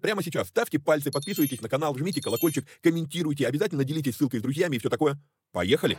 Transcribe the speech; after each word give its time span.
прямо 0.00 0.22
сейчас 0.22 0.48
ставьте 0.48 0.78
пальцы, 0.78 1.10
подписывайтесь 1.10 1.60
на 1.60 1.68
канал, 1.68 1.96
жмите 1.96 2.20
колокольчик, 2.20 2.66
комментируйте, 2.82 3.46
обязательно 3.46 3.84
делитесь 3.84 4.16
ссылкой 4.16 4.40
с 4.40 4.42
друзьями 4.42 4.76
и 4.76 4.78
все 4.78 4.88
такое. 4.88 5.18
Поехали! 5.52 5.98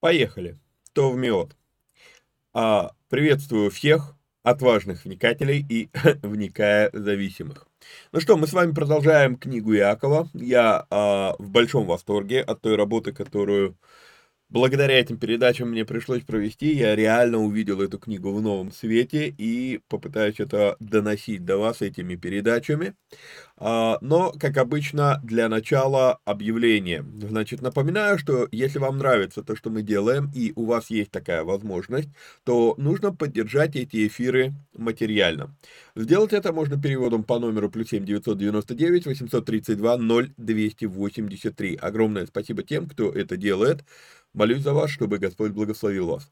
Поехали. 0.00 0.58
То 0.92 1.10
в 1.10 1.16
мед. 1.16 1.56
А, 2.52 2.92
приветствую 3.08 3.70
всех 3.70 4.17
отважных 4.50 5.04
вникателей 5.04 5.64
и 5.68 5.88
вникая 6.22 6.90
зависимых. 6.92 7.66
Ну 8.12 8.20
что, 8.20 8.36
мы 8.36 8.46
с 8.46 8.52
вами 8.52 8.72
продолжаем 8.72 9.36
книгу 9.36 9.72
Якова. 9.72 10.28
Я 10.34 10.86
а, 10.90 11.34
в 11.38 11.50
большом 11.50 11.86
восторге 11.86 12.42
от 12.42 12.60
той 12.60 12.76
работы, 12.76 13.12
которую 13.12 13.76
благодаря 14.50 14.98
этим 14.98 15.18
передачам 15.18 15.70
мне 15.70 15.84
пришлось 15.84 16.22
провести. 16.22 16.74
Я 16.74 16.96
реально 16.96 17.38
увидел 17.38 17.80
эту 17.82 17.98
книгу 17.98 18.32
в 18.32 18.40
новом 18.40 18.72
свете 18.72 19.28
и 19.36 19.80
попытаюсь 19.88 20.40
это 20.40 20.76
доносить 20.80 21.44
до 21.44 21.58
вас 21.58 21.82
этими 21.82 22.16
передачами. 22.16 22.94
А, 23.60 23.98
но, 24.00 24.32
как 24.38 24.56
обычно, 24.56 25.20
для 25.24 25.48
начала 25.48 26.18
объявление. 26.24 27.04
Значит, 27.20 27.60
напоминаю, 27.60 28.18
что 28.18 28.48
если 28.52 28.78
вам 28.78 28.98
нравится 28.98 29.42
то, 29.42 29.56
что 29.56 29.70
мы 29.70 29.82
делаем, 29.82 30.30
и 30.34 30.52
у 30.54 30.64
вас 30.64 30.90
есть 30.90 31.10
такая 31.10 31.42
возможность, 31.42 32.08
то 32.44 32.74
нужно 32.78 33.12
поддержать 33.12 33.74
эти 33.74 34.06
эфиры 34.06 34.52
материально. 34.76 35.56
Сделать 35.96 36.32
это 36.32 36.52
можно 36.52 36.80
переводом 36.80 37.24
по 37.24 37.40
номеру 37.40 37.68
плюс 37.68 37.88
7 37.88 38.04
999 38.04 39.06
832 39.06 39.98
0283. 40.36 41.76
Огромное 41.76 42.26
спасибо 42.26 42.62
тем, 42.62 42.88
кто 42.88 43.10
это 43.10 43.36
делает. 43.36 43.84
Молюсь 44.38 44.62
за 44.62 44.72
вас, 44.72 44.88
чтобы 44.88 45.18
Господь 45.18 45.50
благословил 45.50 46.06
вас. 46.06 46.30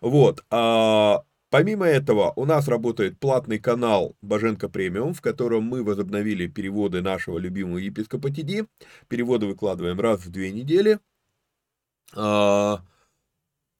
Вот. 0.00 0.44
А, 0.48 1.24
помимо 1.50 1.86
этого, 1.86 2.32
у 2.36 2.44
нас 2.44 2.68
работает 2.68 3.18
платный 3.18 3.58
канал 3.58 4.14
Боженко 4.22 4.68
Премиум, 4.68 5.12
в 5.12 5.20
котором 5.20 5.64
мы 5.64 5.82
возобновили 5.82 6.46
переводы 6.46 7.02
нашего 7.02 7.36
любимого 7.36 7.78
епископа 7.78 8.30
Тиди. 8.30 8.64
Переводы 9.08 9.46
выкладываем 9.46 9.98
раз 9.98 10.20
в 10.24 10.30
две 10.30 10.52
недели. 10.52 11.00
А, 12.14 12.80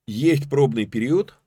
есть 0.09 0.51
пробный 0.51 0.87
период, 0.87 1.39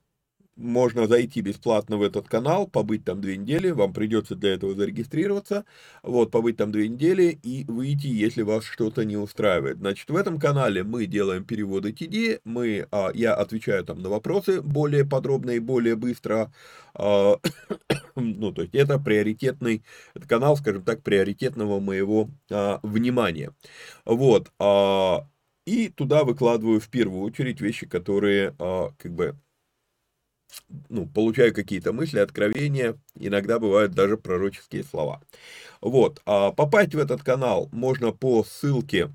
можно 0.56 1.06
зайти 1.06 1.40
бесплатно 1.40 1.96
в 1.96 2.02
этот 2.02 2.28
канал, 2.28 2.66
побыть 2.66 3.04
там 3.04 3.20
две 3.20 3.36
недели, 3.36 3.70
вам 3.70 3.92
придется 3.92 4.34
для 4.34 4.54
этого 4.54 4.74
зарегистрироваться, 4.74 5.64
вот, 6.02 6.30
побыть 6.30 6.56
там 6.56 6.72
две 6.72 6.88
недели 6.88 7.38
и 7.42 7.64
выйти, 7.66 8.06
если 8.06 8.42
вас 8.42 8.64
что-то 8.64 9.04
не 9.04 9.16
устраивает. 9.16 9.78
Значит, 9.78 10.10
в 10.10 10.16
этом 10.16 10.38
канале 10.38 10.84
мы 10.84 11.06
делаем 11.06 11.44
переводы 11.44 11.90
TD, 11.90 12.40
мы, 12.44 12.86
а, 12.90 13.10
я 13.14 13.34
отвечаю 13.34 13.84
там 13.84 14.02
на 14.02 14.08
вопросы 14.08 14.60
более 14.62 15.04
подробно 15.04 15.52
и 15.52 15.58
более 15.58 15.96
быстро, 15.96 16.52
а, 16.94 17.38
ну, 18.16 18.52
то 18.52 18.62
есть 18.62 18.74
это 18.74 18.98
приоритетный, 18.98 19.82
это 20.14 20.28
канал, 20.28 20.56
скажем 20.56 20.82
так, 20.84 21.02
приоритетного 21.02 21.80
моего 21.80 22.28
а, 22.50 22.80
внимания. 22.82 23.54
Вот, 24.04 24.52
а, 24.58 25.26
и 25.66 25.88
туда 25.88 26.24
выкладываю 26.24 26.80
в 26.80 26.88
первую 26.88 27.22
очередь 27.22 27.60
вещи, 27.60 27.86
которые, 27.86 28.54
а, 28.58 28.90
как 28.98 29.12
бы, 29.12 29.36
ну, 30.88 31.06
получаю 31.06 31.54
какие-то 31.54 31.92
мысли, 31.92 32.18
откровения, 32.18 32.98
иногда 33.18 33.58
бывают 33.58 33.92
даже 33.92 34.16
пророческие 34.16 34.84
слова. 34.84 35.20
Вот, 35.80 36.20
а 36.26 36.52
попасть 36.52 36.94
в 36.94 36.98
этот 36.98 37.22
канал 37.22 37.68
можно 37.72 38.12
по 38.12 38.44
ссылке, 38.44 39.10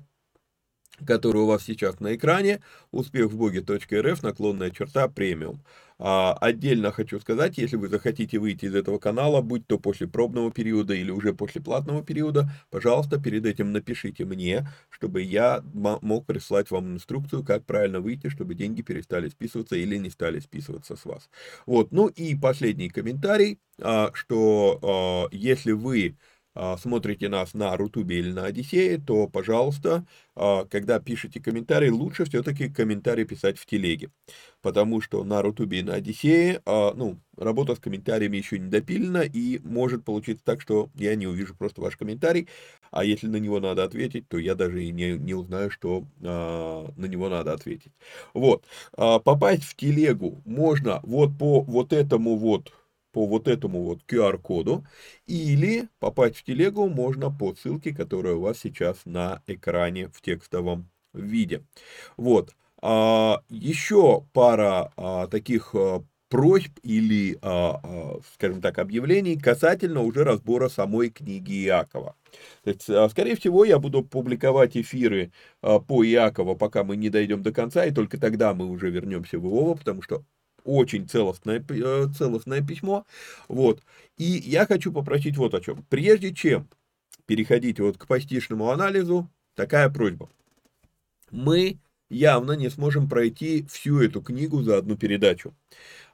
которая 1.06 1.44
у 1.44 1.46
вас 1.46 1.64
сейчас 1.64 2.00
на 2.00 2.14
экране, 2.14 2.60
успехвбоге.рф, 2.90 4.22
наклонная 4.22 4.70
черта, 4.70 5.08
премиум. 5.08 5.62
А, 6.00 6.32
отдельно 6.34 6.92
хочу 6.92 7.18
сказать, 7.18 7.58
если 7.58 7.76
вы 7.76 7.88
захотите 7.88 8.38
выйти 8.38 8.66
из 8.66 8.74
этого 8.76 8.98
канала, 8.98 9.40
будь 9.42 9.66
то 9.66 9.78
после 9.78 10.06
пробного 10.06 10.52
периода 10.52 10.94
или 10.94 11.10
уже 11.10 11.34
после 11.34 11.60
платного 11.60 12.04
периода, 12.04 12.48
пожалуйста, 12.70 13.20
перед 13.20 13.44
этим 13.46 13.72
напишите 13.72 14.24
мне, 14.24 14.68
чтобы 14.90 15.22
я 15.22 15.62
мог 15.74 16.24
прислать 16.26 16.70
вам 16.70 16.94
инструкцию, 16.94 17.44
как 17.44 17.64
правильно 17.66 18.00
выйти, 18.00 18.28
чтобы 18.28 18.54
деньги 18.54 18.82
перестали 18.82 19.28
списываться 19.28 19.74
или 19.76 19.96
не 19.96 20.10
стали 20.10 20.38
списываться 20.38 20.94
с 20.94 21.04
вас. 21.04 21.28
Вот, 21.66 21.90
ну 21.90 22.06
и 22.06 22.36
последний 22.36 22.90
комментарий, 22.90 23.58
а, 23.80 24.10
что 24.14 24.78
а, 25.30 25.34
если 25.34 25.72
вы 25.72 26.16
смотрите 26.78 27.28
нас 27.28 27.54
на 27.54 27.76
Рутубе 27.76 28.18
или 28.18 28.32
на 28.32 28.44
Одиссее, 28.44 28.98
то, 28.98 29.28
пожалуйста, 29.28 30.04
а, 30.34 30.64
когда 30.64 30.98
пишете 31.00 31.40
комментарий, 31.40 31.90
лучше 31.90 32.24
все-таки 32.24 32.68
комментарий 32.68 33.24
писать 33.24 33.58
в 33.58 33.66
телеге. 33.66 34.10
Потому 34.62 35.00
что 35.00 35.24
на 35.24 35.42
Рутубе 35.42 35.80
и 35.80 35.82
на 35.82 35.94
Одиссее, 35.94 36.62
а, 36.66 36.94
ну, 36.94 37.18
работа 37.36 37.74
с 37.74 37.78
комментариями 37.78 38.36
еще 38.36 38.58
не 38.58 38.68
допилена, 38.68 39.22
и 39.22 39.58
может 39.60 40.04
получиться 40.04 40.44
так, 40.44 40.60
что 40.60 40.90
я 40.94 41.14
не 41.14 41.26
увижу 41.26 41.54
просто 41.56 41.80
ваш 41.80 41.96
комментарий, 41.96 42.48
а 42.90 43.04
если 43.04 43.26
на 43.28 43.36
него 43.36 43.60
надо 43.60 43.84
ответить, 43.84 44.28
то 44.28 44.38
я 44.38 44.54
даже 44.54 44.82
и 44.82 44.90
не, 44.90 45.18
не 45.18 45.34
узнаю, 45.34 45.70
что 45.70 46.04
на 46.20 47.06
него 47.06 47.28
надо 47.28 47.52
ответить. 47.52 47.92
Вот, 48.34 48.64
попасть 48.92 49.64
в 49.64 49.76
телегу 49.76 50.40
можно 50.44 51.00
вот 51.02 51.36
по 51.38 51.60
вот 51.60 51.92
этому 51.92 52.36
вот 52.36 52.72
по 53.12 53.26
вот 53.26 53.48
этому 53.48 53.84
вот 53.84 54.00
QR-коду, 54.06 54.84
или 55.26 55.88
попасть 55.98 56.36
в 56.36 56.44
телегу 56.44 56.88
можно 56.88 57.30
по 57.30 57.54
ссылке, 57.54 57.94
которая 57.94 58.34
у 58.34 58.40
вас 58.40 58.58
сейчас 58.58 58.98
на 59.04 59.42
экране 59.46 60.08
в 60.08 60.20
текстовом 60.20 60.90
виде. 61.12 61.64
Вот. 62.16 62.54
А, 62.80 63.40
еще 63.48 64.24
пара 64.32 64.92
а, 64.96 65.26
таких 65.26 65.74
а, 65.74 66.04
просьб 66.28 66.78
или, 66.82 67.38
а, 67.42 67.80
а, 67.82 68.20
скажем 68.34 68.60
так, 68.60 68.78
объявлений 68.78 69.36
касательно 69.38 70.02
уже 70.02 70.24
разбора 70.24 70.68
самой 70.68 71.10
книги 71.10 71.64
Иакова. 71.64 72.16
То 72.64 72.70
есть, 72.70 72.88
а, 72.90 73.08
скорее 73.08 73.36
всего, 73.36 73.64
я 73.64 73.78
буду 73.78 74.04
публиковать 74.04 74.76
эфиры 74.76 75.32
а, 75.62 75.80
по 75.80 76.04
Иакова, 76.04 76.54
пока 76.54 76.84
мы 76.84 76.96
не 76.96 77.10
дойдем 77.10 77.42
до 77.42 77.52
конца, 77.52 77.84
и 77.84 77.90
только 77.92 78.18
тогда 78.18 78.54
мы 78.54 78.66
уже 78.66 78.90
вернемся 78.90 79.38
в 79.38 79.46
Иова, 79.46 79.74
потому 79.74 80.02
что 80.02 80.24
очень 80.68 81.08
целостное, 81.08 81.64
э, 81.68 82.06
целостное 82.16 82.62
письмо. 82.62 83.06
Вот. 83.48 83.82
И 84.16 84.24
я 84.24 84.66
хочу 84.66 84.92
попросить 84.92 85.36
вот 85.36 85.54
о 85.54 85.60
чем. 85.60 85.84
Прежде 85.88 86.34
чем 86.34 86.68
переходить 87.26 87.80
вот 87.80 87.98
к 87.98 88.06
постичному 88.06 88.70
анализу, 88.70 89.28
такая 89.54 89.88
просьба. 89.88 90.28
Мы 91.30 91.78
явно 92.10 92.52
не 92.52 92.70
сможем 92.70 93.08
пройти 93.08 93.66
всю 93.70 94.00
эту 94.00 94.22
книгу 94.22 94.62
за 94.62 94.78
одну 94.78 94.96
передачу. 94.96 95.54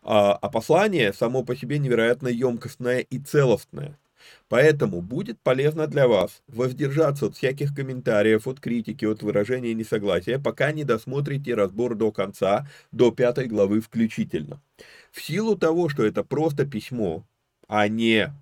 А, 0.02 0.34
а 0.34 0.48
послание 0.50 1.12
само 1.12 1.44
по 1.44 1.56
себе 1.56 1.78
невероятно 1.78 2.28
емкостное 2.28 3.00
и 3.00 3.18
целостное. 3.18 3.98
Поэтому 4.48 5.00
будет 5.00 5.40
полезно 5.40 5.86
для 5.86 6.06
вас 6.08 6.42
воздержаться 6.48 7.26
от 7.26 7.36
всяких 7.36 7.74
комментариев, 7.74 8.46
от 8.46 8.60
критики, 8.60 9.04
от 9.04 9.22
выражения 9.22 9.74
несогласия, 9.74 10.38
пока 10.38 10.72
не 10.72 10.84
досмотрите 10.84 11.54
разбор 11.54 11.94
до 11.94 12.12
конца, 12.12 12.68
до 12.92 13.10
пятой 13.10 13.46
главы 13.46 13.80
включительно. 13.80 14.60
В 15.12 15.22
силу 15.22 15.56
того, 15.56 15.88
что 15.88 16.04
это 16.04 16.24
просто 16.24 16.66
письмо, 16.66 17.24
а 17.68 17.88
не 17.88 18.32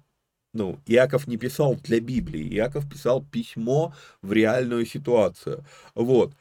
ну, 0.54 0.78
Иаков 0.86 1.26
не 1.26 1.38
писал 1.38 1.76
для 1.76 2.00
Библии, 2.00 2.54
Иаков 2.56 2.88
писал 2.88 3.24
письмо 3.24 3.94
в 4.20 4.32
реальную 4.32 4.84
ситуацию. 4.86 5.64
Вот. 5.94 6.32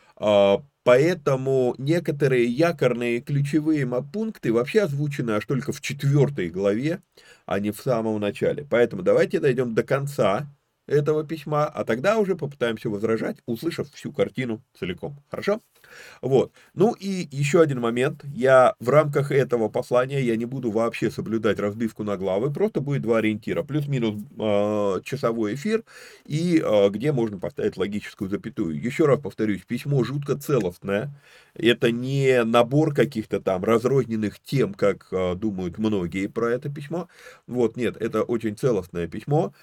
Поэтому 0.84 1.76
некоторые 1.78 2.46
якорные 2.46 3.22
ключевые 3.22 3.86
пункты 4.02 4.52
вообще 4.52 4.82
озвучены 4.82 5.32
аж 5.32 5.46
только 5.46 5.72
в 5.72 5.82
четвертой 5.82 6.50
главе, 6.50 7.02
а 7.46 7.60
не 7.60 7.72
в 7.72 7.80
самом 7.80 8.20
начале. 8.20 8.66
Поэтому 8.70 9.04
давайте 9.04 9.40
дойдем 9.40 9.76
до 9.76 9.84
конца 9.84 10.52
этого 10.92 11.24
письма, 11.24 11.66
а 11.66 11.84
тогда 11.84 12.18
уже 12.20 12.36
попытаемся 12.36 12.90
возражать, 12.90 13.38
услышав 13.46 13.90
всю 13.92 14.12
картину 14.12 14.62
целиком. 14.78 15.18
Хорошо? 15.30 15.62
Вот. 16.22 16.52
Ну 16.74 16.94
и 16.94 17.28
еще 17.32 17.62
один 17.62 17.80
момент. 17.80 18.24
Я 18.26 18.76
в 18.80 18.90
рамках 18.90 19.32
этого 19.32 19.70
послания 19.70 20.22
я 20.22 20.36
не 20.36 20.46
буду 20.46 20.72
вообще 20.72 21.10
соблюдать 21.10 21.60
разбивку 21.60 22.04
на 22.04 22.18
главы, 22.18 22.52
просто 22.52 22.82
будет 22.82 23.02
два 23.02 23.18
ориентира. 23.18 23.64
Плюс-минус 23.64 24.22
э, 24.40 25.02
часовой 25.04 25.56
эфир 25.56 25.84
и 26.26 26.62
э, 26.64 26.90
где 26.90 27.12
можно 27.12 27.40
поставить 27.40 27.78
логическую 27.78 28.30
запятую. 28.30 28.82
Еще 28.82 29.06
раз 29.06 29.20
повторюсь, 29.20 29.62
письмо 29.62 30.04
жутко 30.04 30.38
целостное. 30.38 31.12
Это 31.54 31.92
не 31.92 32.44
набор 32.44 32.94
каких-то 32.94 33.42
там 33.42 33.64
разрозненных 33.64 34.40
тем, 34.40 34.74
как 34.74 35.08
э, 35.12 35.36
думают 35.36 35.78
многие 35.78 36.28
про 36.28 36.52
это 36.52 36.70
письмо. 36.70 37.08
Вот, 37.48 37.78
нет, 37.78 37.98
это 37.98 38.24
очень 38.24 38.56
целостное 38.56 39.08
письмо. 39.08 39.54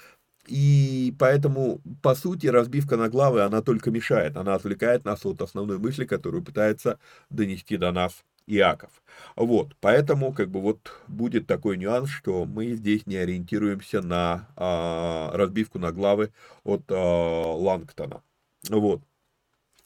И 0.47 1.15
поэтому, 1.19 1.81
по 2.03 2.15
сути, 2.15 2.47
разбивка 2.47 2.97
на 2.97 3.09
главы, 3.09 3.43
она 3.43 3.61
только 3.61 3.91
мешает, 3.91 4.37
она 4.37 4.55
отвлекает 4.55 5.05
нас 5.05 5.27
от 5.27 5.43
основной 5.43 5.79
мысли, 5.79 6.05
которую 6.07 6.43
пытается 6.43 6.99
донести 7.29 7.77
до 7.77 7.93
нас 7.93 8.25
Иаков. 8.47 8.91
Вот, 9.37 9.77
поэтому, 9.81 10.33
как 10.33 10.51
бы, 10.51 10.61
вот 10.61 10.93
будет 11.07 11.47
такой 11.47 11.77
нюанс, 11.77 12.09
что 12.09 12.47
мы 12.47 12.73
здесь 12.73 13.07
не 13.07 13.17
ориентируемся 13.17 14.01
на 14.01 14.49
а, 14.57 15.31
разбивку 15.35 15.79
на 15.79 15.93
главы 15.93 16.33
от 16.65 16.83
а, 16.89 17.53
Лангтона. 17.55 18.23
Вот. 18.71 19.03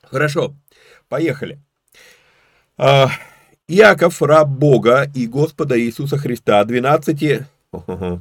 Хорошо, 0.02 0.54
поехали. 1.08 1.60
А, 2.76 3.08
Иаков, 3.66 4.22
раб 4.22 4.48
Бога 4.48 5.10
и 5.14 5.26
Господа 5.26 5.80
Иисуса 5.80 6.18
Христа, 6.18 6.64
12 6.64 7.44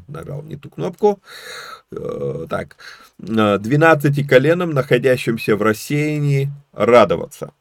нажал 0.08 0.44
не 0.44 0.56
ту 0.56 0.70
кнопку. 0.70 1.20
Э, 1.92 2.46
так, 2.50 2.78
12 3.18 4.28
коленам, 4.28 4.72
находящимся 4.72 5.56
в 5.56 5.62
рассеянии, 5.62 6.50
радоваться. 6.74 7.54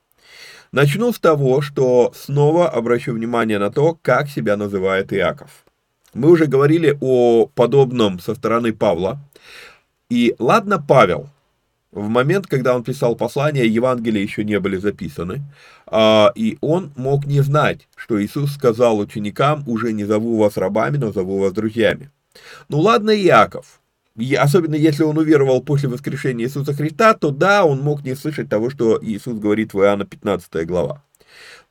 Начну 0.73 1.13
с 1.13 1.19
того, 1.19 1.61
что 1.61 2.13
снова 2.15 2.69
обращу 2.69 3.13
внимание 3.13 3.59
на 3.59 3.71
то, 3.71 3.99
как 4.01 4.29
себя 4.29 4.57
называет 4.57 5.13
Иаков. 5.13 5.65
Мы 6.15 6.31
уже 6.31 6.47
говорили 6.47 6.97
о 7.01 7.47
подобном 7.47 8.21
со 8.21 8.35
стороны 8.35 8.73
Павла. 8.73 9.19
И 10.09 10.35
ладно, 10.39 10.81
Павел, 10.81 11.29
в 11.93 12.09
момент, 12.09 12.47
когда 12.47 12.77
он 12.77 12.85
писал 12.85 13.17
послание, 13.17 13.67
Евангелия 13.67 14.23
еще 14.23 14.45
не 14.45 14.61
были 14.61 14.77
записаны, 14.77 15.43
а, 15.87 16.31
и 16.35 16.57
он 16.61 16.93
мог 16.97 17.27
не 17.27 17.41
знать, 17.41 17.89
что 17.97 18.23
Иисус 18.23 18.53
сказал 18.53 18.99
ученикам, 18.99 19.65
уже 19.67 19.93
не 19.93 20.05
зову 20.05 20.39
вас 20.39 20.57
рабами, 20.57 20.99
но 20.99 21.13
зову 21.13 21.39
вас 21.39 21.53
друзьями. 21.53 22.11
Ну 22.69 22.79
ладно, 22.79 23.11
Иаков, 23.11 23.81
особенно 24.39 24.77
если 24.77 25.03
он 25.03 25.19
уверовал 25.19 25.63
после 25.63 25.89
воскрешения 25.89 26.47
Иисуса 26.47 26.75
Христа, 26.75 27.15
то 27.15 27.31
да, 27.31 27.65
он 27.65 27.81
мог 27.81 28.05
не 28.05 28.15
слышать 28.15 28.49
того, 28.49 28.70
что 28.70 28.99
Иисус 29.03 29.39
говорит 29.39 29.75
в 29.75 29.81
Иоанна 29.81 30.05
15 30.05 30.67
глава. 30.67 31.03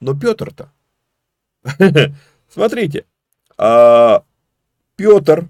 Но 0.02 0.20
Петр-то, 0.20 0.72
смотрите, 2.50 3.06
а, 3.58 4.24
Петр 4.98 5.48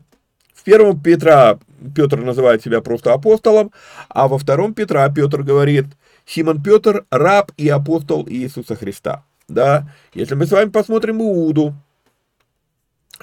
в 0.54 0.64
первом 0.64 1.02
Петра 1.02 1.60
Петр 1.96 2.20
называет 2.20 2.64
себя 2.64 2.82
просто 2.82 3.14
апостолом, 3.14 3.72
а 4.10 4.28
во 4.28 4.38
втором 4.38 4.74
Петра 4.74 5.08
Петр 5.10 5.44
говорит, 5.44 5.86
Симон 6.26 6.62
Петр– 6.62 7.06
раб 7.12 7.52
и 7.58 7.70
апостол 7.70 8.28
Иисуса 8.28 8.76
Христа. 8.76 9.24
Да, 9.48 9.92
если 10.14 10.36
мы 10.36 10.46
с 10.46 10.52
вами 10.52 10.70
посмотрим 10.70 11.22
Иуду, 11.22 11.74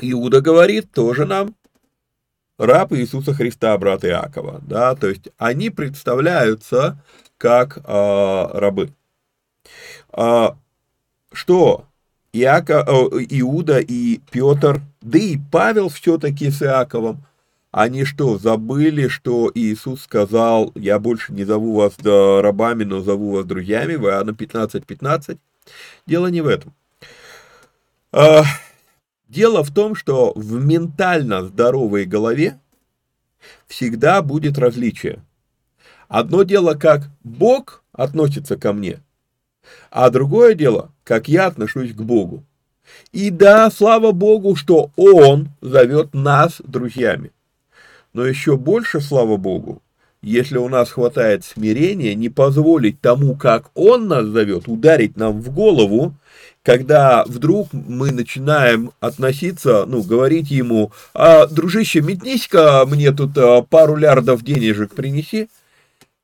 Иуда 0.00 0.40
говорит 0.40 0.90
тоже 0.90 1.24
нам, 1.24 1.54
раб 2.58 2.92
Иисуса 2.92 3.32
Христа, 3.32 3.76
брат 3.78 4.04
Иакова. 4.04 4.60
Да, 4.66 4.94
то 4.94 5.08
есть 5.08 5.28
они 5.38 5.70
представляются 5.70 7.00
как 7.38 7.78
э, 7.78 7.80
рабы. 7.84 8.92
А, 10.10 10.56
что 11.32 11.84
Иаков, 12.32 12.88
Иуда 13.30 13.78
и 13.78 14.18
Петр, 14.30 14.80
да 15.00 15.18
и 15.18 15.38
Павел 15.50 15.88
все-таки 15.88 16.50
с 16.50 16.62
Иаковом, 16.62 17.24
они 17.76 18.04
что, 18.04 18.38
забыли, 18.38 19.06
что 19.06 19.52
Иисус 19.54 20.04
сказал, 20.04 20.72
я 20.76 20.98
больше 20.98 21.34
не 21.34 21.44
зову 21.44 21.74
вас 21.74 21.92
рабами, 22.02 22.84
но 22.84 23.02
зову 23.02 23.32
вас 23.32 23.44
друзьями, 23.44 23.96
в 23.96 24.06
Иоанна 24.06 24.32
15, 24.32 24.86
15? 24.86 25.36
Дело 26.06 26.28
не 26.28 26.40
в 26.40 26.46
этом. 26.46 26.72
А, 28.12 28.44
дело 29.28 29.62
в 29.62 29.74
том, 29.74 29.94
что 29.94 30.32
в 30.34 30.54
ментально 30.54 31.44
здоровой 31.44 32.06
голове 32.06 32.58
всегда 33.66 34.22
будет 34.22 34.56
различие. 34.56 35.22
Одно 36.08 36.44
дело, 36.44 36.76
как 36.76 37.10
Бог 37.24 37.82
относится 37.92 38.56
ко 38.56 38.72
мне, 38.72 39.02
а 39.90 40.08
другое 40.08 40.54
дело, 40.54 40.92
как 41.04 41.28
я 41.28 41.44
отношусь 41.44 41.92
к 41.92 42.00
Богу. 42.00 42.42
И 43.12 43.28
да, 43.28 43.70
слава 43.70 44.12
Богу, 44.12 44.56
что 44.56 44.92
Он 44.96 45.50
зовет 45.60 46.14
нас 46.14 46.62
друзьями. 46.64 47.32
Но 48.16 48.24
еще 48.24 48.56
больше, 48.56 49.02
слава 49.02 49.36
Богу, 49.36 49.82
если 50.22 50.56
у 50.56 50.70
нас 50.70 50.90
хватает 50.90 51.44
смирения, 51.44 52.14
не 52.14 52.30
позволить 52.30 52.98
тому, 53.02 53.36
как 53.36 53.70
Он 53.74 54.08
нас 54.08 54.24
зовет, 54.24 54.68
ударить 54.68 55.18
нам 55.18 55.42
в 55.42 55.50
голову, 55.50 56.14
когда 56.62 57.24
вдруг 57.26 57.68
мы 57.74 58.12
начинаем 58.12 58.92
относиться, 59.00 59.84
ну, 59.84 60.00
говорить 60.00 60.50
ему, 60.50 60.92
а, 61.12 61.46
дружище, 61.46 62.00
метнись-ка 62.00 62.86
мне 62.86 63.12
тут 63.12 63.36
а, 63.36 63.60
пару 63.60 63.96
лярдов 63.96 64.42
денежек 64.42 64.94
принеси, 64.94 65.50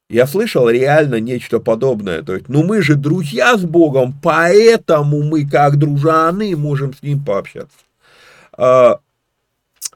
я 0.08 0.26
слышал 0.26 0.70
реально 0.70 1.20
нечто 1.20 1.58
подобное. 1.58 2.22
То 2.22 2.32
есть, 2.32 2.48
ну 2.48 2.62
мы 2.62 2.80
же 2.80 2.94
друзья 2.94 3.58
с 3.58 3.64
Богом, 3.64 4.18
поэтому 4.22 5.22
мы 5.22 5.46
как 5.46 5.76
дружаны 5.76 6.56
можем 6.56 6.94
с 6.94 7.02
Ним 7.02 7.22
пообщаться. 7.22 7.76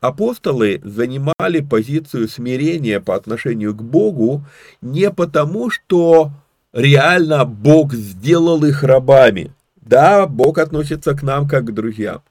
Апостолы 0.01 0.81
занимали 0.85 1.61
позицию 1.61 2.29
смирения 2.29 3.01
по 3.01 3.15
отношению 3.15 3.75
к 3.75 3.83
Богу 3.83 4.45
не 4.83 5.11
потому, 5.11 5.71
что 5.71 6.33
реально 6.73 7.45
Бог 7.45 7.95
сделал 7.95 8.65
их 8.65 8.83
рабами. 8.83 9.53
Да, 9.77 10.27
Бог 10.27 10.59
относится 10.59 11.15
к 11.15 11.23
нам 11.23 11.49
как 11.49 11.67
к 11.67 11.73
друзьям. 11.73 12.23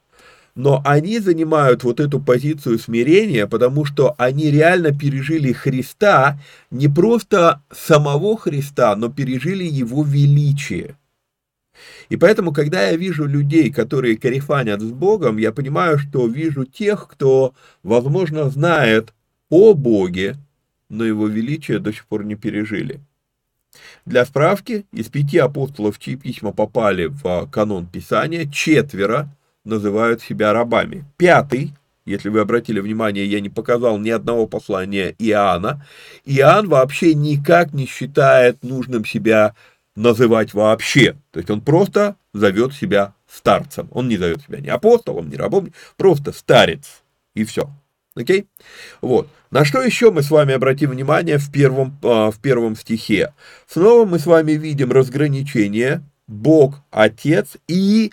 Но 0.54 0.82
они 0.86 1.20
занимают 1.20 1.84
вот 1.84 2.00
эту 2.00 2.22
позицию 2.22 2.80
смирения, 2.80 3.46
потому 3.46 3.84
что 3.84 4.16
они 4.18 4.52
реально 4.52 4.98
пережили 4.98 5.52
Христа, 5.52 6.40
не 6.72 6.88
просто 6.88 7.62
самого 7.74 8.38
Христа, 8.38 8.96
но 8.96 9.10
пережили 9.10 9.66
Его 9.66 10.04
величие. 10.04 10.96
И 12.10 12.18
поэтому, 12.18 12.54
когда 12.54 12.90
я 12.90 12.96
вижу 12.96 13.26
людей, 13.26 13.72
которые 13.72 14.18
карифанят 14.18 14.82
с 14.82 14.92
Богом, 14.92 15.38
я 15.38 15.52
понимаю, 15.52 15.98
что 15.98 16.28
вижу 16.28 16.66
тех, 16.66 17.08
кто, 17.08 17.54
возможно, 17.84 18.50
знает 18.50 19.14
о 19.50 19.74
Боге, 19.74 20.36
но 20.90 21.06
Его 21.06 21.28
величие 21.28 21.80
до 21.80 21.92
сих 21.92 22.06
пор 22.06 22.24
не 22.26 22.36
пережили. 22.36 23.00
Для 24.06 24.26
справки, 24.26 24.86
из 24.92 25.08
пяти 25.08 25.38
апостолов, 25.38 26.00
чьи 26.00 26.16
письма 26.16 26.52
попали 26.52 27.08
в 27.08 27.48
канон 27.52 27.88
Писания, 27.88 28.46
четверо 28.50 29.30
называют 29.64 30.22
себя 30.22 30.54
рабами. 30.54 31.06
Пятый, 31.18 31.74
если 32.06 32.30
вы 32.30 32.40
обратили 32.40 32.80
внимание, 32.80 33.26
я 33.26 33.42
не 33.42 33.50
показал 33.50 33.98
ни 33.98 34.12
одного 34.12 34.46
послания 34.46 35.16
Иоанна. 35.18 35.84
Иоанн 36.24 36.70
вообще 36.70 37.16
никак 37.16 37.74
не 37.74 37.88
считает 37.88 38.64
нужным 38.64 39.06
себя 39.06 39.56
называть 39.96 40.54
вообще. 40.54 41.16
То 41.32 41.40
есть 41.40 41.50
он 41.50 41.62
просто 41.62 42.16
зовет 42.34 42.74
себя 42.74 43.14
старцем. 43.28 43.88
Он 43.92 44.08
не 44.08 44.18
зовет 44.18 44.42
себя 44.42 44.60
ни 44.60 44.68
апостолом, 44.68 45.30
ни 45.30 45.36
рабом, 45.36 45.74
просто 45.98 46.32
старец. 46.32 47.04
И 47.34 47.44
все. 47.44 47.70
Окей? 48.16 48.48
Вот. 49.02 49.28
На 49.52 49.66
что 49.66 49.82
еще 49.82 50.12
мы 50.12 50.24
с 50.24 50.32
вами 50.32 50.54
обратим 50.54 50.92
внимание 50.92 51.38
в 51.38 51.52
первом, 51.52 51.98
а, 52.02 52.32
в 52.32 52.40
первом 52.40 52.76
стихе? 52.76 53.34
Снова 53.68 54.06
мы 54.06 54.20
с 54.20 54.26
вами 54.26 54.54
видим 54.54 54.92
разграничение 54.92 56.02
Бог, 56.28 56.82
Отец 56.92 57.58
и 57.68 58.12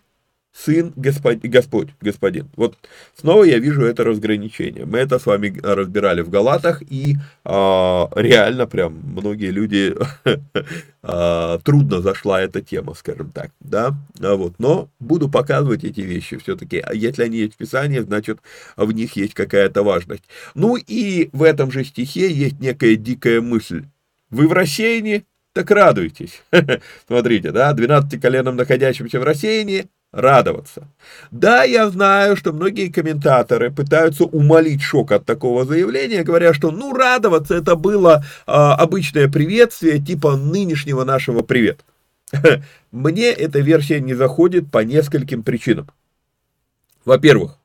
сын 0.52 0.92
Господь, 0.97 1.40
Господь, 1.42 1.88
господин. 2.00 2.49
Вот 2.56 2.76
снова 3.18 3.44
я 3.44 3.59
вижу 3.59 3.85
это 3.85 4.04
разграничение. 4.04 4.85
Мы 4.85 4.99
это 4.99 5.18
с 5.18 5.26
вами 5.26 5.59
разбирали 5.62 6.21
в 6.21 6.28
Галатах, 6.28 6.82
и 6.82 7.16
а, 7.44 8.11
реально 8.14 8.66
прям 8.66 9.00
многие 9.02 9.50
люди 9.50 9.94
а, 11.02 11.59
трудно 11.61 12.00
зашла 12.00 12.42
эта 12.42 12.61
тема, 12.61 12.94
скажем 12.94 13.30
так, 13.30 13.50
да, 13.61 13.94
а 14.21 14.35
вот, 14.37 14.54
но 14.59 14.88
буду 15.00 15.28
показывать 15.30 15.85
эти 15.85 16.00
вещи 16.00 16.37
все-таки. 16.37 16.78
А 16.78 16.94
если 16.94 17.25
они 17.25 17.38
есть 17.38 17.54
в 17.54 17.56
Писании, 17.56 18.00
значит 18.00 18.40
в 18.76 18.92
них 18.92 19.16
есть 19.16 19.35
какая-то 19.35 19.82
важность. 19.82 20.25
Ну 20.54 20.76
и 20.76 21.30
в 21.32 21.42
этом 21.42 21.73
же 21.73 21.85
стихе 21.85 22.30
есть 22.30 22.61
некая 22.61 22.97
дикая 22.97 23.40
мысль. 23.40 23.85
Вы 24.30 24.49
в 24.49 24.52
рассеянии? 24.52 25.25
Так 25.54 25.71
радуйтесь. 25.71 26.42
Смотрите, 27.06 27.52
да, 27.52 27.73
12 27.73 28.21
коленам, 28.21 28.56
находящимся 28.56 29.21
в 29.21 29.25
рассеянии, 29.25 29.87
радоваться. 30.12 30.88
Да, 31.31 31.64
я 31.64 31.88
знаю, 31.90 32.37
что 32.37 32.52
многие 32.52 32.88
комментаторы 32.88 33.71
пытаются 33.71 34.25
умолить 34.25 34.83
шок 34.83 35.11
от 35.12 35.25
такого 35.25 35.64
заявления, 35.64 36.23
говоря, 36.23 36.52
что 36.52 36.71
ну 36.71 36.95
радоваться 36.95 37.54
это 37.54 37.75
было 37.76 38.25
а, 38.47 38.75
обычное 38.75 39.28
приветствие 39.28 39.99
типа 39.99 40.37
нынешнего 40.37 41.04
нашего 41.04 41.42
привет. 41.42 41.85
Мне 42.92 43.31
эта 43.31 43.61
версия 43.61 44.00
не 44.00 44.14
заходит 44.14 44.71
по 44.71 44.85
нескольким 44.85 45.42
причинам. 45.42 45.88
Во-первых, 47.04 47.59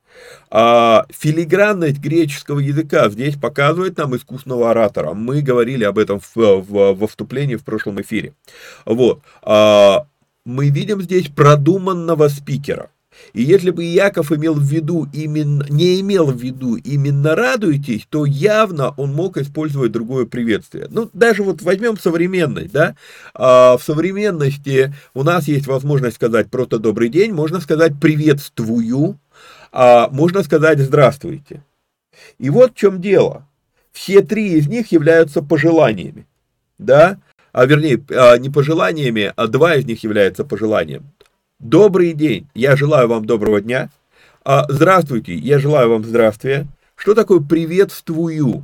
а, 0.49 1.05
филигранность 1.09 1.99
греческого 1.99 2.59
языка 2.59 3.09
здесь 3.09 3.35
показывает 3.35 3.97
нам 3.97 4.15
искусного 4.15 4.71
оратора. 4.71 5.13
Мы 5.13 5.41
говорили 5.41 5.83
об 5.83 5.99
этом 5.99 6.19
в, 6.21 6.35
в, 6.35 6.93
во 6.93 7.07
вступлении 7.07 7.55
в 7.55 7.63
прошлом 7.63 8.01
эфире. 8.01 8.33
Вот. 8.85 9.21
А, 9.43 10.07
мы 10.47 10.69
видим 10.69 11.01
здесь 11.01 11.27
продуманного 11.27 12.29
спикера. 12.29 12.89
И 13.33 13.41
если 13.41 13.71
бы 13.71 13.83
Яков 13.83 14.31
имел 14.31 14.53
в 14.53 14.63
виду 14.63 15.07
именно, 15.11 15.65
не 15.69 15.99
имел 15.99 16.27
в 16.27 16.41
виду 16.41 16.75
именно 16.75 17.35
радуйтесь, 17.35 18.07
то 18.09 18.25
явно 18.25 18.91
он 18.91 19.13
мог 19.13 19.37
использовать 19.37 19.91
другое 19.91 20.25
приветствие. 20.25 20.87
Ну, 20.89 21.09
даже 21.13 21.43
вот 21.43 21.61
возьмем 21.63 21.97
современность, 21.97 22.71
да, 22.71 22.95
а 23.33 23.77
в 23.77 23.83
современности 23.83 24.93
у 25.13 25.23
нас 25.23 25.47
есть 25.47 25.67
возможность 25.67 26.15
сказать 26.15 26.49
просто 26.49 26.79
добрый 26.79 27.09
день, 27.09 27.33
можно 27.33 27.59
сказать 27.59 27.99
приветствую, 27.99 29.19
а 29.73 30.07
можно 30.11 30.43
сказать 30.43 30.79
здравствуйте. 30.79 31.63
И 32.39 32.49
вот 32.49 32.71
в 32.71 32.75
чем 32.75 33.01
дело. 33.01 33.47
Все 33.91 34.21
три 34.21 34.53
из 34.53 34.67
них 34.67 34.91
являются 34.91 35.41
пожеланиями, 35.41 36.27
да, 36.77 37.19
а 37.57 37.65
вернее, 37.65 37.99
а, 38.11 38.37
не 38.37 38.51
пожеланиями, 38.51 39.33
а 39.35 39.47
два 39.47 39.77
из 39.77 39.85
них 39.85 40.03
являются 40.03 40.45
пожеланием. 40.45 41.09
Добрый 41.57 42.13
день, 42.13 42.47
я 42.53 42.75
желаю 42.75 43.07
вам 43.07 43.25
доброго 43.25 43.61
дня. 43.61 43.89
А, 44.45 44.67
здравствуйте, 44.69 45.33
я 45.33 45.57
желаю 45.57 45.89
вам 45.89 46.05
здравствия. 46.05 46.67
Что 46.93 47.15
такое 47.15 47.39
приветствую? 47.39 48.63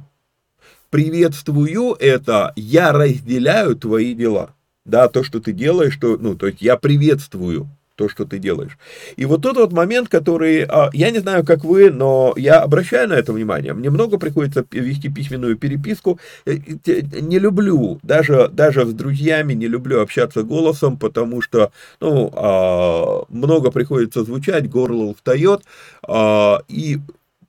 Приветствую– 0.92 1.96
это 2.00 2.54
я 2.56 2.92
разделяю 2.92 3.76
твои 3.76 4.14
дела. 4.14 4.54
Да, 4.86 5.08
то, 5.08 5.24
что 5.24 5.40
ты 5.40 5.54
делаешь, 5.54 5.96
что, 5.96 6.18
ну, 6.18 6.36
то 6.36 6.46
есть 6.46 6.62
я 6.62 6.78
приветствую 6.78 7.68
то, 7.96 8.10
что 8.10 8.26
ты 8.26 8.40
делаешь. 8.40 8.78
И 9.16 9.26
вот 9.26 9.42
тот 9.42 9.58
вот 9.58 9.72
момент, 9.72 10.10
который, 10.10 10.64
а, 10.64 10.90
я 10.94 11.12
не 11.12 11.20
знаю, 11.20 11.46
как 11.46 11.64
вы, 11.64 11.92
но 11.92 12.34
я 12.38 12.62
обращаю 12.62 13.10
на 13.10 13.14
это 13.14 13.34
внимание. 13.34 13.74
Мне 13.74 13.90
много 13.90 14.18
приходится 14.18 14.66
вести 14.72 15.10
письменную 15.10 15.58
переписку. 15.58 16.20
Э, 16.46 16.56
не 16.56 17.40
люблю, 17.40 18.00
даже, 18.04 18.48
даже 18.48 18.86
с 18.86 18.94
друзьями 18.94 19.54
не 19.54 19.68
люблю 19.68 20.02
общаться 20.02 20.44
голосом, 20.44 20.98
потому 20.98 21.42
что, 21.42 21.72
ну, 22.00 22.32
а, 22.34 23.24
много 23.30 23.72
приходится 23.72 24.24
звучать, 24.24 24.70
горло 24.70 25.04
устает, 25.04 25.62
а, 26.08 26.62
и 26.68 27.00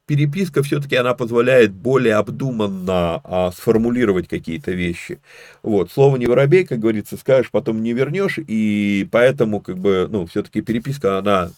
переписка 0.07 0.63
все-таки 0.63 0.97
она 0.97 1.15
позволяет 1.15 1.73
более 1.73 2.17
обдуманно 2.17 3.21
а, 3.25 3.53
сформулировать 3.53 4.29
какие-то 4.29 4.73
вещи. 4.73 5.21
Вот, 5.63 5.91
слово 5.91 6.17
не 6.17 6.27
воробей, 6.27 6.65
как 6.65 6.81
говорится, 6.81 7.17
скажешь, 7.17 7.51
потом 7.51 7.83
не 7.83 7.93
вернешь, 7.93 8.39
и 8.39 9.09
поэтому, 9.11 9.61
как 9.61 9.79
бы, 9.79 10.07
ну, 10.11 10.27
все-таки 10.27 10.61
переписка, 10.61 11.19
она 11.19 11.51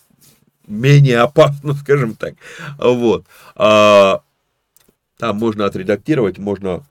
менее 0.67 1.21
опасна, 1.21 1.75
скажем 1.81 2.15
так. 2.15 2.35
Вот. 2.79 3.27
А, 3.55 4.23
там 5.19 5.37
можно 5.37 5.65
отредактировать, 5.67 6.39
можно 6.39 6.85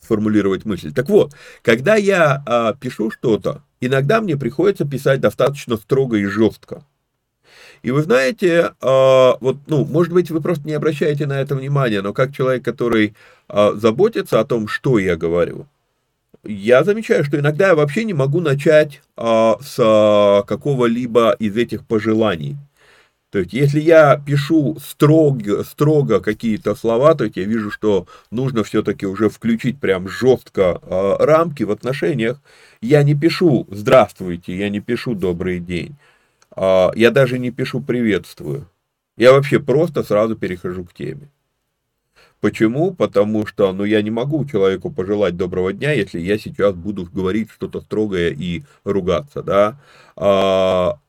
сформулировать 0.00 0.64
мысль. 0.64 0.92
Так 0.92 1.08
вот, 1.08 1.34
когда 1.62 1.96
я 1.96 2.42
а, 2.46 2.74
пишу 2.74 3.10
что-то, 3.10 3.62
иногда 3.80 4.20
мне 4.20 4.36
приходится 4.36 4.84
писать 4.84 5.20
достаточно 5.20 5.76
строго 5.76 6.16
и 6.16 6.24
жестко. 6.24 6.82
И 7.82 7.90
вы 7.90 8.02
знаете, 8.02 8.72
а, 8.80 9.36
вот, 9.40 9.56
ну, 9.66 9.84
может 9.84 10.12
быть, 10.12 10.30
вы 10.30 10.40
просто 10.40 10.66
не 10.66 10.74
обращаете 10.74 11.26
на 11.26 11.40
это 11.40 11.54
внимания, 11.54 12.02
но 12.02 12.12
как 12.12 12.34
человек, 12.34 12.64
который 12.64 13.14
а, 13.48 13.72
заботится 13.74 14.40
о 14.40 14.44
том, 14.44 14.68
что 14.68 14.98
я 14.98 15.16
говорю, 15.16 15.66
я 16.44 16.84
замечаю, 16.84 17.24
что 17.24 17.38
иногда 17.38 17.68
я 17.68 17.74
вообще 17.74 18.04
не 18.04 18.14
могу 18.14 18.40
начать 18.40 19.02
а, 19.16 19.58
с 19.60 20.44
какого-либо 20.46 21.32
из 21.38 21.56
этих 21.56 21.86
пожеланий. 21.86 22.56
То 23.30 23.40
есть, 23.40 23.52
если 23.52 23.80
я 23.80 24.16
пишу 24.16 24.78
строго, 24.82 25.62
строго 25.62 26.20
какие-то 26.20 26.74
слова, 26.74 27.14
то 27.14 27.24
есть 27.24 27.36
я 27.36 27.44
вижу, 27.44 27.70
что 27.70 28.06
нужно 28.30 28.64
все-таки 28.64 29.04
уже 29.04 29.28
включить 29.28 29.78
прям 29.78 30.08
жестко 30.08 30.80
э, 30.80 31.16
рамки 31.20 31.62
в 31.62 31.70
отношениях, 31.70 32.40
я 32.80 33.02
не 33.02 33.14
пишу 33.14 33.66
«здравствуйте», 33.70 34.56
я 34.56 34.70
не 34.70 34.80
пишу 34.80 35.14
«добрый 35.14 35.58
день». 35.58 35.94
А, 36.54 36.90
я 36.94 37.10
даже 37.10 37.38
не 37.38 37.50
пишу 37.50 37.80
«приветствую». 37.80 38.68
Я 39.16 39.32
вообще 39.32 39.58
просто 39.58 40.04
сразу 40.04 40.36
перехожу 40.36 40.84
к 40.84 40.94
теме. 40.94 41.28
Почему? 42.40 42.94
Потому 42.94 43.46
что, 43.46 43.72
ну, 43.72 43.84
я 43.84 44.00
не 44.00 44.10
могу 44.10 44.44
человеку 44.44 44.92
пожелать 44.92 45.36
доброго 45.36 45.72
дня, 45.72 45.92
если 45.92 46.20
я 46.20 46.38
сейчас 46.38 46.74
буду 46.74 47.08
говорить 47.12 47.50
что-то 47.50 47.80
строгое 47.80 48.30
и 48.30 48.62
ругаться, 48.84 49.42
да. 49.42 49.80
А, 50.14 51.00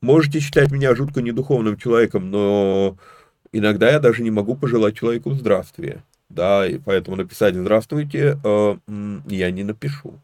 можете 0.00 0.40
считать 0.40 0.72
меня 0.72 0.96
жутко 0.96 1.22
недуховным 1.22 1.76
человеком, 1.76 2.30
но 2.30 2.98
иногда 3.52 3.90
я 3.90 4.00
даже 4.00 4.22
не 4.22 4.32
могу 4.32 4.56
пожелать 4.56 4.96
человеку 4.96 5.32
здравствия, 5.32 6.02
да, 6.28 6.66
и 6.66 6.78
поэтому 6.78 7.16
написать 7.16 7.54
«здравствуйте» 7.54 8.38
э, 8.42 8.76
я 9.28 9.50
не 9.52 9.62
напишу. 9.62 10.18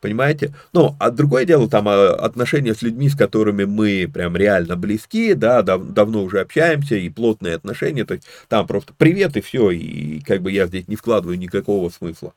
Понимаете? 0.00 0.54
Ну, 0.72 0.96
а 0.98 1.10
другое 1.10 1.44
дело, 1.44 1.68
там 1.68 1.88
а, 1.88 2.10
отношения 2.14 2.74
с 2.74 2.82
людьми, 2.82 3.08
с 3.08 3.16
которыми 3.16 3.64
мы 3.64 4.10
прям 4.12 4.36
реально 4.36 4.76
близки, 4.76 5.34
да, 5.34 5.62
дав 5.62 5.82
давно 5.88 6.22
уже 6.22 6.40
общаемся, 6.40 6.96
и 6.96 7.08
плотные 7.08 7.54
отношения, 7.54 8.04
то 8.04 8.14
есть 8.14 8.26
там 8.48 8.66
просто 8.66 8.92
привет 8.96 9.36
и 9.36 9.40
все, 9.40 9.70
и 9.70 10.20
как 10.20 10.42
бы 10.42 10.52
я 10.52 10.66
здесь 10.66 10.88
не 10.88 10.96
вкладываю 10.96 11.38
никакого 11.38 11.90
смысла. 11.90 12.34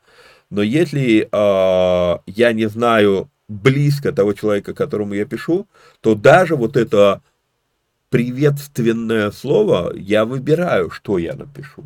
Но 0.50 0.62
если 0.62 1.30
э, 1.32 2.18
я 2.26 2.54
не 2.54 2.68
знаю 2.68 3.30
близко 3.48 4.12
того 4.12 4.34
человека, 4.34 4.74
которому 4.74 5.14
я 5.14 5.26
пишу, 5.26 5.68
то 6.02 6.16
даже 6.16 6.56
вот 6.56 6.78
это 6.78 7.22
приветственное 8.10 9.32
слово 9.32 9.94
я 9.96 10.26
выбираю, 10.26 10.90
что 10.90 11.18
я 11.18 11.34
напишу. 11.34 11.86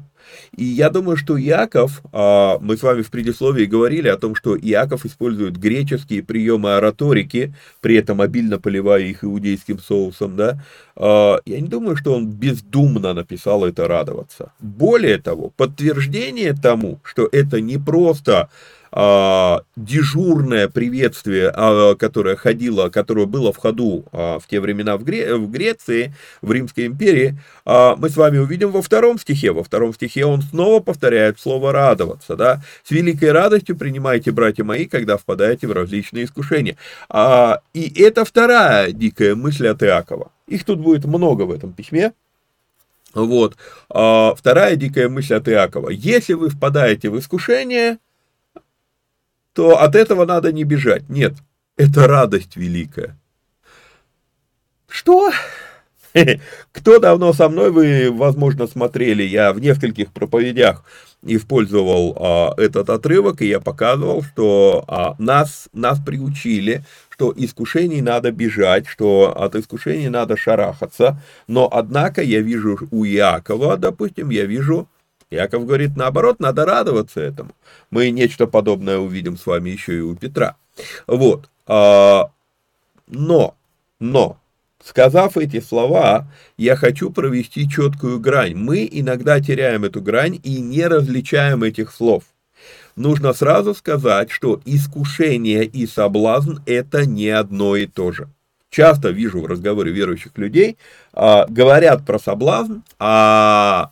И 0.55 0.63
я 0.63 0.89
думаю, 0.89 1.17
что 1.17 1.39
Иаков, 1.39 2.01
а, 2.11 2.57
мы 2.59 2.77
с 2.77 2.83
вами 2.83 3.01
в 3.01 3.11
предисловии 3.11 3.65
говорили 3.65 4.07
о 4.07 4.17
том, 4.17 4.35
что 4.35 4.57
Иаков 4.57 5.05
использует 5.05 5.57
греческие 5.57 6.23
приемы 6.23 6.75
ораторики, 6.75 7.53
при 7.81 7.95
этом 7.95 8.21
обильно 8.21 8.59
поливая 8.59 9.01
их 9.01 9.23
иудейским 9.23 9.79
соусом, 9.79 10.35
да, 10.35 10.63
а, 10.95 11.39
я 11.45 11.59
не 11.59 11.67
думаю, 11.67 11.95
что 11.95 12.13
он 12.13 12.27
бездумно 12.27 13.13
написал 13.13 13.65
это 13.65 13.87
радоваться. 13.87 14.51
Более 14.59 15.17
того, 15.17 15.51
подтверждение 15.57 16.53
тому, 16.53 16.99
что 17.03 17.27
это 17.31 17.61
не 17.61 17.77
просто 17.77 18.49
а, 18.91 19.63
дежурное 19.75 20.67
приветствие, 20.69 21.51
а, 21.53 21.95
которое 21.95 22.35
ходило, 22.35 22.89
которое 22.89 23.25
было 23.25 23.51
в 23.51 23.57
ходу 23.57 24.05
а, 24.11 24.39
в 24.39 24.47
те 24.47 24.59
времена 24.59 24.97
в, 24.97 25.03
Гре 25.03 25.35
в 25.35 25.51
Греции, 25.51 26.13
в 26.41 26.51
Римской 26.51 26.85
империи, 26.87 27.37
мы 27.65 28.09
с 28.09 28.15
вами 28.15 28.37
увидим 28.37 28.71
во 28.71 28.81
втором 28.81 29.19
стихе. 29.19 29.51
Во 29.51 29.63
втором 29.63 29.93
стихе 29.93 30.25
он 30.25 30.41
снова 30.43 30.79
повторяет 30.79 31.39
слово 31.39 31.71
«радоваться». 31.71 32.35
Да? 32.35 32.61
«С 32.83 32.91
великой 32.91 33.31
радостью 33.31 33.75
принимайте, 33.75 34.31
братья 34.31 34.63
мои, 34.63 34.85
когда 34.85 35.17
впадаете 35.17 35.67
в 35.67 35.71
различные 35.71 36.25
искушения». 36.25 36.77
И 37.73 38.01
это 38.01 38.23
вторая 38.23 38.91
дикая 38.91 39.35
мысль 39.35 39.67
от 39.67 39.81
Иакова. 39.81 40.31
Их 40.47 40.63
тут 40.63 40.79
будет 40.79 41.05
много 41.05 41.43
в 41.43 41.51
этом 41.51 41.73
письме. 41.73 42.13
Вот. 43.13 43.55
Вторая 43.87 44.75
дикая 44.75 45.09
мысль 45.09 45.35
от 45.35 45.49
Иакова. 45.49 45.89
Если 45.89 46.33
вы 46.33 46.49
впадаете 46.49 47.09
в 47.09 47.17
искушение, 47.17 47.97
то 49.55 49.81
от 49.81 49.95
этого 49.95 50.25
надо 50.25 50.51
не 50.51 50.65
бежать. 50.65 51.09
Нет, 51.09 51.33
это 51.77 52.07
радость 52.07 52.57
великая. 52.57 53.17
Что? 54.89 55.31
Кто 56.73 56.99
давно 56.99 57.31
со 57.31 57.47
мной, 57.47 57.71
вы, 57.71 58.11
возможно, 58.11 58.67
смотрели, 58.67 59.23
я 59.23 59.53
в 59.53 59.61
нескольких 59.61 60.11
проповедях 60.11 60.83
использовал 61.23 62.17
а, 62.19 62.53
этот 62.57 62.89
отрывок, 62.89 63.41
и 63.41 63.47
я 63.47 63.61
показывал, 63.61 64.23
что 64.23 64.83
а, 64.87 65.15
нас, 65.19 65.69
нас 65.71 65.99
приучили, 66.05 66.83
что 67.09 67.33
искушений 67.35 68.01
надо 68.01 68.31
бежать, 68.31 68.87
что 68.87 69.33
от 69.35 69.55
искушений 69.55 70.09
надо 70.09 70.35
шарахаться, 70.35 71.21
но, 71.47 71.69
однако, 71.71 72.21
я 72.21 72.41
вижу 72.41 72.77
у 72.91 73.05
Иакова, 73.05 73.77
допустим, 73.77 74.29
я 74.29 74.45
вижу 74.45 74.89
Яков 75.35 75.65
говорит, 75.65 75.95
наоборот, 75.95 76.39
надо 76.39 76.65
радоваться 76.65 77.21
этому. 77.21 77.51
Мы 77.91 78.09
нечто 78.09 78.47
подобное 78.47 78.97
увидим 78.97 79.37
с 79.37 79.45
вами 79.45 79.69
еще 79.69 79.97
и 79.97 80.01
у 80.01 80.15
Петра. 80.15 80.55
Вот. 81.07 81.49
А, 81.67 82.31
но, 83.07 83.55
но, 83.99 84.37
сказав 84.83 85.37
эти 85.37 85.59
слова, 85.59 86.27
я 86.57 86.75
хочу 86.75 87.11
провести 87.11 87.69
четкую 87.69 88.19
грань. 88.19 88.55
Мы 88.55 88.87
иногда 88.91 89.39
теряем 89.39 89.83
эту 89.83 90.01
грань 90.01 90.39
и 90.43 90.59
не 90.61 90.87
различаем 90.87 91.63
этих 91.63 91.91
слов. 91.91 92.23
Нужно 92.95 93.33
сразу 93.33 93.75
сказать, 93.75 94.31
что 94.31 94.61
искушение 94.65 95.65
и 95.65 95.85
соблазн– 95.85 96.59
это 96.65 97.05
не 97.05 97.29
одно 97.29 97.75
и 97.75 97.87
то 97.87 98.11
же. 98.11 98.29
Часто 98.69 99.09
вижу 99.09 99.41
в 99.41 99.45
разговоре 99.45 99.91
верующих 99.91 100.37
людей, 100.37 100.77
а, 101.13 101.45
говорят 101.47 102.05
про 102.05 102.19
соблазн, 102.19 102.79
а 102.99 103.91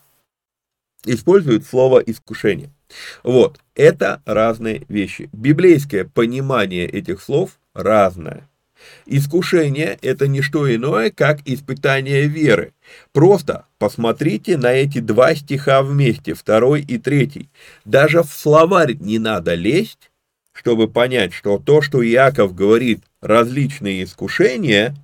используют 1.06 1.66
слово 1.66 2.00
искушение. 2.00 2.70
Вот, 3.24 3.60
это 3.76 4.22
разные 4.26 4.84
вещи. 4.88 5.30
Библейское 5.34 6.06
понимание 6.06 6.88
этих 6.88 7.22
слов 7.22 7.58
разное. 7.74 8.48
Искушение– 9.06 9.98
это 10.02 10.28
не 10.28 10.42
что 10.42 10.74
иное, 10.74 11.10
как 11.10 11.40
испытание 11.46 12.28
веры. 12.28 12.74
Просто 13.12 13.66
посмотрите 13.80 14.58
на 14.58 14.74
эти 14.74 15.00
два 15.00 15.36
стиха 15.36 15.82
вместе, 15.82 16.34
второй 16.34 16.82
и 16.82 16.98
третий. 16.98 17.50
Даже 17.86 18.24
в 18.24 18.28
словарь 18.28 18.96
не 19.00 19.20
надо 19.20 19.56
лезть, 19.56 20.12
чтобы 20.54 20.88
понять, 20.88 21.34
что 21.34 21.58
то, 21.58 21.82
что 21.82 22.06
Иаков 22.06 22.54
говорит, 22.56 23.04
различные 23.22 24.04
искушения, 24.04 24.96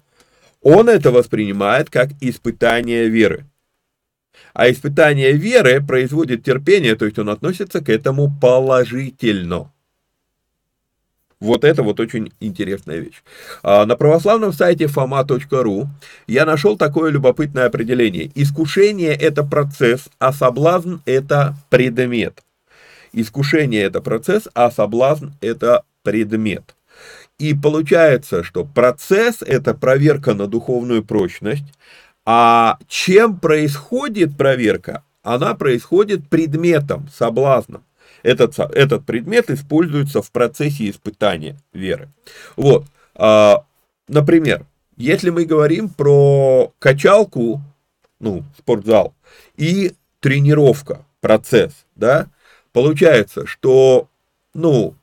он 0.61 0.89
это 0.89 1.11
воспринимает 1.11 1.89
как 1.89 2.09
испытание 2.21 3.07
веры. 3.07 3.45
А 4.53 4.69
испытание 4.69 5.33
веры 5.33 5.81
производит 5.85 6.43
терпение, 6.43 6.95
то 6.95 7.05
есть 7.05 7.19
он 7.19 7.29
относится 7.29 7.81
к 7.81 7.89
этому 7.89 8.31
положительно. 8.41 9.71
Вот 11.39 11.63
это 11.63 11.83
вот 11.83 11.99
очень 12.01 12.33
интересная 12.41 12.97
вещь. 12.99 13.23
А, 13.63 13.85
на 13.85 13.95
православном 13.95 14.51
сайте 14.51 14.85
fama.ru 14.85 15.87
я 16.27 16.45
нашел 16.45 16.77
такое 16.77 17.11
любопытное 17.11 17.65
определение. 17.65 18.29
Искушение– 18.35 19.13
это 19.15 19.43
процесс, 19.43 20.09
а 20.19 20.33
соблазн– 20.33 20.97
это 21.05 21.55
предмет. 21.69 22.43
Искушение– 23.13 23.83
это 23.83 24.01
процесс, 24.01 24.49
а 24.53 24.69
соблазн– 24.69 25.29
это 25.41 25.83
предмет. 26.03 26.75
И 27.37 27.53
получается, 27.53 28.43
что 28.43 28.65
процесс– 28.65 29.37
это 29.41 29.73
проверка 29.73 30.33
на 30.33 30.45
духовную 30.45 31.05
прочность, 31.05 31.63
а 32.25 32.77
чем 32.87 33.39
происходит 33.39 34.37
проверка? 34.37 35.03
Она 35.23 35.53
происходит 35.55 36.27
предметом, 36.29 37.09
соблазном. 37.13 37.83
Этот, 38.23 38.57
этот 38.59 39.05
предмет 39.05 39.49
используется 39.49 40.21
в 40.21 40.31
процессе 40.31 40.89
испытания 40.89 41.57
веры. 41.73 42.09
Вот, 42.55 42.85
а, 43.15 43.65
например, 44.07 44.65
если 44.97 45.29
мы 45.29 45.45
говорим 45.45 45.89
про 45.89 46.73
качалку, 46.79 47.61
ну, 48.19 48.43
спортзал, 48.57 49.13
и 49.55 49.93
тренировка, 50.19 51.05
процесс, 51.21 51.85
да, 51.95 52.27
получается, 52.73 53.45
что, 53.45 54.09
ну, 54.53 54.95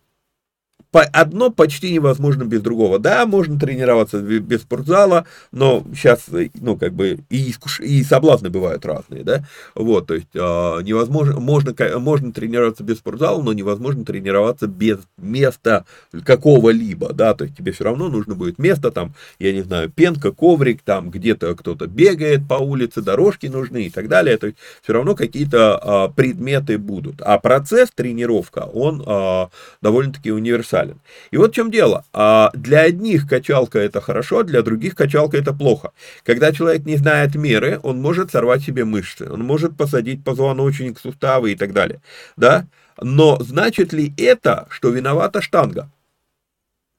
одно 1.02 1.50
почти 1.50 1.92
невозможно 1.92 2.44
без 2.44 2.62
другого. 2.62 2.98
Да, 2.98 3.26
можно 3.26 3.58
тренироваться 3.58 4.20
без 4.20 4.62
спортзала, 4.62 5.26
но 5.52 5.84
сейчас, 5.94 6.26
ну, 6.54 6.76
как 6.76 6.94
бы, 6.94 7.18
и, 7.30 7.50
искуш... 7.50 7.80
и 7.80 8.02
соблазны 8.04 8.50
бывают 8.50 8.84
разные, 8.86 9.24
да, 9.24 9.44
вот, 9.74 10.06
то 10.06 10.14
есть, 10.14 10.28
э, 10.34 10.38
невозможно, 10.38 11.40
можно, 11.40 11.74
можно 11.98 12.32
тренироваться 12.32 12.84
без 12.84 12.98
спортзала, 12.98 13.42
но 13.42 13.52
невозможно 13.52 14.04
тренироваться 14.04 14.66
без 14.66 14.98
места 15.16 15.84
какого-либо, 16.24 17.12
да, 17.12 17.34
то 17.34 17.44
есть, 17.44 17.56
тебе 17.56 17.72
все 17.72 17.84
равно 17.84 18.08
нужно 18.08 18.34
будет 18.34 18.58
место, 18.58 18.90
там, 18.90 19.14
я 19.38 19.52
не 19.52 19.62
знаю, 19.62 19.90
пенка, 19.90 20.32
коврик, 20.32 20.82
там, 20.82 21.10
где-то 21.10 21.54
кто-то 21.54 21.86
бегает 21.86 22.48
по 22.48 22.54
улице, 22.54 23.02
дорожки 23.02 23.46
нужны 23.46 23.84
и 23.84 23.90
так 23.90 24.08
далее, 24.08 24.36
то 24.38 24.46
есть, 24.46 24.58
все 24.82 24.92
равно 24.92 25.14
какие-то 25.14 26.10
э, 26.10 26.14
предметы 26.14 26.78
будут, 26.78 27.20
а 27.20 27.38
процесс 27.38 27.90
тренировка, 27.94 28.60
он 28.60 29.02
э, 29.06 29.46
довольно-таки 29.82 30.30
универсальный 30.30 30.85
уникален. 30.86 31.00
И 31.30 31.36
вот 31.36 31.52
в 31.52 31.54
чем 31.54 31.70
дело. 31.70 32.04
А 32.12 32.50
для 32.54 32.82
одних 32.82 33.28
качалка 33.28 33.78
это 33.78 34.00
хорошо, 34.00 34.42
для 34.42 34.62
других 34.62 34.94
качалка 34.94 35.36
это 35.36 35.52
плохо. 35.52 35.92
Когда 36.24 36.52
человек 36.52 36.84
не 36.84 36.96
знает 36.96 37.34
меры, 37.34 37.80
он 37.82 38.00
может 38.00 38.30
сорвать 38.30 38.62
себе 38.62 38.84
мышцы, 38.84 39.30
он 39.30 39.42
может 39.42 39.76
посадить 39.76 40.24
позвоночник, 40.24 40.98
суставы 40.98 41.52
и 41.52 41.56
так 41.56 41.72
далее. 41.72 42.00
Да? 42.36 42.66
Но 43.00 43.38
значит 43.40 43.92
ли 43.92 44.12
это, 44.16 44.66
что 44.70 44.90
виновата 44.90 45.42
штанга? 45.42 45.90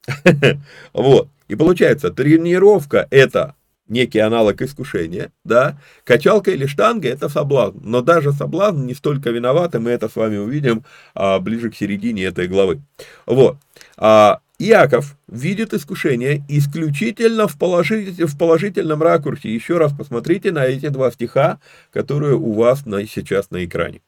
Вот. 0.93 1.28
И 1.47 1.56
получается, 1.56 2.12
тренировка 2.12 3.08
это 3.10 3.56
некий 3.88 4.19
аналог 4.19 4.62
искушения, 4.62 5.32
да, 5.43 5.80
качалка 6.04 6.52
или 6.52 6.65
штанга– 6.65 7.08
это 7.10 7.30
соблазн, 7.30 7.80
но 7.82 8.02
даже 8.02 8.32
соблазн 8.32 8.86
не 8.86 8.93
столько 8.93 9.30
виноват, 9.30 9.76
и 9.76 9.80
мы 9.80 9.91
это 9.91 10.10
с 10.10 10.15
вами 10.15 10.38
увидим 10.38 10.84
а, 11.13 11.39
ближе 11.39 11.69
к 11.69 11.76
середине 11.76 12.23
этой 12.23 12.47
главы. 12.47 12.82
Вот. 13.26 13.58
А, 13.97 14.39
Иаков 14.60 15.15
видит 15.28 15.73
искушение 15.73 16.43
исключительно 16.50 17.47
в, 17.47 17.58
положитель, 17.58 18.26
в 18.26 18.38
положительном 18.38 19.04
ракурсе. 19.04 19.54
Еще 19.54 19.78
раз 19.78 19.93
посмотрите 19.93 20.52
на 20.52 20.65
эти 20.65 20.88
два 20.89 21.12
стиха, 21.12 21.60
которые 21.91 22.36
у 22.36 22.54
вас 22.54 22.86
на, 22.86 23.06
сейчас 23.06 23.52
на 23.52 23.63
экране. 23.63 24.02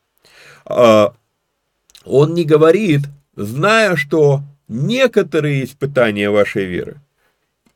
А, 0.65 1.13
он 2.03 2.33
не 2.33 2.45
говорит, 2.45 3.01
зная, 3.35 3.95
что 3.95 4.41
некоторые 4.67 5.63
испытания 5.63 6.29
вашей 6.29 6.65
веры– 6.65 7.01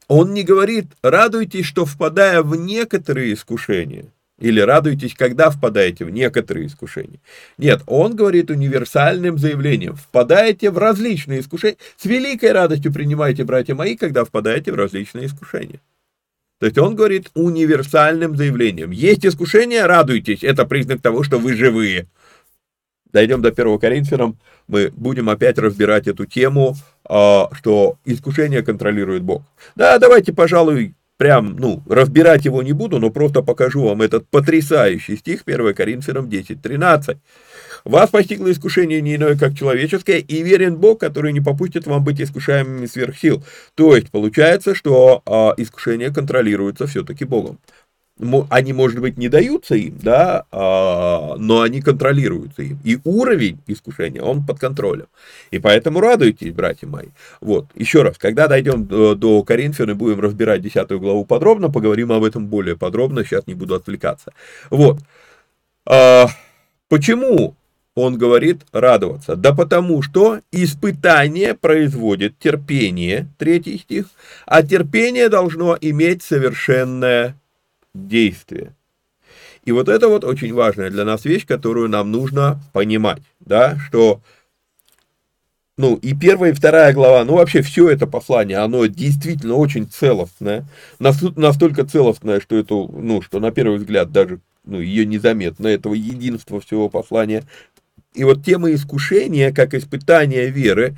он 0.07 0.33
не 0.33 0.43
говорит, 0.43 0.87
радуйтесь, 1.01 1.65
что 1.65 1.85
впадая 1.85 2.41
в 2.41 2.55
некоторые 2.55 3.33
искушения. 3.33 4.05
Или 4.39 4.59
радуйтесь, 4.59 5.13
когда 5.13 5.49
впадаете 5.49 6.05
в 6.05 6.09
некоторые 6.09 6.67
искушения. 6.67 7.19
Нет, 7.57 7.81
он 7.85 8.15
говорит 8.15 8.49
универсальным 8.49 9.37
заявлением. 9.37 9.95
Впадаете 9.95 10.71
в 10.71 10.77
различные 10.77 11.39
искушения. 11.39 11.77
С 11.97 12.05
великой 12.05 12.51
радостью 12.51 12.91
принимайте, 12.91 13.43
братья 13.43 13.75
мои, 13.75 13.95
когда 13.95 14.25
впадаете 14.25 14.71
в 14.71 14.75
различные 14.75 15.27
искушения. 15.27 15.79
То 16.59 16.65
есть 16.65 16.77
он 16.77 16.95
говорит 16.95 17.29
универсальным 17.35 18.35
заявлением. 18.35 18.91
Есть 18.91 19.25
искушение, 19.25 19.85
радуйтесь. 19.85 20.43
Это 20.43 20.65
признак 20.65 21.01
того, 21.01 21.23
что 21.23 21.37
вы 21.37 21.55
живые. 21.55 22.07
Дойдем 23.13 23.43
до 23.43 23.49
1 23.49 23.77
Коринфянам, 23.77 24.37
мы 24.67 24.91
будем 24.91 25.29
опять 25.29 25.59
разбирать 25.59 26.07
эту 26.07 26.25
тему, 26.25 26.75
а, 27.07 27.49
что 27.53 27.97
искушение 28.05 28.63
контролирует 28.63 29.21
Бог. 29.21 29.43
Да, 29.75 29.99
давайте, 29.99 30.33
пожалуй, 30.33 30.95
прям, 31.17 31.55
ну, 31.57 31.83
разбирать 31.87 32.45
его 32.45 32.63
не 32.63 32.73
буду, 32.73 32.99
но 32.99 33.11
просто 33.11 33.43
покажу 33.43 33.83
вам 33.83 34.01
этот 34.01 34.27
потрясающий 34.29 35.15
стих 35.15 35.43
1 35.45 35.75
Коринфянам 35.75 36.27
10.13. 36.27 37.17
«Вас 37.85 38.09
постигло 38.09 38.51
искушение 38.51 39.01
не 39.01 39.15
иное, 39.15 39.37
как 39.37 39.55
человеческое, 39.55 40.17
и 40.17 40.41
верен 40.41 40.77
Бог, 40.77 40.99
который 41.01 41.33
не 41.33 41.41
попустит 41.41 41.85
вам 41.85 42.03
быть 42.03 42.19
искушаемыми 42.19 42.87
сверх 42.87 43.17
сил». 43.17 43.43
То 43.75 43.95
есть, 43.95 44.09
получается, 44.09 44.73
что 44.73 45.21
а, 45.25 45.53
искушение 45.57 46.11
контролируется 46.11 46.87
все-таки 46.87 47.25
Богом 47.25 47.59
они, 48.49 48.73
может 48.73 48.99
быть, 48.99 49.17
не 49.17 49.27
даются 49.27 49.75
им, 49.75 49.97
да, 50.01 50.45
а, 50.51 51.35
но 51.37 51.61
они 51.61 51.81
контролируются 51.81 52.61
им. 52.61 52.79
И 52.83 52.99
уровень 53.03 53.59
искушения, 53.65 54.21
он 54.21 54.45
под 54.45 54.59
контролем. 54.59 55.07
И 55.51 55.59
поэтому 55.59 55.99
радуйтесь, 55.99 56.53
братья 56.53 56.87
мои. 56.87 57.07
Вот, 57.41 57.65
еще 57.75 58.03
раз, 58.03 58.17
когда 58.17 58.47
дойдем 58.47 58.85
до, 58.85 59.15
до 59.15 59.41
Коринфян 59.43 59.89
и 59.89 59.93
будем 59.93 60.19
разбирать 60.19 60.61
10 60.61 60.89
главу 60.91 61.25
подробно, 61.25 61.69
поговорим 61.69 62.11
об 62.11 62.23
этом 62.23 62.47
более 62.47 62.77
подробно, 62.77 63.23
сейчас 63.23 63.47
не 63.47 63.55
буду 63.55 63.73
отвлекаться. 63.75 64.31
Вот. 64.69 64.99
А, 65.85 66.27
почему 66.89 67.55
он 67.95 68.17
говорит 68.19 68.61
радоваться? 68.71 69.35
Да 69.35 69.55
потому 69.55 70.03
что 70.03 70.39
испытание 70.51 71.55
производит 71.55 72.37
терпение, 72.37 73.27
третий 73.39 73.79
стих, 73.79 74.05
а 74.45 74.61
терпение 74.61 75.29
должно 75.29 75.75
иметь 75.81 76.21
совершенное 76.21 77.35
действие. 77.93 78.75
И 79.65 79.71
вот 79.71 79.87
это 79.87 80.07
вот 80.09 80.23
очень 80.23 80.53
важная 80.53 80.89
для 80.89 81.05
нас 81.05 81.25
вещь, 81.25 81.45
которую 81.45 81.89
нам 81.89 82.11
нужно 82.11 82.59
понимать, 82.73 83.21
да, 83.39 83.77
что, 83.87 84.21
ну, 85.77 85.95
и 85.95 86.13
первая, 86.13 86.51
и 86.51 86.55
вторая 86.55 86.93
глава, 86.93 87.23
ну, 87.23 87.35
вообще 87.35 87.61
все 87.61 87.89
это 87.89 88.05
послание, 88.05 88.57
оно 88.57 88.85
действительно 88.87 89.55
очень 89.55 89.87
целостное, 89.87 90.65
настолько 90.99 91.85
целостное, 91.85 92.41
что 92.41 92.57
это, 92.57 92.73
ну, 92.73 93.21
что 93.21 93.39
на 93.39 93.51
первый 93.51 93.77
взгляд 93.77 94.11
даже, 94.11 94.41
ну, 94.65 94.81
ее 94.81 95.05
незаметно, 95.05 95.67
этого 95.67 95.93
единства 95.93 96.59
всего 96.59 96.89
послания. 96.89 97.43
И 98.13 98.25
вот 98.25 98.43
тема 98.45 98.71
искушения, 98.71 99.53
как 99.53 99.73
испытание 99.73 100.49
веры, 100.49 100.97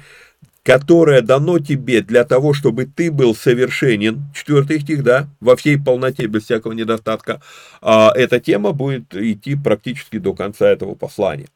которое 0.66 1.22
дано 1.22 1.60
тебе 1.60 2.02
для 2.02 2.24
того, 2.24 2.56
чтобы 2.56 2.88
ты 2.88 3.12
был 3.12 3.36
совершенен, 3.36 4.24
четвертый 4.34 4.80
стих, 4.80 5.04
да, 5.04 5.30
во 5.40 5.56
всей 5.56 5.78
полноте, 5.78 6.26
без 6.26 6.46
всякого 6.46 6.72
недостатка, 6.72 7.40
а, 7.84 8.12
эта 8.16 8.40
тема 8.40 8.72
будет 8.72 9.16
идти 9.16 9.56
практически 9.56 10.18
до 10.18 10.34
конца 10.34 10.68
этого 10.68 10.96
послания. 10.96 11.50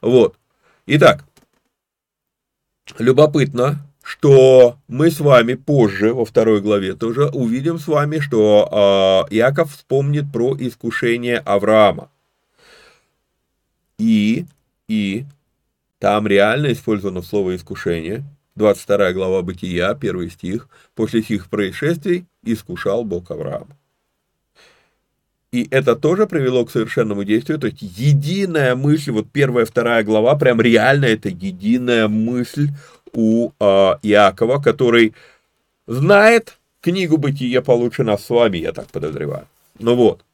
Вот. 0.00 0.36
Итак, 0.86 1.24
любопытно, 2.96 3.84
что 4.04 4.76
мы 4.86 5.10
с 5.10 5.18
вами 5.18 5.54
позже, 5.54 6.14
во 6.14 6.24
второй 6.24 6.60
главе 6.60 6.94
тоже, 6.94 7.26
увидим 7.30 7.80
с 7.80 7.88
вами, 7.88 8.20
что 8.20 8.68
а, 8.70 9.26
Иаков 9.30 9.72
вспомнит 9.72 10.32
про 10.32 10.56
искушение 10.56 11.38
Авраама. 11.38 12.08
И, 13.98 14.46
и, 14.86 15.24
там 15.98 16.28
реально 16.28 16.72
использовано 16.72 17.22
слово 17.22 17.56
искушение– 17.56 18.22
22 18.56 19.12
глава 19.12 19.42
Бытия, 19.42 19.90
1 19.90 20.30
стих, 20.30 20.68
после 20.94 21.22
сих 21.22 21.48
происшествий 21.48 22.24
искушал 22.44 23.04
Бог 23.04 23.30
Авраама. 23.30 23.76
И 25.50 25.68
это 25.70 25.94
тоже 25.94 26.26
привело 26.26 26.64
к 26.64 26.70
совершенному 26.70 27.24
действию, 27.24 27.58
то 27.58 27.68
есть 27.68 27.80
единая 27.80 28.74
мысль, 28.74 29.12
вот 29.12 29.30
первая, 29.30 29.64
вторая 29.64 30.02
глава, 30.02 30.34
прям 30.34 30.60
реально 30.60 31.06
это 31.06 31.28
единая 31.28 32.08
мысль 32.08 32.70
у 33.12 33.50
э, 33.50 33.62
Иакова, 34.02 34.60
который 34.60 35.14
знает 35.86 36.58
книгу 36.80 37.18
Бытия 37.18 37.62
получше 37.62 38.02
нас 38.02 38.24
с 38.24 38.30
вами, 38.30 38.58
я 38.58 38.72
так 38.72 38.88
подозреваю. 38.88 39.46
Ну 39.78 39.94
вот. 39.94 40.24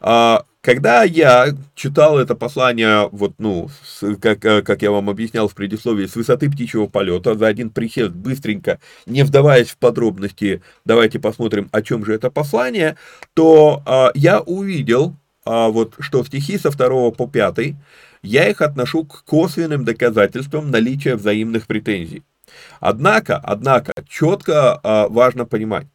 А, 0.00 0.44
когда 0.66 1.04
я 1.04 1.54
читал 1.76 2.18
это 2.18 2.34
послание, 2.34 3.08
вот, 3.12 3.34
ну, 3.38 3.70
с, 3.84 4.16
как, 4.16 4.44
э, 4.44 4.62
как 4.62 4.82
я 4.82 4.90
вам 4.90 5.08
объяснял 5.08 5.46
в 5.46 5.54
предисловии, 5.54 6.06
с 6.06 6.16
высоты 6.16 6.50
птичьего 6.50 6.88
полета, 6.88 7.36
за 7.36 7.46
один 7.46 7.70
присест, 7.70 8.10
быстренько, 8.10 8.80
не 9.06 9.22
вдаваясь 9.22 9.68
в 9.68 9.76
подробности, 9.76 10.62
давайте 10.84 11.20
посмотрим, 11.20 11.68
о 11.70 11.82
чем 11.82 12.04
же 12.04 12.14
это 12.14 12.32
послание, 12.32 12.96
то 13.34 13.80
а, 13.86 14.10
я 14.16 14.40
увидел, 14.40 15.14
а, 15.44 15.68
вот, 15.68 15.94
что 16.00 16.24
стихи 16.24 16.58
со 16.58 16.72
2 16.72 17.12
по 17.12 17.28
5, 17.28 17.76
я 18.22 18.48
их 18.48 18.60
отношу 18.60 19.04
к 19.04 19.22
косвенным 19.22 19.84
доказательствам 19.84 20.72
наличия 20.72 21.14
взаимных 21.14 21.68
претензий. 21.68 22.24
Однако, 22.80 23.36
однако, 23.36 23.92
четко 24.08 24.80
а, 24.82 25.06
важно 25.08 25.44
понимать, 25.44 25.86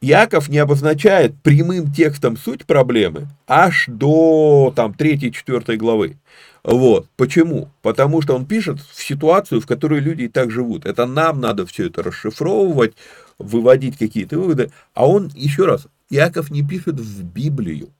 Яков 0.00 0.48
не 0.48 0.58
обозначает 0.58 1.34
прямым 1.42 1.92
текстом 1.92 2.36
суть 2.36 2.64
проблемы 2.64 3.28
аж 3.46 3.84
до 3.86 4.72
там 4.74 4.92
3-4 4.92 5.76
главы. 5.76 6.16
Вот. 6.62 7.08
Почему? 7.16 7.70
Потому 7.82 8.22
что 8.22 8.34
он 8.34 8.46
пишет 8.46 8.80
в 8.80 9.02
ситуацию, 9.02 9.60
в 9.60 9.66
которой 9.66 10.00
люди 10.00 10.24
и 10.24 10.28
так 10.28 10.50
живут. 10.50 10.86
Это 10.86 11.06
нам 11.06 11.40
надо 11.40 11.66
все 11.66 11.86
это 11.86 12.02
расшифровывать, 12.02 12.94
выводить 13.38 13.98
какие-то 13.98 14.38
выводы. 14.38 14.70
А 14.94 15.06
он, 15.06 15.30
еще 15.34 15.66
раз, 15.66 15.86
Яков 16.08 16.50
не 16.50 16.66
пишет 16.66 16.98
в 16.98 17.22
Библию. 17.22 17.90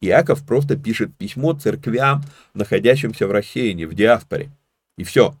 Яков 0.00 0.44
просто 0.44 0.76
пишет 0.76 1.14
письмо 1.16 1.54
церквям, 1.54 2.22
находящимся 2.54 3.26
в 3.26 3.32
рассеянии, 3.32 3.84
в 3.84 3.94
диаспоре. 3.94 4.50
И 4.96 5.04
все. 5.04 5.34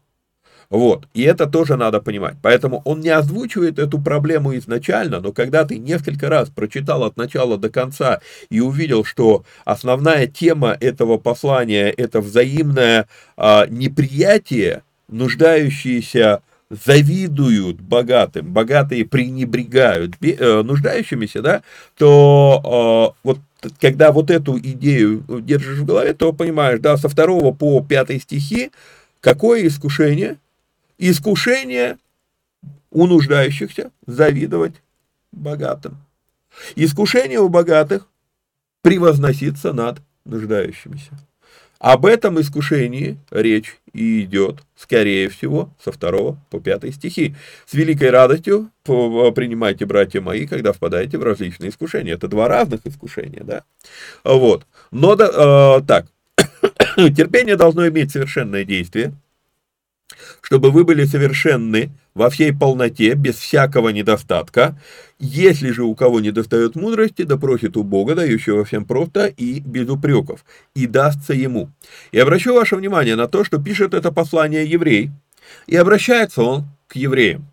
Вот, 0.70 1.06
и 1.14 1.22
это 1.22 1.46
тоже 1.46 1.76
надо 1.76 2.00
понимать. 2.00 2.36
Поэтому 2.42 2.82
он 2.84 3.00
не 3.00 3.08
озвучивает 3.08 3.78
эту 3.78 3.98
проблему 3.98 4.54
изначально, 4.56 5.18
но 5.20 5.32
когда 5.32 5.64
ты 5.64 5.78
несколько 5.78 6.28
раз 6.28 6.50
прочитал 6.50 7.04
от 7.04 7.16
начала 7.16 7.56
до 7.56 7.70
конца 7.70 8.20
и 8.50 8.60
увидел, 8.60 9.02
что 9.02 9.44
основная 9.64 10.26
тема 10.26 10.76
этого 10.78 11.16
послания– 11.16 11.88
это 11.96 12.20
взаимное 12.20 13.08
а, 13.38 13.66
неприятие, 13.66 14.82
нуждающиеся 15.08 16.42
завидуют 16.68 17.80
богатым, 17.80 18.52
богатые 18.52 19.06
пренебрегают 19.06 20.16
э, 20.20 20.62
нуждающимися, 20.62 21.40
да, 21.40 21.62
то 21.96 23.14
э, 23.16 23.18
вот 23.24 23.38
когда 23.80 24.12
вот 24.12 24.30
эту 24.30 24.58
идею 24.58 25.24
держишь 25.40 25.78
в 25.78 25.86
голове, 25.86 26.12
то 26.12 26.34
понимаешь, 26.34 26.80
да, 26.80 26.98
со 26.98 27.08
второго 27.08 27.54
по 27.54 27.82
пятый 27.82 28.20
стихи, 28.20 28.70
какое 29.22 29.66
искушение– 29.66 30.36
Искушение 30.98 31.96
у 32.90 33.06
нуждающихся 33.06 33.92
завидовать 34.06 34.74
богатым. 35.30 35.96
Искушение 36.74 37.38
у 37.38 37.48
богатых 37.48 38.08
превозноситься 38.82 39.72
над 39.72 40.00
нуждающимися. 40.24 41.12
Об 41.78 42.06
этом 42.06 42.40
искушении 42.40 43.16
речь 43.30 43.78
и 43.92 44.22
идет, 44.22 44.64
скорее 44.74 45.28
всего, 45.28 45.70
со 45.80 45.92
2 45.92 46.36
по 46.50 46.60
5 46.60 46.92
стихи. 46.92 47.36
С 47.64 47.74
великой 47.74 48.10
радостью 48.10 48.72
принимайте, 48.82 49.86
братья 49.86 50.20
мои, 50.20 50.48
когда 50.48 50.72
впадаете 50.72 51.18
в 51.18 51.22
различные 51.22 51.70
искушения. 51.70 52.14
Это 52.14 52.26
два 52.26 52.48
разных 52.48 52.80
искушения, 52.84 53.44
да? 53.44 53.62
Вот. 54.24 54.66
Но, 54.90 55.14
э, 55.14 55.82
так, 55.86 56.06
терпение 56.96 57.54
должно 57.54 57.86
иметь 57.86 58.10
совершенное 58.10 58.64
действие– 58.64 59.12
чтобы 60.40 60.70
вы 60.70 60.84
были 60.84 61.04
совершенны 61.04 61.90
во 62.14 62.30
всей 62.30 62.52
полноте, 62.52 63.14
без 63.14 63.36
всякого 63.36 63.90
недостатка. 63.90 64.78
Если 65.18 65.70
же 65.70 65.84
у 65.84 65.94
кого 65.94 66.20
не 66.20 66.30
достает 66.30 66.74
мудрости, 66.74 67.22
да 67.22 67.36
просит 67.36 67.76
у 67.76 67.82
Бога, 67.82 68.14
дающего 68.14 68.64
всем 68.64 68.84
просто 68.84 69.26
и 69.26 69.60
без 69.60 69.88
упреков, 69.88 70.44
и 70.74 70.86
дастся 70.86 71.34
ему. 71.34 71.70
И 72.12 72.18
обращу 72.18 72.54
ваше 72.54 72.76
внимание 72.76 73.16
на 73.16 73.28
то, 73.28 73.44
что 73.44 73.62
пишет 73.62 73.94
это 73.94 74.10
послание 74.10 74.64
еврей, 74.64 75.10
и 75.66 75.76
обращается 75.76 76.42
он 76.42 76.68
к 76.86 76.96
евреям. 76.96 77.46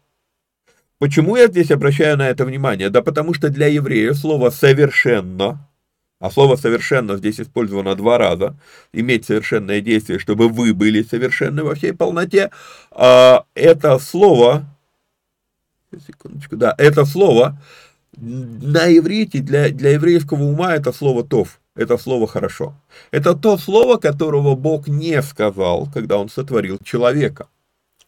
Почему 0.97 1.35
я 1.35 1.47
здесь 1.47 1.71
обращаю 1.71 2.17
на 2.17 2.29
это 2.29 2.45
внимание? 2.45 2.89
Да 2.89 3.01
потому 3.01 3.33
что 3.33 3.49
для 3.49 3.67
еврея 3.67 4.13
слово 4.13 4.49
«совершенно» 4.49 5.67
а 6.19 6.31
слово 6.31 6.55
«совершенно» 6.55 7.17
здесь 7.17 7.39
использовано 7.39 7.95
два 7.95 8.17
раза, 8.17 8.55
иметь 8.93 9.25
совершенное 9.25 9.81
действие, 9.81 10.19
чтобы 10.19 10.49
вы 10.49 10.73
были 10.73 11.03
совершенны 11.03 11.63
во 11.63 11.75
всей 11.75 11.93
полноте, 11.93 12.51
а 12.91 13.45
это 13.53 13.99
слово, 13.99 14.65
секундочку, 16.07 16.55
да, 16.55 16.73
это 16.77 17.05
слово 17.05 17.61
на 18.17 18.95
иврите, 18.97 19.39
для, 19.39 19.69
для 19.69 19.91
еврейского 19.91 20.43
ума 20.43 20.75
это 20.75 20.91
слово 20.93 21.23
«тов», 21.23 21.59
это 21.75 21.97
слово 21.97 22.27
«хорошо». 22.27 22.73
Это 23.11 23.33
то 23.33 23.57
слово, 23.57 23.97
которого 23.97 24.55
Бог 24.55 24.87
не 24.87 25.21
сказал, 25.21 25.89
когда 25.93 26.17
Он 26.17 26.29
сотворил 26.29 26.79
человека. 26.83 27.47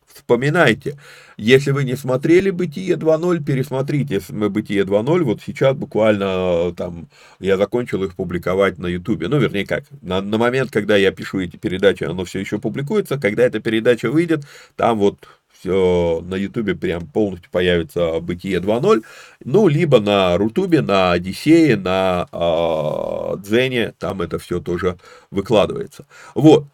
Вспоминайте, 0.06 0.98
если 1.38 1.71
вы 1.71 1.84
не 1.84 1.95
смотрели 1.95 2.50
«Бытие 2.50 2.95
2.0», 2.95 3.43
пересмотрите 3.43 4.21
«Бытие 4.30 4.84
2.0», 4.84 5.23
вот 5.23 5.41
сейчас 5.45 5.76
буквально 5.76 6.73
там 6.76 7.08
я 7.39 7.58
закончил 7.58 8.04
их 8.04 8.15
публиковать 8.15 8.80
на 8.80 8.88
ютубе, 8.88 9.28
ну 9.28 9.38
вернее 9.38 9.65
как, 9.65 9.84
на, 10.02 10.21
на 10.21 10.38
момент, 10.38 10.71
когда 10.71 10.97
я 10.97 11.12
пишу 11.12 11.39
эти 11.39 11.58
передачи, 11.58 12.04
оно 12.04 12.26
все 12.26 12.39
еще 12.39 12.58
публикуется, 12.58 13.19
когда 13.19 13.43
эта 13.43 13.60
передача 13.60 14.10
выйдет, 14.10 14.45
там 14.76 14.97
вот 14.97 15.28
все 15.60 16.23
на 16.26 16.36
ютубе 16.36 16.76
прям 16.76 17.08
полностью 17.08 17.52
появится 17.52 18.19
«Бытие 18.19 18.60
2.0», 18.60 19.04
ну 19.43 19.67
либо 19.67 20.00
на 20.00 20.38
рутубе, 20.38 20.82
на 20.82 21.12
Одиссее, 21.12 21.78
на 21.78 22.28
э, 22.32 23.38
Дзене, 23.43 23.93
там 24.00 24.21
это 24.21 24.39
все 24.39 24.60
тоже 24.60 24.97
выкладывается. 25.32 26.06
Вот. 26.36 26.65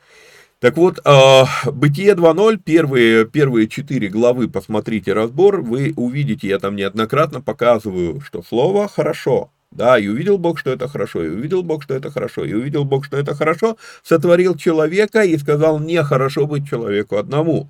Так 0.64 0.78
вот, 0.78 1.02
э, 1.04 1.44
«Бытие 1.74 2.16
2.0», 2.16 2.56
первые, 2.56 3.26
первые 3.26 3.68
четыре 3.68 4.08
главы, 4.08 4.48
посмотрите 4.48 5.12
разбор, 5.12 5.60
вы 5.60 5.94
увидите, 5.98 6.48
я 6.48 6.58
там 6.58 6.78
неоднократно 6.78 7.42
показываю, 7.42 8.22
что 8.22 8.42
слово 8.44 8.88
«хорошо», 8.88 9.50
да, 9.72 10.00
и 10.00 10.08
увидел 10.08 10.38
Бог, 10.38 10.58
что 10.58 10.70
это 10.70 10.88
хорошо, 10.88 11.22
и 11.22 11.28
увидел 11.28 11.64
Бог, 11.64 11.84
что 11.84 11.96
это 11.96 12.12
хорошо, 12.12 12.46
и 12.46 12.54
увидел 12.54 12.86
Бог, 12.86 13.04
что 13.04 13.18
это 13.18 13.36
хорошо, 13.36 13.76
сотворил 14.04 14.56
человека 14.56 15.24
и 15.24 15.38
сказал, 15.38 15.82
нехорошо 15.82 16.48
быть 16.48 16.66
человеку 16.66 17.18
одному. 17.18 17.68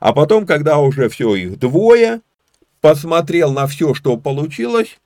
А 0.00 0.14
потом, 0.14 0.46
когда 0.46 0.78
уже 0.78 1.10
все 1.10 1.34
их 1.34 1.58
двое, 1.58 2.22
посмотрел 2.80 3.52
на 3.52 3.66
все, 3.66 3.92
что 3.92 4.16
получилось, 4.16 4.98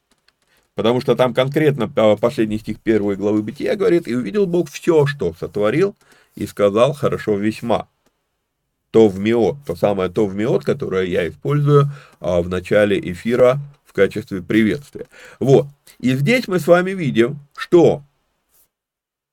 потому 0.76 1.00
что 1.00 1.16
там 1.16 1.34
конкретно 1.34 1.90
а, 1.96 2.14
последний 2.14 2.60
стих 2.60 2.78
первой 2.78 3.16
главы 3.16 3.42
Бытия 3.42 3.74
говорит, 3.74 4.06
и 4.06 4.14
увидел 4.14 4.46
Бог 4.46 4.70
все, 4.70 5.04
что 5.06 5.34
сотворил, 5.34 5.96
и 6.38 6.46
сказал 6.46 6.92
хорошо 6.92 7.36
весьма. 7.36 7.88
То 8.90 9.08
в 9.08 9.18
миот, 9.18 9.56
то 9.66 9.74
самое 9.74 10.08
то 10.08 10.26
в 10.26 10.34
миот, 10.34 10.64
которое 10.64 11.04
я 11.04 11.28
использую 11.28 11.90
а, 12.20 12.40
в 12.40 12.48
начале 12.48 12.98
эфира 12.98 13.58
в 13.84 13.92
качестве 13.92 14.40
приветствия. 14.40 15.06
Вот. 15.40 15.66
И 15.98 16.14
здесь 16.14 16.46
мы 16.46 16.60
с 16.60 16.66
вами 16.66 16.92
видим, 16.92 17.40
что 17.56 18.02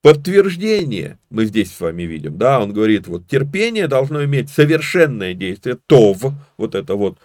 подтверждение 0.02 1.20
мы 1.30 1.46
здесь 1.46 1.72
с 1.72 1.80
вами 1.80 2.04
видим, 2.04 2.38
да, 2.38 2.60
он 2.60 2.74
говорит, 2.74 3.08
вот 3.08 3.28
терпение 3.28 3.88
должно 3.88 4.24
иметь 4.26 4.50
совершенное 4.50 5.34
действие, 5.34 5.78
тов, 5.88 6.26
вот 6.58 6.76
это 6.76 6.96
вот 6.96 7.18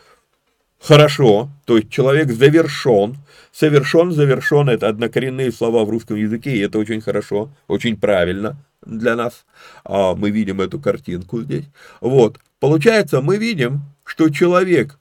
хорошо, 0.81 1.51
то 1.67 1.77
есть 1.77 1.91
человек 1.91 2.31
завершен, 2.31 3.17
совершен, 3.53 4.13
завершен, 4.13 4.69
это 4.69 4.89
однокоренные 4.89 5.53
слова 5.53 5.85
в 5.85 5.91
русском 5.91 6.17
языке, 6.17 6.57
и 6.57 6.61
это 6.61 6.79
очень 6.79 7.01
хорошо, 7.01 7.51
очень 7.69 7.97
правильно, 7.97 8.57
для 8.85 9.15
нас. 9.15 9.45
А 9.85 10.15
мы 10.15 10.31
видим 10.31 10.61
эту 10.61 10.81
картинку 10.81 11.43
здесь. 11.43 11.67
Вот. 12.01 12.39
Получается, 12.59 13.21
мы 13.21 13.37
видим, 13.37 13.83
что 14.05 14.31
человек, 14.31 14.99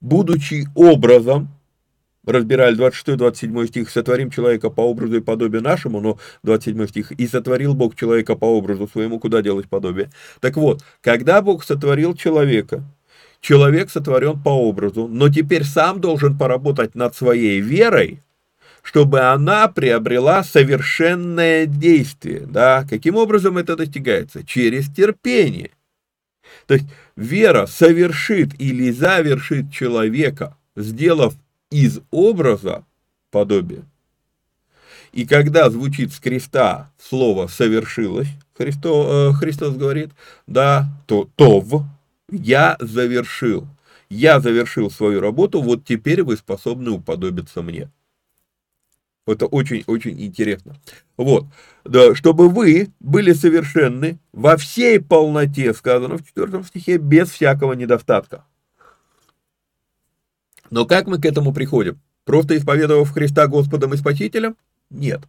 будучи 0.00 0.66
образом, 0.74 1.48
разбирали 2.24 2.76
26-27 2.76 3.66
стих, 3.66 3.90
сотворим 3.90 4.30
человека 4.30 4.70
по 4.70 4.82
образу 4.82 5.16
и 5.16 5.20
подобию 5.20 5.62
нашему, 5.62 6.00
но 6.00 6.18
27 6.42 6.86
стих, 6.86 7.12
и 7.12 7.26
сотворил 7.26 7.74
Бог 7.74 7.96
человека 7.96 8.36
по 8.36 8.44
образу 8.44 8.86
своему, 8.86 9.18
куда 9.18 9.42
делать 9.42 9.68
подобие. 9.68 10.10
Так 10.40 10.56
вот, 10.56 10.84
когда 11.00 11.42
Бог 11.42 11.64
сотворил 11.64 12.14
человека, 12.14 12.84
человек 13.40 13.90
сотворен 13.90 14.40
по 14.40 14.50
образу, 14.50 15.08
но 15.08 15.28
теперь 15.28 15.64
сам 15.64 16.00
должен 16.00 16.36
поработать 16.36 16.94
над 16.94 17.14
своей 17.14 17.60
верой, 17.60 18.20
чтобы 18.82 19.20
она 19.20 19.68
приобрела 19.68 20.44
совершенное 20.44 21.66
действие. 21.66 22.46
Да? 22.46 22.86
Каким 22.88 23.16
образом 23.16 23.58
это 23.58 23.76
достигается? 23.76 24.44
Через 24.44 24.88
терпение. 24.88 25.70
То 26.66 26.74
есть 26.74 26.86
вера 27.16 27.66
совершит 27.66 28.60
или 28.60 28.90
завершит 28.90 29.72
человека, 29.72 30.56
сделав 30.76 31.34
из 31.70 32.00
образа 32.10 32.84
подобие. 33.30 33.84
И 35.12 35.26
когда 35.26 35.70
звучит 35.70 36.12
с 36.12 36.20
креста 36.20 36.90
слово 36.98 37.48
«совершилось», 37.48 38.28
Христо, 38.56 39.30
э, 39.30 39.32
Христос 39.32 39.74
говорит, 39.74 40.10
да, 40.46 40.88
то 41.06 41.28
«тов», 41.34 41.82
«я 42.30 42.76
завершил». 42.80 43.68
Я 44.10 44.40
завершил 44.40 44.90
свою 44.90 45.20
работу, 45.20 45.62
вот 45.62 45.84
теперь 45.84 46.24
вы 46.24 46.36
способны 46.36 46.90
уподобиться 46.90 47.62
мне. 47.62 47.90
Это 49.24 49.46
очень-очень 49.46 50.20
интересно. 50.20 50.76
Вот. 51.16 51.44
Да, 51.84 52.16
чтобы 52.16 52.48
вы 52.48 52.90
были 52.98 53.32
совершенны 53.32 54.18
во 54.32 54.56
всей 54.56 55.00
полноте, 55.00 55.72
сказано 55.72 56.18
в 56.18 56.26
4 56.26 56.64
стихе, 56.64 56.96
без 56.98 57.30
всякого 57.30 57.74
недостатка. 57.74 58.44
Но 60.70 60.86
как 60.86 61.06
мы 61.06 61.20
к 61.20 61.24
этому 61.24 61.52
приходим? 61.52 62.00
Просто 62.24 62.56
исповедовав 62.56 63.12
Христа 63.12 63.46
Господом 63.46 63.94
и 63.94 63.96
Спасителем? 63.96 64.56
Нет. 64.90 65.20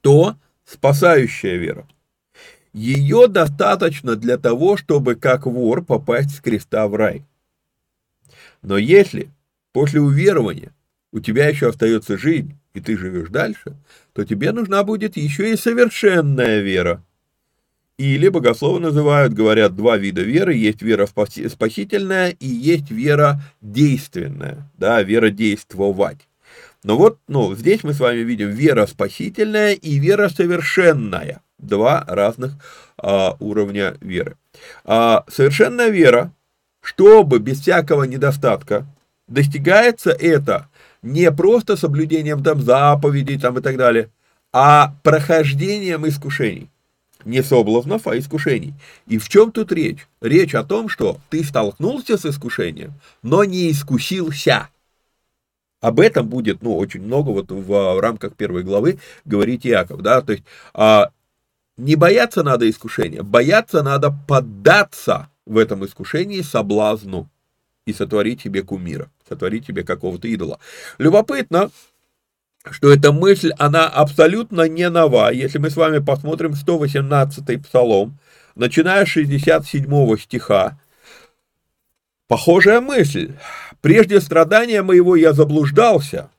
То 0.00 0.36
спасающая 0.64 1.56
вера. 1.56 1.88
Ее 2.74 3.28
достаточно 3.28 4.16
для 4.16 4.36
того, 4.36 4.76
чтобы 4.76 5.14
как 5.14 5.46
вор 5.46 5.84
попасть 5.84 6.36
с 6.36 6.40
креста 6.40 6.88
в 6.88 6.96
рай. 6.96 7.24
Но 8.62 8.76
если 8.76 9.30
после 9.72 10.00
уверования 10.00 10.72
у 11.12 11.20
тебя 11.20 11.48
еще 11.48 11.68
остается 11.68 12.18
жизнь, 12.18 12.58
и 12.74 12.80
ты 12.80 12.98
живешь 12.98 13.28
дальше, 13.28 13.76
то 14.12 14.24
тебе 14.24 14.50
нужна 14.50 14.82
будет 14.82 15.16
еще 15.16 15.52
и 15.52 15.56
совершенная 15.56 16.60
вера. 16.60 17.00
Или 17.96 18.26
богословы 18.26 18.80
называют, 18.80 19.34
говорят, 19.34 19.76
два 19.76 19.96
вида 19.96 20.22
веры. 20.22 20.56
Есть 20.56 20.82
вера 20.82 21.06
спасительная 21.06 22.30
и 22.30 22.48
есть 22.48 22.90
вера 22.90 23.40
действенная, 23.60 24.68
да, 24.76 25.00
вера 25.04 25.30
действовать. 25.30 26.26
Но 26.82 26.96
вот, 26.98 27.20
ну, 27.28 27.54
здесь 27.54 27.84
мы 27.84 27.94
с 27.94 28.00
вами 28.00 28.18
видим 28.18 28.50
вера 28.50 28.86
спасительная 28.86 29.74
и 29.74 30.00
вера 30.00 30.28
совершенная. 30.28 31.40
Два 31.64 32.04
разных 32.06 32.52
а, 32.98 33.36
уровня 33.40 33.96
веры. 34.00 34.36
А, 34.84 35.24
совершенная 35.28 35.88
вера, 35.88 36.32
чтобы 36.80 37.38
без 37.38 37.60
всякого 37.60 38.04
недостатка, 38.04 38.86
достигается 39.26 40.10
это 40.10 40.68
не 41.02 41.30
просто 41.32 41.76
соблюдением 41.76 42.42
там 42.42 42.60
заповедей 42.60 43.38
там 43.38 43.58
и 43.58 43.62
так 43.62 43.76
далее, 43.76 44.10
а 44.52 44.94
прохождением 45.02 46.06
искушений. 46.06 46.70
Не 47.24 47.42
соблазнов, 47.42 48.06
а 48.06 48.18
искушений. 48.18 48.74
И 49.06 49.16
в 49.16 49.28
чем 49.28 49.50
тут 49.50 49.72
речь? 49.72 50.06
Речь 50.20 50.54
о 50.54 50.62
том, 50.62 50.90
что 50.90 51.18
ты 51.30 51.42
столкнулся 51.42 52.18
с 52.18 52.26
искушением, 52.26 52.92
но 53.22 53.44
не 53.44 53.70
искусился. 53.70 54.68
Об 55.80 56.00
этом 56.00 56.28
будет, 56.28 56.62
ну, 56.62 56.76
очень 56.76 57.02
много 57.02 57.30
вот 57.30 57.50
в, 57.50 57.66
в 57.66 58.00
рамках 58.00 58.34
первой 58.34 58.62
главы 58.62 58.98
говорить 59.24 59.66
Иаков, 59.66 60.00
да, 60.00 60.22
то 60.22 60.32
есть 60.32 60.44
а, 60.72 61.10
не 61.76 61.96
бояться 61.96 62.42
надо 62.42 62.68
искушения, 62.68 63.22
бояться 63.22 63.82
надо 63.82 64.14
поддаться 64.28 65.28
в 65.46 65.58
этом 65.58 65.84
искушении 65.84 66.40
соблазну 66.40 67.28
и 67.86 67.92
сотворить 67.92 68.42
себе 68.42 68.62
кумира, 68.62 69.10
сотворить 69.28 69.66
себе 69.66 69.82
какого-то 69.82 70.28
идола. 70.28 70.58
Любопытно, 70.98 71.70
что 72.70 72.92
эта 72.92 73.12
мысль, 73.12 73.52
она 73.58 73.88
абсолютно 73.88 74.68
не 74.68 74.88
нова. 74.88 75.32
Если 75.32 75.58
мы 75.58 75.70
с 75.70 75.76
вами 75.76 75.98
посмотрим 75.98 76.52
118-й 76.52 77.58
псалом, 77.58 78.18
начиная 78.54 79.04
с 79.04 79.08
67 79.08 80.16
стиха, 80.18 80.78
похожая 82.26 82.80
мысль. 82.80 83.34
«Прежде 83.80 84.20
страдания 84.20 84.82
моего 84.82 85.14
я 85.14 85.34
заблуждался, 85.34 86.30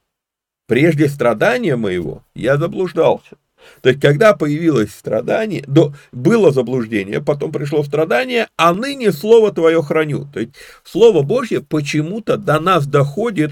прежде 0.65 1.08
страдания 1.08 1.76
моего 1.76 2.24
я 2.34 2.58
заблуждался». 2.58 3.38
То 3.82 3.89
есть, 3.89 4.01
когда 4.01 4.34
появилось 4.34 4.91
страдание, 4.91 5.63
до, 5.67 5.93
было 6.12 6.51
заблуждение, 6.51 7.21
потом 7.21 7.51
пришло 7.51 7.84
страдание, 7.84 8.47
а 8.58 8.73
ныне 8.73 9.12
Слово 9.12 9.51
Твое 9.51 9.82
храню. 9.82 10.28
То 10.34 10.39
есть, 10.39 10.54
Слово 10.84 11.21
Божье 11.21 11.62
почему-то 11.62 12.38
до 12.38 12.60
нас 12.60 12.88
доходит 12.88 13.51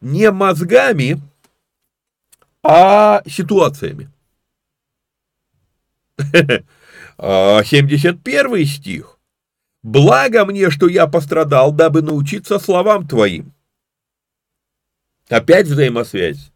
не 0.00 0.30
мозгами, 0.30 1.20
а 2.62 3.22
ситуациями. 3.26 4.10
71 6.18 8.54
а, 8.54 8.64
стих. 8.64 9.12
«Благо 9.82 10.44
мне, 10.44 10.70
что 10.70 10.88
я 10.88 11.06
пострадал, 11.06 11.70
дабы 11.70 12.02
научиться 12.02 12.58
словам 12.58 13.06
Твоим». 13.06 13.52
Опять 15.28 15.66
взаимосвязь. 15.66 16.52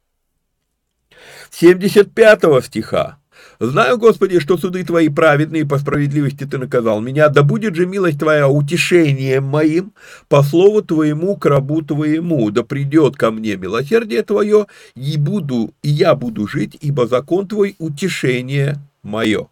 75 1.50 2.64
стиха. 2.64 3.20
Знаю, 3.58 3.98
Господи, 3.98 4.38
что 4.38 4.56
суды 4.56 4.84
Твои 4.84 5.08
праведные, 5.08 5.66
по 5.66 5.78
справедливости 5.78 6.44
Ты 6.44 6.58
наказал 6.58 7.00
меня, 7.00 7.28
да 7.28 7.42
будет 7.42 7.74
же 7.74 7.86
милость 7.86 8.18
Твоя 8.18 8.48
утешением 8.48 9.44
моим, 9.44 9.92
по 10.28 10.42
слову 10.42 10.82
Твоему 10.82 11.36
к 11.36 11.44
рабу 11.46 11.82
Твоему, 11.82 12.50
да 12.50 12.62
придет 12.62 13.16
ко 13.16 13.30
мне 13.30 13.56
милосердие 13.56 14.22
Твое, 14.22 14.66
и 14.94 15.16
буду, 15.18 15.74
и 15.82 15.90
я 15.90 16.14
буду 16.14 16.46
жить, 16.46 16.78
ибо 16.80 17.06
закон 17.06 17.46
Твой 17.46 17.76
утешение 17.78 18.78
мое. 19.02 19.48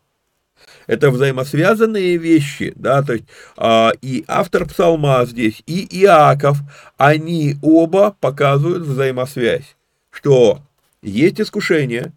Это 0.87 1.11
взаимосвязанные 1.11 2.17
вещи, 2.17 2.73
да, 2.77 3.03
то 3.03 3.13
есть 3.13 3.27
а, 3.59 3.93
и 4.01 4.25
автор 4.27 4.67
псалма 4.67 5.25
здесь, 5.27 5.63
и 5.67 5.87
Иаков, 6.01 6.59
они 6.97 7.57
оба 7.61 8.17
показывают 8.19 8.85
взаимосвязь, 8.85 9.77
что 10.11 10.63
есть 11.03 11.41
искушение, 11.41 12.13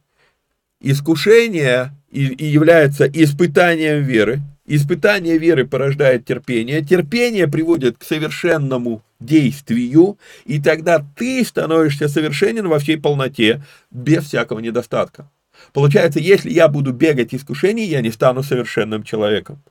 искушение 0.79 1.91
и, 2.11 2.27
и 2.27 2.45
является 2.45 3.05
испытанием 3.05 4.03
веры, 4.03 4.41
испытание 4.65 5.37
веры 5.37 5.67
порождает 5.67 6.25
терпение, 6.25 6.83
терпение 6.83 7.47
приводит 7.47 7.97
к 7.97 8.03
совершенному 8.03 9.01
действию, 9.19 10.17
и 10.45 10.61
тогда 10.61 11.05
ты 11.15 11.43
становишься 11.45 12.07
совершенен 12.07 12.67
во 12.67 12.79
всей 12.79 12.97
полноте, 12.97 13.63
без 13.91 14.25
всякого 14.25 14.59
недостатка. 14.59 15.29
Получается, 15.73 16.19
если 16.19 16.49
я 16.49 16.67
буду 16.67 16.91
бегать 16.91 17.35
искушений, 17.35 17.85
я 17.85 18.01
не 18.01 18.11
стану 18.11 18.41
совершенным 18.41 19.03
человеком. 19.03 19.61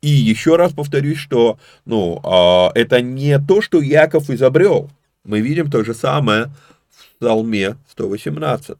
И 0.00 0.08
еще 0.08 0.56
раз 0.56 0.72
повторюсь, 0.72 1.18
что 1.18 1.58
ну, 1.84 2.20
э, 2.24 2.78
это 2.80 3.00
не 3.00 3.38
то, 3.38 3.60
что 3.60 3.80
Яков 3.80 4.30
изобрел. 4.30 4.90
Мы 5.24 5.40
видим 5.40 5.70
то 5.70 5.84
же 5.84 5.94
самое 5.94 6.50
в 6.98 7.20
Псалме 7.20 7.76
118. 7.90 8.78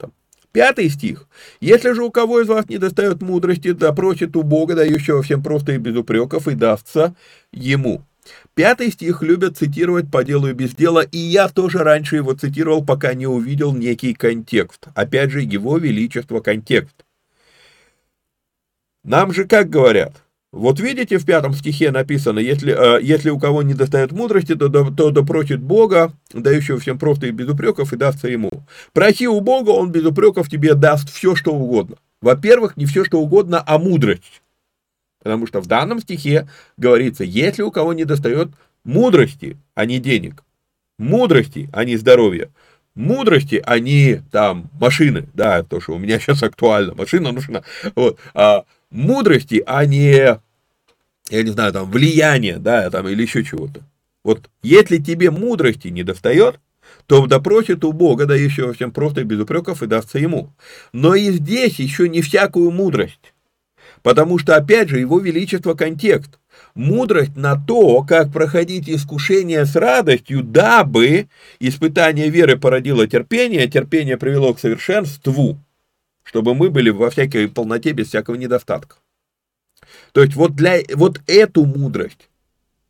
Пятый 0.52 0.88
стих. 0.88 1.26
«Если 1.60 1.92
же 1.92 2.02
у 2.02 2.10
кого 2.10 2.40
из 2.40 2.48
вас 2.48 2.68
не 2.68 2.78
достает 2.78 3.20
мудрости, 3.22 3.72
да 3.72 3.92
просит 3.92 4.36
у 4.36 4.42
Бога, 4.42 4.74
дающего 4.74 5.22
всем 5.22 5.42
просто 5.42 5.72
и 5.72 5.78
без 5.78 5.96
упреков, 5.96 6.48
и 6.48 6.54
дастся 6.54 7.14
ему». 7.52 8.02
Пятый 8.54 8.90
стих 8.90 9.22
любят 9.22 9.56
цитировать 9.56 10.10
по 10.10 10.24
делу 10.24 10.48
и 10.48 10.52
без 10.52 10.74
дела, 10.74 11.00
и 11.00 11.18
я 11.18 11.48
тоже 11.48 11.78
раньше 11.78 12.16
его 12.16 12.34
цитировал, 12.34 12.84
пока 12.84 13.14
не 13.14 13.26
увидел 13.26 13.72
некий 13.72 14.14
контекст. 14.14 14.88
Опять 14.94 15.30
же, 15.30 15.40
его 15.40 15.78
величество 15.78 16.40
контекст. 16.40 17.04
Нам 19.04 19.32
же 19.32 19.46
как 19.46 19.70
говорят? 19.70 20.22
Вот 20.50 20.80
видите, 20.80 21.18
в 21.18 21.26
пятом 21.26 21.52
стихе 21.52 21.90
написано, 21.90 22.38
если, 22.38 22.72
э, 22.72 23.02
если 23.02 23.28
у 23.28 23.38
кого 23.38 23.62
не 23.62 23.74
достает 23.74 24.12
мудрости, 24.12 24.54
то, 24.54 24.70
то, 24.70 24.90
то 24.90 25.10
допросит 25.10 25.60
Бога, 25.60 26.12
дающего 26.32 26.78
всем 26.78 26.98
просто 26.98 27.26
и 27.26 27.32
без 27.32 27.48
упреков, 27.48 27.92
и 27.92 27.96
дастся 27.96 28.28
ему. 28.28 28.50
Проси 28.94 29.28
у 29.28 29.40
Бога, 29.40 29.70
он 29.70 29.92
без 29.92 30.04
упреков 30.06 30.48
тебе 30.48 30.74
даст 30.74 31.12
все, 31.12 31.34
что 31.34 31.52
угодно. 31.52 31.96
Во-первых, 32.22 32.78
не 32.78 32.86
все, 32.86 33.04
что 33.04 33.20
угодно, 33.20 33.62
а 33.66 33.78
мудрость. 33.78 34.42
Потому 35.22 35.46
что 35.46 35.60
в 35.60 35.66
данном 35.66 36.00
стихе 36.00 36.48
говорится, 36.78 37.24
если 37.24 37.62
у 37.62 37.70
кого 37.70 37.92
не 37.92 38.06
достает 38.06 38.48
мудрости, 38.84 39.58
а 39.74 39.84
не 39.84 39.98
денег, 39.98 40.44
мудрости, 40.98 41.68
а 41.74 41.84
не 41.84 41.98
здоровья, 41.98 42.48
мудрости, 42.94 43.62
а 43.66 43.78
не 43.78 44.22
там 44.32 44.70
машины, 44.80 45.28
да, 45.34 45.62
то, 45.62 45.78
что 45.80 45.94
у 45.94 45.98
меня 45.98 46.18
сейчас 46.20 46.42
актуально, 46.42 46.94
машина 46.94 47.32
нужна, 47.32 47.64
вот, 47.94 48.18
а 48.32 48.64
мудрости, 48.90 49.62
а 49.66 49.84
не, 49.84 50.40
я 51.30 51.42
не 51.42 51.50
знаю, 51.50 51.72
там, 51.72 51.90
влияние, 51.90 52.58
да, 52.58 52.90
там, 52.90 53.08
или 53.08 53.22
еще 53.22 53.44
чего-то. 53.44 53.82
Вот, 54.24 54.50
если 54.62 54.98
тебе 54.98 55.30
мудрости 55.30 55.88
не 55.88 56.02
достает, 56.02 56.60
то 57.06 57.26
допросит 57.26 57.84
у 57.84 57.92
Бога, 57.92 58.26
дающего 58.26 58.72
всем 58.72 58.92
просто 58.92 59.24
без 59.24 59.40
упреков, 59.40 59.82
и 59.82 59.86
дастся 59.86 60.18
ему. 60.18 60.52
Но 60.92 61.14
и 61.14 61.30
здесь 61.30 61.78
еще 61.78 62.08
не 62.08 62.20
всякую 62.22 62.70
мудрость. 62.70 63.34
Потому 64.02 64.38
что, 64.38 64.56
опять 64.56 64.88
же, 64.88 65.00
его 65.00 65.18
величество 65.18 65.74
контекст. 65.74 66.38
Мудрость 66.74 67.36
на 67.36 67.56
то, 67.56 68.02
как 68.02 68.32
проходить 68.32 68.88
искушение 68.88 69.64
с 69.64 69.74
радостью, 69.74 70.42
дабы 70.42 71.28
испытание 71.60 72.28
веры 72.28 72.58
породило 72.58 73.06
терпение, 73.06 73.66
терпение 73.68 74.16
привело 74.16 74.54
к 74.54 74.60
совершенству, 74.60 75.58
чтобы 76.28 76.54
мы 76.54 76.68
были 76.68 76.90
во 76.90 77.08
всякой 77.08 77.48
полноте 77.48 77.92
без 77.92 78.08
всякого 78.08 78.34
недостатка. 78.34 78.96
То 80.12 80.22
есть 80.22 80.34
вот, 80.34 80.54
для, 80.54 80.80
вот 80.94 81.22
эту 81.26 81.64
мудрость, 81.64 82.28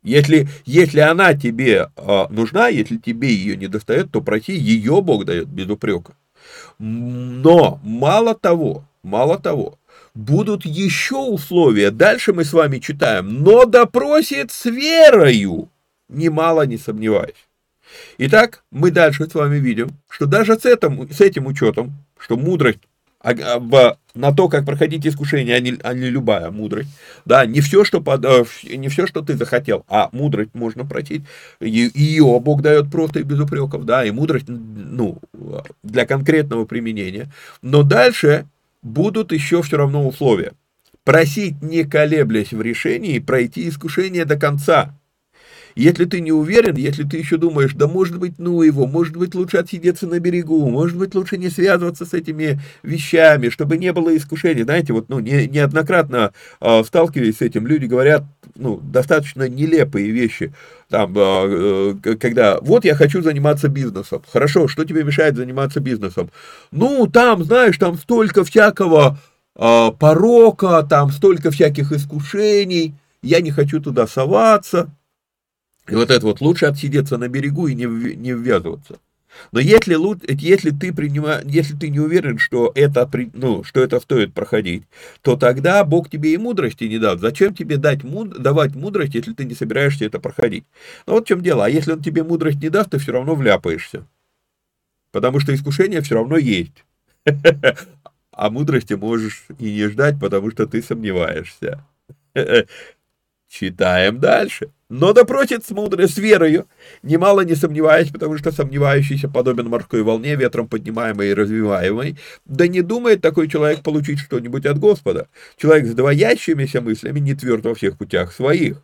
если, 0.03 0.49
если 0.65 0.99
она 0.99 1.33
тебе 1.33 1.89
э, 1.95 2.25
нужна, 2.31 2.67
если 2.67 2.97
тебе 2.97 3.29
ее 3.29 3.55
не 3.55 3.67
достает, 3.67 4.11
то 4.11 4.19
проси, 4.19 4.53
ее 4.53 5.01
Бог 5.01 5.23
дает 5.23 5.47
без 5.47 5.69
упрека. 5.69 6.17
Но 6.79 7.79
мало 7.81 8.35
того, 8.35 8.83
мало 9.03 9.39
того, 9.39 9.79
будут 10.13 10.65
еще 10.65 11.15
условия. 11.15 11.91
Дальше 11.91 12.33
мы 12.33 12.43
с 12.43 12.51
вами 12.51 12.79
читаем. 12.79 13.41
Но 13.41 13.63
допросит 13.63 14.51
с 14.51 14.65
верою, 14.65 15.69
немало 16.09 16.65
не 16.65 16.77
сомневаюсь. 16.77 17.47
Итак, 18.17 18.65
мы 18.69 18.91
дальше 18.91 19.29
с 19.29 19.33
вами 19.33 19.59
видим, 19.59 19.91
что 20.09 20.25
даже 20.25 20.59
с 20.59 20.65
этим, 20.65 21.09
с 21.09 21.21
этим 21.21 21.47
учетом, 21.47 21.93
что 22.17 22.35
мудрость 22.35 22.79
а, 23.21 23.31
а, 23.31 23.97
на 24.15 24.31
то, 24.31 24.47
как 24.47 24.65
проходить 24.65 25.05
искушение, 25.05 25.55
а 25.55 25.59
не, 25.59 25.77
а 25.83 25.93
не 25.93 26.09
любая 26.09 26.51
мудрость. 26.51 26.89
Да, 27.25 27.45
не 27.45 27.59
все, 27.61 27.83
что, 27.83 27.99
под, 28.01 28.23
э, 28.23 28.45
не 28.63 28.87
все, 28.87 29.07
что 29.07 29.21
ты 29.21 29.35
захотел, 29.35 29.83
а 29.87 30.09
мудрость 30.13 30.51
можно 30.53 30.85
пройти. 30.85 31.23
И, 31.59 31.91
ее 31.93 32.39
Бог 32.39 32.61
дает 32.61 32.89
просто 32.89 33.19
и 33.19 33.23
без 33.23 33.39
упреков, 33.39 33.85
да, 33.85 34.05
и 34.05 34.11
мудрость, 34.11 34.45
ну, 34.47 35.19
для 35.83 36.05
конкретного 36.05 36.65
применения. 36.65 37.29
Но 37.61 37.83
дальше 37.83 38.45
будут 38.81 39.31
еще 39.33 39.61
все 39.61 39.77
равно 39.77 40.07
условия. 40.07 40.53
Просить, 41.03 41.61
не 41.61 41.83
колеблясь 41.83 42.53
в 42.53 42.61
решении, 42.61 43.19
пройти 43.19 43.67
искушение 43.67 44.25
до 44.25 44.37
конца. 44.37 44.95
Если 45.75 46.05
ты 46.05 46.19
не 46.19 46.31
уверен, 46.31 46.75
если 46.75 47.03
ты 47.03 47.17
еще 47.17 47.37
думаешь, 47.37 47.73
да 47.73 47.87
может 47.87 48.17
быть, 48.17 48.33
ну 48.37 48.61
его, 48.61 48.87
может 48.87 49.15
быть, 49.15 49.35
лучше 49.35 49.57
отсидеться 49.57 50.07
на 50.07 50.19
берегу, 50.19 50.69
может 50.69 50.97
быть, 50.97 51.15
лучше 51.15 51.37
не 51.37 51.49
связываться 51.49 52.05
с 52.05 52.13
этими 52.13 52.59
вещами, 52.83 53.49
чтобы 53.49 53.77
не 53.77 53.93
было 53.93 54.15
искушений. 54.15 54.63
Знаете, 54.63 54.93
вот 54.93 55.09
ну, 55.09 55.19
не, 55.19 55.47
неоднократно 55.47 56.33
э, 56.59 56.83
сталкиваясь 56.83 57.37
с 57.37 57.41
этим, 57.41 57.67
люди 57.67 57.85
говорят, 57.85 58.23
ну, 58.55 58.79
достаточно 58.81 59.47
нелепые 59.47 60.11
вещи. 60.11 60.53
Там, 60.89 61.13
э, 61.15 61.95
э, 62.03 62.15
когда, 62.15 62.59
вот 62.61 62.85
я 62.85 62.95
хочу 62.95 63.21
заниматься 63.21 63.67
бизнесом. 63.67 64.23
Хорошо, 64.31 64.67
что 64.67 64.85
тебе 64.85 65.03
мешает 65.03 65.35
заниматься 65.35 65.79
бизнесом? 65.79 66.29
Ну, 66.71 67.07
там, 67.07 67.43
знаешь, 67.43 67.77
там 67.77 67.97
столько 67.97 68.43
всякого 68.43 69.17
э, 69.55 69.91
порока, 69.99 70.83
там 70.83 71.11
столько 71.11 71.51
всяких 71.51 71.91
искушений, 71.91 72.95
я 73.21 73.41
не 73.41 73.51
хочу 73.51 73.79
туда 73.79 74.07
соваться. 74.07 74.89
И 75.89 75.95
вот 75.95 76.11
это 76.11 76.25
вот 76.25 76.41
лучше 76.41 76.65
отсидеться 76.65 77.17
на 77.17 77.27
берегу 77.27 77.67
и 77.67 77.75
не, 77.75 77.85
не 78.15 78.33
ввязываться. 78.33 78.99
Но 79.51 79.59
если, 79.59 79.95
если, 80.33 80.71
ты 80.71 80.93
принимаешь, 80.93 81.43
если 81.45 81.75
ты 81.75 81.89
не 81.89 81.99
уверен, 81.99 82.37
что 82.39 82.71
это, 82.75 83.09
ну, 83.33 83.63
что 83.63 83.81
это 83.81 83.99
стоит 83.99 84.33
проходить, 84.33 84.83
то 85.21 85.35
тогда 85.35 85.83
Бог 85.83 86.09
тебе 86.09 86.33
и 86.33 86.37
мудрости 86.37 86.85
не 86.85 86.99
даст. 86.99 87.21
Зачем 87.21 87.53
тебе 87.53 87.77
дать, 87.77 88.03
муд, 88.03 88.41
давать 88.41 88.75
мудрость, 88.75 89.15
если 89.15 89.33
ты 89.33 89.45
не 89.45 89.53
собираешься 89.53 90.05
это 90.05 90.19
проходить? 90.19 90.65
Ну 91.05 91.13
вот 91.13 91.25
в 91.25 91.27
чем 91.27 91.41
дело. 91.41 91.65
А 91.65 91.69
если 91.69 91.93
он 91.93 92.01
тебе 92.01 92.23
мудрость 92.23 92.61
не 92.61 92.69
даст, 92.69 92.89
ты 92.91 92.97
все 92.97 93.11
равно 93.11 93.35
вляпаешься. 93.35 94.05
Потому 95.11 95.39
что 95.39 95.53
искушение 95.53 96.01
все 96.01 96.15
равно 96.15 96.37
есть. 96.37 96.85
А 98.31 98.49
мудрости 98.49 98.93
можешь 98.93 99.43
и 99.59 99.69
не 99.69 99.89
ждать, 99.89 100.17
потому 100.17 100.49
что 100.49 100.65
ты 100.65 100.81
сомневаешься. 100.81 101.83
Читаем 103.49 104.21
дальше. 104.21 104.69
Но 104.89 105.13
допросит 105.13 105.63
с 105.63 105.69
мудрой, 105.69 106.09
с 106.09 106.17
верою, 106.17 106.67
немало 107.03 107.41
не 107.41 107.53
сомневаясь, 107.53 108.09
потому 108.09 108.39
что 108.39 108.51
сомневающийся 108.51 109.29
подобен 109.29 109.69
морской 109.69 110.01
волне, 110.01 110.35
ветром 110.35 110.67
поднимаемой 110.67 111.29
и 111.29 111.33
развиваемой. 111.35 112.17
Да 112.45 112.67
не 112.67 112.81
думает 112.81 113.21
такой 113.21 113.47
человек 113.47 113.83
получить 113.83 114.17
что-нибудь 114.19 114.65
от 114.65 114.79
Господа. 114.79 115.27
Человек 115.57 115.85
с 115.85 115.93
двоящимися 115.93 116.81
мыслями 116.81 117.19
не 117.19 117.35
тверд 117.35 117.65
во 117.65 117.75
всех 117.75 117.99
путях 117.99 118.33
своих. 118.33 118.83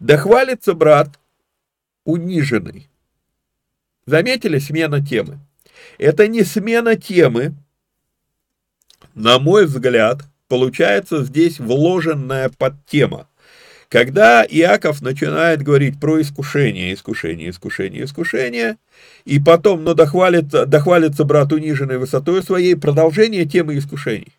Да 0.00 0.16
хвалится 0.16 0.72
брат 0.72 1.18
униженный. 2.04 2.88
Заметили 4.06 4.58
смена 4.58 5.04
темы? 5.04 5.38
Это 5.98 6.28
не 6.28 6.44
смена 6.44 6.96
темы, 6.96 7.54
на 9.14 9.38
мой 9.38 9.66
взгляд, 9.66 10.22
получается 10.48 11.24
здесь 11.24 11.58
вложенная 11.58 12.50
подтема. 12.50 13.28
Когда 13.88 14.44
Иаков 14.44 15.00
начинает 15.00 15.62
говорить 15.62 16.00
про 16.00 16.20
искушение, 16.20 16.92
искушение, 16.92 17.50
искушение, 17.50 18.04
искушение, 18.04 18.76
и 19.24 19.38
потом, 19.38 19.84
но 19.84 19.94
дохвалится, 19.94 20.66
дохвалится 20.66 21.24
брат 21.24 21.52
униженной 21.52 21.98
высотой 21.98 22.42
своей, 22.42 22.74
продолжение 22.74 23.44
темы 23.44 23.78
искушений. 23.78 24.32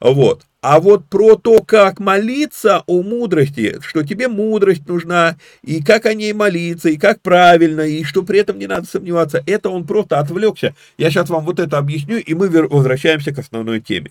Вот. 0.00 0.42
А 0.60 0.80
вот 0.80 1.04
про 1.06 1.36
то, 1.36 1.60
как 1.60 2.00
молиться 2.00 2.82
о 2.86 3.02
мудрости, 3.02 3.78
что 3.80 4.02
тебе 4.02 4.26
мудрость 4.26 4.88
нужна, 4.88 5.36
и 5.62 5.82
как 5.82 6.06
о 6.06 6.14
ней 6.14 6.32
молиться, 6.32 6.88
и 6.88 6.96
как 6.96 7.20
правильно, 7.20 7.82
и 7.82 8.02
что 8.04 8.22
при 8.22 8.40
этом 8.40 8.58
не 8.58 8.66
надо 8.66 8.86
сомневаться, 8.86 9.42
это 9.46 9.70
он 9.70 9.86
просто 9.86 10.18
отвлекся. 10.18 10.74
Я 10.96 11.10
сейчас 11.10 11.28
вам 11.28 11.44
вот 11.44 11.60
это 11.60 11.78
объясню, 11.78 12.18
и 12.18 12.34
мы 12.34 12.48
возвращаемся 12.48 13.32
к 13.32 13.38
основной 13.38 13.80
теме. 13.80 14.10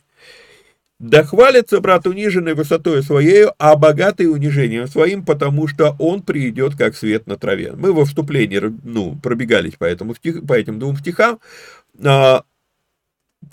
Да 1.00 1.24
хвалится 1.24 1.80
брат 1.80 2.08
униженной 2.08 2.56
высотой 2.56 3.04
своею, 3.04 3.54
а 3.60 3.76
богатый 3.76 4.24
унижением 4.24 4.88
своим, 4.88 5.24
потому 5.24 5.68
что 5.68 5.96
он 6.00 6.24
придет, 6.24 6.76
как 6.76 6.96
свет 6.96 7.28
на 7.28 7.38
траве. 7.38 7.74
Мы 7.74 7.94
во 7.94 8.04
вступлении, 8.04 8.60
ну, 8.84 9.16
пробегались 9.22 9.76
по, 9.76 9.86
этому 9.86 10.16
стих, 10.16 10.46
по 10.48 10.54
этим 10.54 10.80
двум 10.80 10.98
стихам, 10.98 11.40
а, 12.04 12.44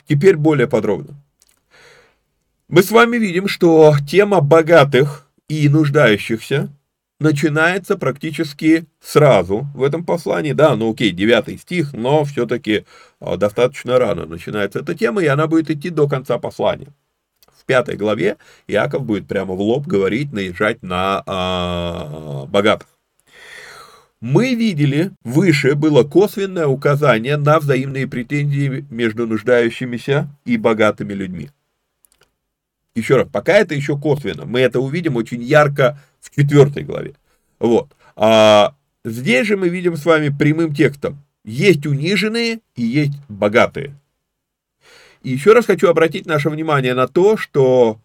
теперь 0.09 0.39
более 0.39 0.67
подробно. 0.69 1.23
Мы 2.69 2.83
с 2.83 2.91
вами 2.91 3.19
видим, 3.19 3.47
что 3.47 3.95
тема 4.09 4.41
богатых 4.41 5.29
и 5.47 5.69
нуждающихся 5.69 6.71
начинается 7.21 7.99
практически 7.99 8.87
сразу 9.03 9.67
в 9.75 9.83
этом 9.83 10.03
послании. 10.07 10.53
Да, 10.53 10.75
ну 10.77 10.93
окей, 10.93 11.11
девятый 11.11 11.59
стих, 11.59 11.93
но 11.93 12.25
все-таки 12.25 12.87
а, 13.21 13.37
достаточно 13.37 13.99
рано 13.99 14.25
начинается 14.25 14.79
эта 14.79 14.95
тема, 14.95 15.23
и 15.23 15.27
она 15.27 15.47
будет 15.47 15.71
идти 15.71 15.91
до 15.91 16.09
конца 16.09 16.39
послания 16.39 16.89
в 17.65 17.67
пятой 17.67 17.97
главе 17.97 18.37
Иаков 18.69 19.05
будет 19.05 19.27
прямо 19.27 19.55
в 19.55 19.61
лоб 19.61 19.87
говорить, 19.87 20.33
наезжать 20.33 20.83
на 20.83 21.23
а, 21.27 22.47
богатых. 22.47 22.89
Мы 24.21 24.55
видели, 24.55 25.11
выше 25.23 25.75
было 25.75 26.03
косвенное 26.03 26.67
указание 26.67 27.37
на 27.37 27.59
взаимные 27.59 28.07
претензии 28.07 28.85
между 28.91 29.27
нуждающимися 29.27 30.29
и 30.45 30.57
богатыми 30.57 31.13
людьми. 31.13 31.51
Еще 32.95 33.17
раз, 33.17 33.29
пока 33.31 33.55
это 33.55 33.75
еще 33.75 33.99
косвенно, 33.99 34.45
мы 34.45 34.61
это 34.61 34.81
увидим 34.81 35.17
очень 35.17 35.43
ярко 35.43 35.99
в 36.21 36.35
четвертой 36.35 36.85
главе. 36.85 37.15
Вот. 37.59 37.89
А 38.15 38.75
здесь 39.05 39.47
же 39.47 39.57
мы 39.57 39.69
видим 39.69 39.97
с 39.97 40.05
вами 40.05 40.29
прямым 40.29 40.75
текстом. 40.75 41.19
Есть 41.45 41.87
униженные 41.87 42.61
и 42.77 42.83
есть 42.83 43.19
богатые. 43.29 43.95
И 45.25 45.31
еще 45.31 45.55
раз 45.55 45.65
хочу 45.65 45.89
обратить 45.89 46.27
наше 46.27 46.51
внимание 46.51 46.95
на 46.95 47.09
то, 47.09 47.39
что 47.39 47.99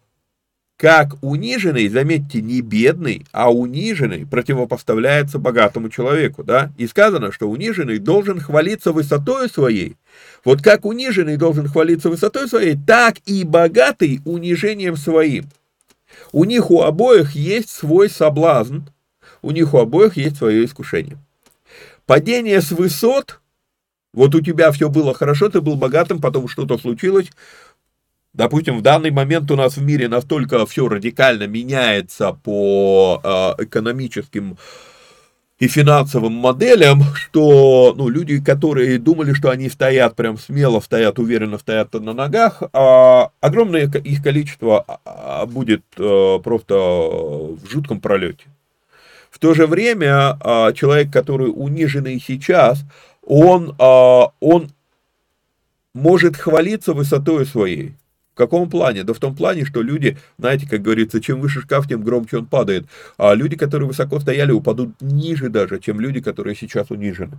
как 0.78 1.16
униженный, 1.20 1.88
заметьте, 1.88 2.40
не 2.40 2.62
бедный, 2.62 3.26
а 3.32 3.52
униженный 3.52 4.26
противопоставляется 4.26 5.38
богатому 5.38 5.90
человеку, 5.90 6.42
да? 6.42 6.72
И 6.78 6.86
сказано, 6.86 7.30
что 7.30 7.50
униженный 7.50 7.98
должен 7.98 8.40
хвалиться 8.40 8.90
высотой 8.92 9.50
своей. 9.50 9.96
Вот 10.42 10.62
как 10.62 10.86
униженный 10.86 11.36
должен 11.36 11.68
хвалиться 11.68 12.08
высотой 12.08 12.48
своей, 12.48 12.78
так 12.86 13.16
и 13.26 13.44
богатый 13.44 14.22
унижением 14.24 14.96
своим. 14.96 15.44
У 16.32 16.44
них 16.44 16.70
у 16.70 16.80
обоих 16.80 17.32
есть 17.32 17.68
свой 17.68 18.08
соблазн, 18.08 18.78
у 19.42 19.50
них 19.50 19.74
у 19.74 19.78
обоих 19.78 20.16
есть 20.16 20.38
свое 20.38 20.64
искушение. 20.64 21.18
Падение 22.06 22.62
с 22.62 22.70
высот 22.70 23.40
вот 24.12 24.34
у 24.34 24.40
тебя 24.40 24.72
все 24.72 24.88
было 24.88 25.14
хорошо, 25.14 25.48
ты 25.48 25.60
был 25.60 25.76
богатым, 25.76 26.20
потом 26.20 26.48
что-то 26.48 26.78
случилось. 26.78 27.30
Допустим, 28.32 28.78
в 28.78 28.82
данный 28.82 29.10
момент 29.10 29.50
у 29.50 29.56
нас 29.56 29.76
в 29.76 29.82
мире 29.82 30.08
настолько 30.08 30.64
все 30.66 30.88
радикально 30.88 31.46
меняется 31.46 32.32
по 32.32 33.20
э, 33.22 33.64
экономическим 33.64 34.56
и 35.60 35.68
финансовым 35.68 36.32
моделям, 36.32 37.02
что 37.14 37.92
ну, 37.96 38.08
люди, 38.08 38.42
которые 38.42 38.98
думали, 38.98 39.34
что 39.34 39.50
они 39.50 39.68
стоят 39.68 40.16
прям 40.16 40.38
смело, 40.38 40.80
стоят 40.80 41.18
уверенно, 41.18 41.58
стоят 41.58 41.92
на 41.92 42.14
ногах, 42.14 42.62
а 42.72 43.30
огромное 43.40 43.86
их 43.86 44.22
количество 44.22 44.80
а, 44.80 45.00
а, 45.04 45.46
будет 45.46 45.82
а, 45.98 46.38
просто 46.38 46.74
в 46.74 47.60
жутком 47.68 48.00
пролете. 48.00 48.44
В 49.30 49.38
то 49.38 49.52
же 49.52 49.66
время 49.66 50.38
а, 50.40 50.72
человек, 50.72 51.12
который 51.12 51.52
униженный 51.54 52.22
сейчас, 52.26 52.82
он, 53.30 53.76
а, 53.78 54.32
он 54.40 54.70
может 55.94 56.36
хвалиться 56.36 56.94
высотой 56.94 57.46
своей. 57.46 57.94
В 58.34 58.36
каком 58.36 58.68
плане? 58.68 59.04
Да 59.04 59.14
в 59.14 59.20
том 59.20 59.36
плане, 59.36 59.64
что 59.64 59.82
люди, 59.82 60.18
знаете, 60.36 60.68
как 60.68 60.82
говорится, 60.82 61.20
чем 61.20 61.40
выше 61.40 61.60
шкаф, 61.60 61.86
тем 61.86 62.02
громче 62.02 62.38
он 62.38 62.46
падает. 62.46 62.86
А 63.18 63.34
люди, 63.34 63.56
которые 63.56 63.86
высоко 63.86 64.18
стояли, 64.18 64.50
упадут 64.50 65.00
ниже 65.00 65.48
даже, 65.48 65.78
чем 65.78 66.00
люди, 66.00 66.20
которые 66.20 66.56
сейчас 66.56 66.90
унижены. 66.90 67.38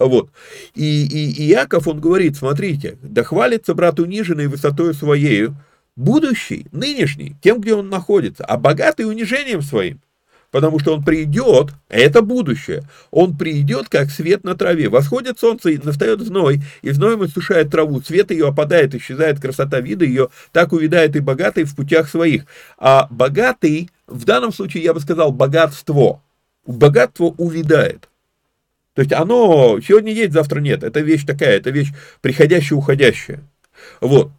Вот. 0.00 0.30
И, 0.74 1.06
и, 1.06 1.30
и 1.30 1.44
Яков, 1.44 1.86
он 1.86 2.00
говорит, 2.00 2.36
смотрите, 2.36 2.98
да 3.00 3.22
хвалится 3.22 3.74
брат 3.74 4.00
униженный 4.00 4.48
высотой 4.48 4.94
своею, 4.94 5.54
будущий, 5.94 6.66
нынешний, 6.72 7.36
тем, 7.40 7.60
где 7.60 7.74
он 7.74 7.88
находится, 7.88 8.44
а 8.44 8.56
богатый 8.56 9.02
унижением 9.02 9.62
своим 9.62 10.00
потому 10.54 10.78
что 10.78 10.94
он 10.94 11.02
придет, 11.02 11.70
это 11.88 12.22
будущее, 12.22 12.84
он 13.10 13.36
придет, 13.36 13.88
как 13.88 14.08
свет 14.08 14.44
на 14.44 14.54
траве. 14.54 14.88
Восходит 14.88 15.40
солнце, 15.40 15.70
и 15.70 15.78
настает 15.78 16.20
зной, 16.20 16.60
и 16.80 16.92
зноем 16.92 17.24
иссушает 17.24 17.72
траву, 17.72 18.00
цвет 18.00 18.30
ее 18.30 18.46
опадает, 18.46 18.94
исчезает 18.94 19.40
красота 19.40 19.80
вида 19.80 20.04
ее, 20.04 20.28
так 20.52 20.72
увядает 20.72 21.16
и 21.16 21.18
богатый 21.18 21.64
в 21.64 21.74
путях 21.74 22.08
своих. 22.08 22.46
А 22.78 23.08
богатый, 23.10 23.90
в 24.06 24.24
данном 24.24 24.52
случае 24.52 24.84
я 24.84 24.94
бы 24.94 25.00
сказал, 25.00 25.32
богатство, 25.32 26.22
богатство 26.64 27.34
увядает. 27.36 28.08
То 28.94 29.02
есть 29.02 29.12
оно 29.12 29.80
сегодня 29.80 30.12
есть, 30.12 30.34
завтра 30.34 30.60
нет. 30.60 30.84
Это 30.84 31.00
вещь 31.00 31.24
такая, 31.26 31.56
это 31.56 31.70
вещь 31.70 31.90
приходящая, 32.20 32.78
уходящая. 32.78 33.40
Вот. 34.00 34.30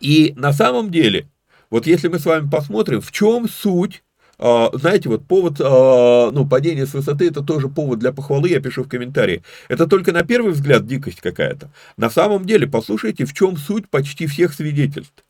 И 0.00 0.34
на 0.36 0.52
самом 0.52 0.90
деле, 0.90 1.28
вот 1.70 1.86
если 1.86 2.08
мы 2.08 2.18
с 2.18 2.26
вами 2.26 2.50
посмотрим, 2.50 3.00
в 3.00 3.10
чем 3.10 3.48
суть 3.48 4.02
знаете, 4.38 5.08
вот 5.08 5.26
повод, 5.26 5.60
а, 5.60 6.30
ну, 6.30 6.46
падения 6.46 6.86
с 6.86 6.94
высоты, 6.94 7.28
это 7.28 7.42
тоже 7.42 7.68
повод 7.68 7.98
для 7.98 8.12
похвалы, 8.12 8.48
я 8.48 8.60
пишу 8.60 8.84
в 8.84 8.88
комментарии. 8.88 9.42
Это 9.68 9.86
только 9.86 10.12
на 10.12 10.22
первый 10.22 10.52
взгляд 10.52 10.86
дикость 10.86 11.20
какая-то. 11.20 11.70
На 11.96 12.08
самом 12.08 12.44
деле, 12.44 12.68
послушайте, 12.68 13.24
в 13.24 13.34
чем 13.34 13.56
суть 13.56 13.88
почти 13.88 14.26
всех 14.26 14.54
свидетельств. 14.54 15.24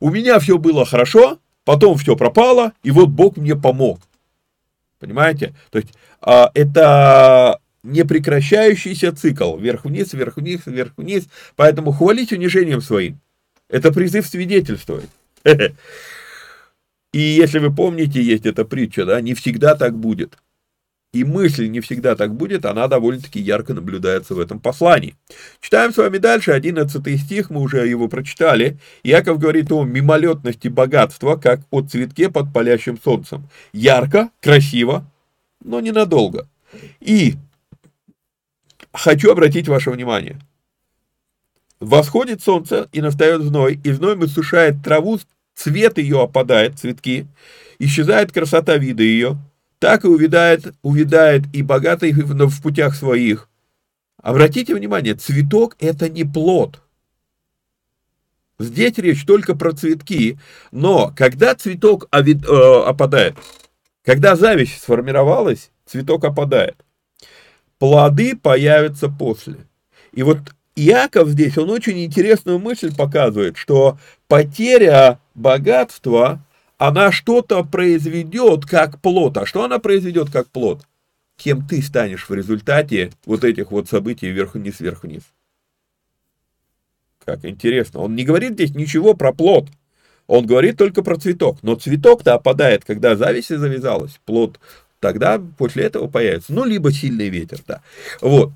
У 0.00 0.10
меня 0.10 0.38
все 0.38 0.56
было 0.56 0.86
хорошо, 0.86 1.38
потом 1.64 1.98
все 1.98 2.16
пропало, 2.16 2.72
и 2.82 2.90
вот 2.90 3.10
Бог 3.10 3.36
мне 3.36 3.54
помог. 3.54 4.00
Понимаете? 4.98 5.54
То 5.70 5.78
есть, 5.78 5.92
а, 6.22 6.50
это 6.54 7.60
непрекращающийся 7.82 9.14
цикл. 9.14 9.56
Вверх-вниз, 9.56 10.14
вверх-вниз, 10.14 10.62
вверх-вниз. 10.64 11.24
Поэтому 11.54 11.92
хвалить 11.92 12.32
унижением 12.32 12.80
своим. 12.80 13.20
Это 13.68 13.92
призыв 13.92 14.26
свидетельствовать. 14.26 15.10
И 17.14 17.20
если 17.20 17.60
вы 17.60 17.72
помните, 17.72 18.20
есть 18.20 18.44
эта 18.44 18.64
притча, 18.64 19.04
да, 19.06 19.20
не 19.20 19.34
всегда 19.34 19.76
так 19.76 19.96
будет. 19.96 20.36
И 21.12 21.22
мысль 21.22 21.68
не 21.68 21.78
всегда 21.78 22.16
так 22.16 22.34
будет, 22.34 22.64
она 22.64 22.88
довольно-таки 22.88 23.38
ярко 23.38 23.72
наблюдается 23.72 24.34
в 24.34 24.40
этом 24.40 24.58
послании. 24.58 25.14
Читаем 25.60 25.92
с 25.92 25.96
вами 25.96 26.18
дальше, 26.18 26.50
11 26.50 27.20
стих, 27.20 27.50
мы 27.50 27.60
уже 27.60 27.86
его 27.86 28.08
прочитали. 28.08 28.80
Яков 29.04 29.38
говорит 29.38 29.70
о 29.70 29.84
мимолетности 29.84 30.66
богатства, 30.66 31.36
как 31.36 31.60
о 31.70 31.82
цветке 31.82 32.30
под 32.30 32.52
палящим 32.52 32.98
солнцем. 33.00 33.48
Ярко, 33.72 34.30
красиво, 34.40 35.08
но 35.62 35.78
ненадолго. 35.78 36.48
И 36.98 37.34
хочу 38.92 39.30
обратить 39.30 39.68
ваше 39.68 39.92
внимание. 39.92 40.40
Восходит 41.78 42.42
солнце 42.42 42.88
и 42.90 43.00
настает 43.00 43.42
зной, 43.42 43.78
и 43.84 43.92
зной 43.92 44.28
сушает 44.28 44.82
траву 44.82 45.20
цвет 45.54 45.98
ее 45.98 46.22
опадает, 46.22 46.78
цветки, 46.78 47.26
исчезает 47.78 48.32
красота 48.32 48.76
вида 48.76 49.02
ее, 49.02 49.38
так 49.78 50.04
и 50.04 50.08
увядает, 50.08 50.74
увядает 50.82 51.42
и 51.52 51.62
богатый 51.62 52.12
в 52.12 52.62
путях 52.62 52.94
своих. 52.94 53.48
Обратите 54.22 54.74
внимание, 54.74 55.14
цветок 55.14 55.76
это 55.80 56.08
не 56.08 56.24
плод. 56.24 56.80
Здесь 58.58 58.96
речь 58.98 59.26
только 59.26 59.54
про 59.54 59.72
цветки, 59.72 60.38
но 60.70 61.12
когда 61.16 61.54
цветок 61.54 62.08
э, 62.12 62.32
опадает, 62.86 63.36
когда 64.04 64.36
зависть 64.36 64.80
сформировалась, 64.80 65.70
цветок 65.86 66.24
опадает. 66.24 66.76
Плоды 67.78 68.36
появятся 68.36 69.08
после. 69.08 69.66
И 70.12 70.22
вот 70.22 70.38
Иаков 70.76 71.28
здесь, 71.28 71.56
он 71.56 71.70
очень 71.70 72.04
интересную 72.04 72.58
мысль 72.58 72.94
показывает, 72.94 73.56
что 73.56 73.98
потеря 74.26 75.20
богатства, 75.34 76.44
она 76.78 77.12
что-то 77.12 77.62
произведет 77.62 78.66
как 78.66 79.00
плод. 79.00 79.36
А 79.38 79.46
что 79.46 79.64
она 79.64 79.78
произведет 79.78 80.30
как 80.32 80.48
плод? 80.48 80.82
Кем 81.36 81.66
ты 81.66 81.80
станешь 81.82 82.28
в 82.28 82.34
результате 82.34 83.12
вот 83.24 83.44
этих 83.44 83.70
вот 83.70 83.88
событий 83.88 84.28
вверх-вниз, 84.28 84.80
вверх-вниз. 84.80 85.22
Как 87.24 87.44
интересно. 87.44 88.00
Он 88.00 88.14
не 88.14 88.24
говорит 88.24 88.52
здесь 88.54 88.74
ничего 88.74 89.14
про 89.14 89.32
плод. 89.32 89.68
Он 90.26 90.46
говорит 90.46 90.76
только 90.76 91.02
про 91.02 91.16
цветок. 91.16 91.58
Но 91.62 91.74
цветок-то 91.74 92.34
опадает, 92.34 92.84
когда 92.84 93.16
зависть 93.16 93.48
завязалась. 93.48 94.20
Плод 94.24 94.58
тогда 95.00 95.40
после 95.58 95.84
этого 95.84 96.08
появится. 96.08 96.52
Ну, 96.52 96.64
либо 96.64 96.92
сильный 96.92 97.28
ветер, 97.28 97.60
да. 97.66 97.82
Вот. 98.20 98.52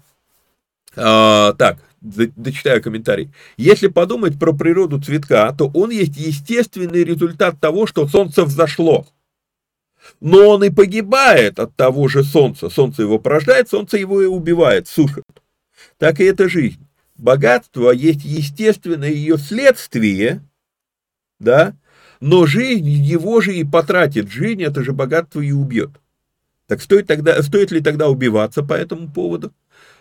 А, 0.97 1.53
так, 1.55 1.79
дочитаю 2.01 2.82
комментарий. 2.82 3.30
Если 3.57 3.88
подумать 3.88 4.38
про 4.38 4.53
природу 4.53 5.01
цветка, 5.01 5.53
то 5.53 5.68
он 5.74 5.90
есть 5.90 6.16
естественный 6.16 7.05
результат 7.05 7.61
того, 7.61 7.86
что 7.86 8.07
солнце 8.07 8.44
взошло. 8.44 9.07
Но 10.20 10.49
он 10.49 10.64
и 10.64 10.70
погибает 10.70 11.59
от 11.59 11.74
того 11.76 12.09
же 12.09 12.24
солнца. 12.24 12.70
Солнце 12.70 13.03
его 13.03 13.18
порождает, 13.18 13.68
солнце 13.68 13.99
его 13.99 14.22
и 14.22 14.26
убивает, 14.26 14.88
сушит. 14.88 15.24
Так 15.99 16.20
и 16.20 16.24
эта 16.24 16.49
жизнь. 16.49 16.86
Богатство 17.16 17.90
есть 17.90 18.24
естественное 18.24 19.11
ее 19.11 19.38
следствие, 19.38 20.40
да, 21.40 21.74
но 22.20 22.46
жизнь 22.46 22.88
его 22.88 23.40
же 23.40 23.55
и 23.55 23.64
потратит. 23.64 24.30
Жизнь 24.30 24.62
это 24.62 24.84
же 24.84 24.92
богатство 24.92 25.40
и 25.40 25.51
убьет. 25.51 25.90
Так 26.68 26.82
стоит, 26.82 27.07
тогда, 27.07 27.42
стоит 27.42 27.70
ли 27.70 27.80
тогда 27.80 28.09
убиваться 28.09 28.62
по 28.62 28.74
этому 28.74 29.11
поводу? 29.11 29.53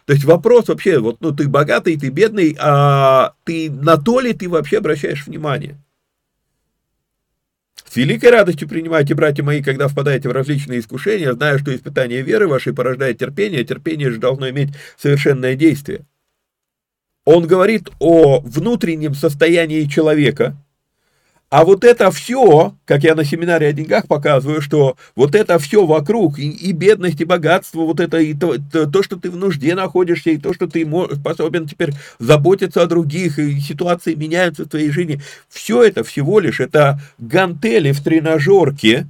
То 0.07 0.13
есть 0.13 0.23
вопрос 0.23 0.69
вообще, 0.69 0.99
вот 0.99 1.17
ну 1.19 1.33
ты 1.33 1.49
богатый, 1.49 1.99
ты 1.99 2.07
бедный, 2.07 2.55
а 2.61 3.33
ты 3.43 3.69
на 3.69 3.97
то 3.97 4.21
ли 4.21 4.31
ты 4.31 4.47
вообще 4.47 4.77
обращаешь 4.77 5.27
внимание? 5.27 5.77
С 7.85 7.93
великой 7.97 8.29
радостью 8.29 8.69
принимайте, 8.69 9.15
братья 9.15 9.43
мои, 9.43 9.61
когда 9.61 9.89
впадаете 9.89 10.29
в 10.29 10.31
различные 10.31 10.79
искушения, 10.79 11.33
зная, 11.33 11.57
что 11.57 11.75
испытание 11.75 12.21
веры 12.21 12.47
вашей 12.47 12.73
порождает 12.73 13.17
терпение, 13.17 13.65
терпение 13.65 14.09
же 14.09 14.17
должно 14.17 14.49
иметь 14.49 14.69
совершенное 14.97 15.55
действие. 15.55 16.05
Он 17.25 17.45
говорит 17.45 17.89
о 17.99 18.39
внутреннем 18.39 19.13
состоянии 19.13 19.83
человека, 19.83 20.55
а 21.49 21.63
вот 21.63 21.85
это 21.85 22.11
все, 22.11 22.75
как 22.83 23.03
я 23.03 23.15
на 23.15 23.23
семинаре 23.23 23.67
о 23.67 23.73
деньгах 23.73 24.07
показываю, 24.07 24.61
что 24.61 24.97
вот 25.15 25.33
это 25.33 25.59
все 25.59 25.85
вокруг, 25.85 26.39
и, 26.39 26.49
и 26.49 26.73
бедность, 26.73 27.21
и 27.21 27.25
богатство, 27.25 27.81
вот 27.81 28.01
это, 28.01 28.17
и 28.17 28.33
то, 28.33 28.55
то, 28.71 28.85
то, 28.85 29.01
что 29.01 29.15
ты 29.15 29.31
в 29.31 29.37
нужде 29.37 29.73
находишься, 29.73 30.31
и 30.31 30.37
то, 30.37 30.53
что 30.53 30.67
ты 30.67 30.85
способен 31.15 31.65
теперь 31.65 31.91
заботиться 32.19 32.81
о 32.81 32.87
других, 32.87 33.39
и 33.39 33.61
ситуации 33.61 34.13
меняются 34.15 34.65
в 34.65 34.69
твоей 34.69 34.91
жизни, 34.91 35.21
все 35.47 35.83
это 35.83 36.03
всего 36.03 36.41
лишь, 36.41 36.59
это 36.59 36.99
гантели 37.17 37.93
в 37.93 38.03
тренажерке, 38.03 39.07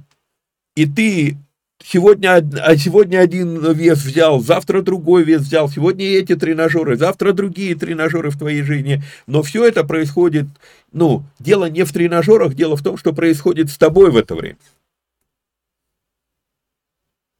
и 0.76 0.86
ты 0.86 1.36
сегодня, 1.82 2.36
а 2.36 2.76
сегодня 2.76 3.18
один 3.18 3.72
вес 3.72 4.04
взял, 4.04 4.40
завтра 4.40 4.82
другой 4.82 5.24
вес 5.24 5.42
взял, 5.42 5.68
сегодня 5.68 6.06
эти 6.06 6.34
тренажеры, 6.36 6.96
завтра 6.96 7.32
другие 7.32 7.74
тренажеры 7.74 8.30
в 8.30 8.38
твоей 8.38 8.62
жизни, 8.62 9.02
но 9.26 9.42
все 9.42 9.66
это 9.66 9.84
происходит 9.84 10.46
ну, 10.92 11.24
дело 11.38 11.66
не 11.66 11.84
в 11.84 11.92
тренажерах, 11.92 12.54
дело 12.54 12.76
в 12.76 12.82
том, 12.82 12.96
что 12.96 13.12
происходит 13.12 13.70
с 13.70 13.76
тобой 13.76 14.10
в 14.10 14.16
это 14.16 14.34
время. 14.34 14.58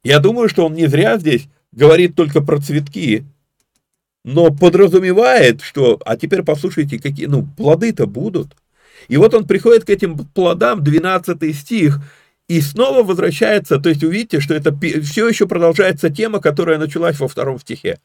Я 0.03 0.19
думаю, 0.19 0.49
что 0.49 0.65
он 0.65 0.73
не 0.73 0.87
зря 0.87 1.17
здесь 1.17 1.47
говорит 1.71 2.15
только 2.15 2.41
про 2.41 2.59
цветки, 2.59 3.25
но 4.23 4.51
подразумевает, 4.51 5.61
что, 5.61 5.99
а 6.05 6.15
теперь 6.17 6.43
послушайте, 6.43 6.99
какие, 6.99 7.25
ну, 7.25 7.47
плоды-то 7.57 8.05
будут. 8.07 8.55
И 9.07 9.17
вот 9.17 9.33
он 9.33 9.45
приходит 9.45 9.85
к 9.85 9.89
этим 9.89 10.17
плодам, 10.17 10.83
12 10.83 11.55
стих, 11.55 11.99
и 12.49 12.61
снова 12.61 13.03
возвращается, 13.03 13.79
то 13.79 13.87
есть 13.89 14.03
увидите, 14.03 14.41
что 14.41 14.55
это 14.55 14.75
все 15.03 15.29
еще 15.29 15.47
продолжается 15.47 16.09
тема, 16.09 16.41
которая 16.41 16.79
началась 16.79 17.19
во 17.19 17.27
втором 17.27 17.59
стихе. 17.59 17.99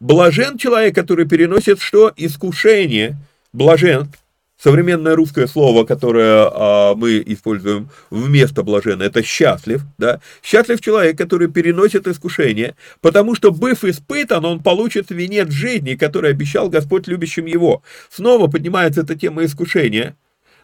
Блажен 0.00 0.58
человек, 0.58 0.94
который 0.94 1.26
переносит 1.26 1.80
что? 1.80 2.12
Искушение. 2.16 3.16
Блажен, 3.52 4.10
Современное 4.58 5.14
русское 5.14 5.46
слово, 5.46 5.84
которое 5.84 6.48
а, 6.50 6.94
мы 6.94 7.22
используем 7.26 7.90
вместо 8.08 8.62
блаженно, 8.62 9.02
это 9.02 9.22
счастлив, 9.22 9.82
да? 9.98 10.20
Счастлив 10.42 10.80
человек, 10.80 11.18
который 11.18 11.48
переносит 11.48 12.08
искушение, 12.08 12.74
потому 13.02 13.34
что, 13.34 13.52
быв 13.52 13.84
испытан, 13.84 14.46
он 14.46 14.62
получит 14.62 15.10
венец 15.10 15.50
жизни, 15.50 15.94
который 15.94 16.30
обещал 16.30 16.70
Господь 16.70 17.06
любящим 17.06 17.44
его. 17.44 17.82
Снова 18.08 18.46
поднимается 18.46 19.02
эта 19.02 19.14
тема 19.14 19.44
искушения. 19.44 20.16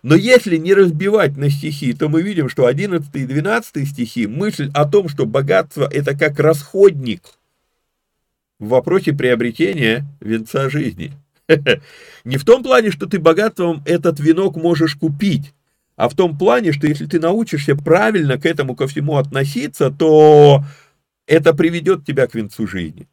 Но 0.02 0.14
если 0.16 0.56
не 0.56 0.74
разбивать 0.74 1.36
на 1.36 1.48
стихи, 1.48 1.92
то 1.92 2.08
мы 2.08 2.22
видим, 2.22 2.48
что 2.48 2.66
11 2.66 3.14
и 3.14 3.26
12 3.26 3.88
стихи, 3.88 4.26
мысль 4.26 4.70
о 4.74 4.86
том, 4.86 5.08
что 5.08 5.26
богатство 5.26 5.88
это 5.90 6.18
как 6.18 6.40
расходник 6.40 7.22
в 8.58 8.68
вопросе 8.68 9.12
приобретения 9.12 10.06
венца 10.20 10.68
жизни– 10.70 11.12
Не 12.24 12.36
в 12.36 12.44
том 12.44 12.62
плане, 12.62 12.90
что 12.90 13.06
ты 13.06 13.18
богатством 13.18 13.82
этот 13.86 14.20
венок 14.20 14.56
можешь 14.56 14.94
купить, 14.94 15.54
а 15.96 16.08
в 16.08 16.14
том 16.14 16.36
плане, 16.36 16.72
что 16.72 16.86
если 16.86 17.06
ты 17.06 17.20
научишься 17.20 17.76
правильно 17.76 18.38
к 18.38 18.46
этому 18.46 18.74
ко 18.74 18.86
всему 18.86 19.16
относиться, 19.16 19.90
то 19.90 20.64
это 21.26 21.54
приведет 21.54 22.04
тебя 22.04 22.26
к 22.26 22.34
венцу 22.34 22.66
жизни. 22.66 23.08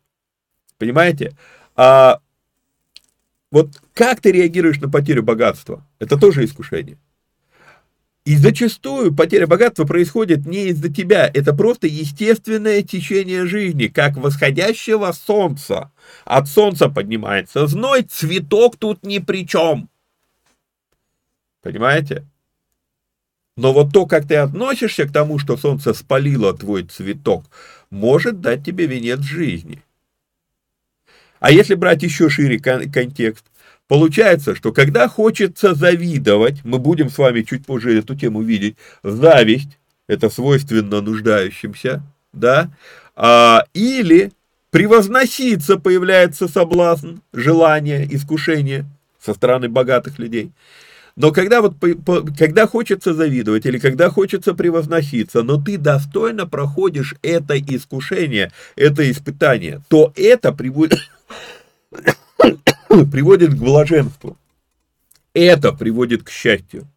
Понимаете? 0.78 1.36
А 1.76 2.20
вот 3.52 3.82
как 3.93 4.22
ты 4.22 4.32
реагируешь 4.32 4.80
на 4.80 4.89
потерю 4.89 5.24
богатства? 5.24 5.86
Это 6.00 6.18
тоже 6.18 6.45
искушение. 6.45 6.97
И 8.26 8.36
зачастую 8.36 9.16
потеря 9.16 9.47
богатства 9.47 9.86
происходит 9.86 10.45
не 10.45 10.68
из-за 10.68 10.93
тебя, 10.93 11.30
это 11.34 11.52
просто 11.54 11.88
естественное 11.88 12.84
течение 12.84 13.47
жизни, 13.47 13.88
как 13.88 14.18
восходящего 14.18 15.12
солнца. 15.14 15.91
От 16.26 16.47
солнца 16.47 16.89
поднимается 16.89 17.66
зной, 17.66 18.04
цветок 18.04 18.78
тут 18.78 19.04
ни 19.04 19.18
при 19.18 19.47
чем. 19.47 19.89
Понимаете? 21.64 22.26
Но 23.58 23.74
вот 23.74 23.91
то, 23.91 24.06
как 24.06 24.28
ты 24.28 24.36
относишься 24.36 25.06
к 25.06 25.12
тому, 25.12 25.39
что 25.39 25.58
солнце 25.58 25.93
спалило 25.93 26.56
твой 26.56 26.84
цветок, 26.84 27.45
может 27.89 28.41
дать 28.41 28.64
тебе 28.64 28.86
венец 28.86 29.22
жизни. 29.22 29.82
А 31.40 31.52
если 31.52 31.76
брать 31.76 32.04
еще 32.04 32.30
шире 32.30 32.60
контекст, 32.60 33.46
Получается, 33.90 34.54
что 34.54 34.72
когда 34.72 35.08
хочется 35.08 35.74
завидовать, 35.74 36.64
мы 36.64 36.78
будем 36.78 37.10
с 37.10 37.18
вами 37.18 37.42
чуть 37.42 37.66
позже 37.66 37.98
эту 37.98 38.16
тему 38.16 38.44
видеть, 38.44 38.78
зависть, 39.02 39.80
это 40.08 40.30
свойственно 40.30 41.02
нуждающимся, 41.02 42.04
да, 42.32 42.70
а, 43.16 43.64
или 43.74 44.32
превозноситься 44.70 45.78
появляется 45.78 46.48
соблазн, 46.48 47.16
желание, 47.34 48.08
искушение 48.16 48.86
со 49.20 49.34
стороны 49.34 49.70
богатых 49.70 50.20
людей. 50.20 50.52
Но 51.20 51.34
когда, 51.34 51.61
вот, 51.61 51.74
когда 52.38 52.65
хочется 52.65 53.13
завидовать 53.13 53.65
или 53.65 53.78
когда 53.78 54.09
хочется 54.09 54.53
превозноситься, 54.53 55.43
но 55.43 55.61
ты 55.61 55.78
достойно 55.78 56.47
проходишь 56.47 57.13
это 57.22 57.59
искушение, 57.59 58.53
это 58.78 59.11
испытание, 59.11 59.82
то 59.89 60.13
это 60.15 60.53
приводит 60.53 60.99
приводит 62.88 63.53
к 63.53 63.57
блаженству. 63.57 64.38
Это 65.34 65.74
приводит 65.74 66.24
к 66.24 66.30
счастью. 66.30 66.88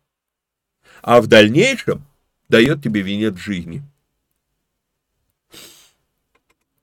А 1.02 1.20
в 1.20 1.26
дальнейшем 1.26 2.06
дает 2.48 2.80
тебе 2.80 3.00
венец 3.00 3.36
жизни. 3.36 3.82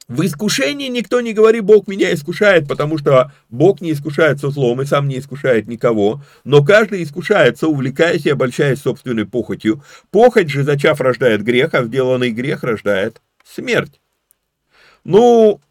В 0.09 0.25
искушении 0.25 0.87
никто 0.87 1.21
не 1.21 1.33
говорит, 1.33 1.63
Бог 1.63 1.87
меня 1.87 2.11
искушает, 2.11 2.67
потому 2.67 2.97
что 2.97 3.31
Бог 3.49 3.79
не 3.79 3.91
искушается 3.91 4.49
злом 4.49 4.81
и 4.81 4.85
сам 4.85 5.07
не 5.07 5.19
искушает 5.19 5.67
никого, 5.67 6.23
но 6.43 6.65
каждый 6.65 7.03
искушается, 7.03 7.67
увлекаясь 7.67 8.25
и 8.25 8.31
обольщаясь 8.31 8.81
собственной 8.81 9.27
похотью. 9.27 9.83
Похоть 10.09 10.49
же, 10.49 10.63
зачав, 10.63 10.99
рождает 10.99 11.43
грех, 11.43 11.75
а 11.75 11.83
сделанный 11.83 12.31
грех 12.31 12.63
рождает 12.63 13.21
смерть. 13.45 14.01
Ну, 15.03 15.61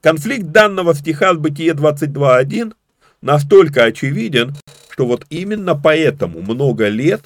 Конфликт 0.00 0.46
данного 0.52 0.94
стиха 0.94 1.34
с 1.34 1.38
Бытие 1.38 1.72
22.1 1.72 2.72
настолько 3.20 3.82
очевиден, 3.82 4.54
что 4.90 5.06
вот 5.06 5.26
именно 5.28 5.74
поэтому 5.74 6.40
много 6.40 6.86
лет 6.86 7.22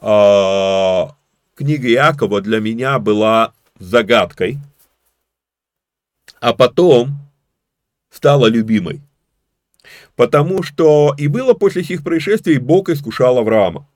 э, 0.00 1.02
книга 1.54 1.88
Иакова 1.88 2.40
для 2.40 2.60
меня 2.60 2.98
была 2.98 3.52
загадкой, 3.78 4.60
а 6.44 6.52
потом 6.52 7.16
стала 8.10 8.48
любимой. 8.48 9.00
Потому 10.14 10.62
что 10.62 11.14
и 11.16 11.26
было 11.26 11.54
после 11.54 11.82
сих 11.82 12.04
происшествий 12.04 12.58
Бог 12.58 12.90
искушал 12.90 13.38
Авраама. 13.38 13.88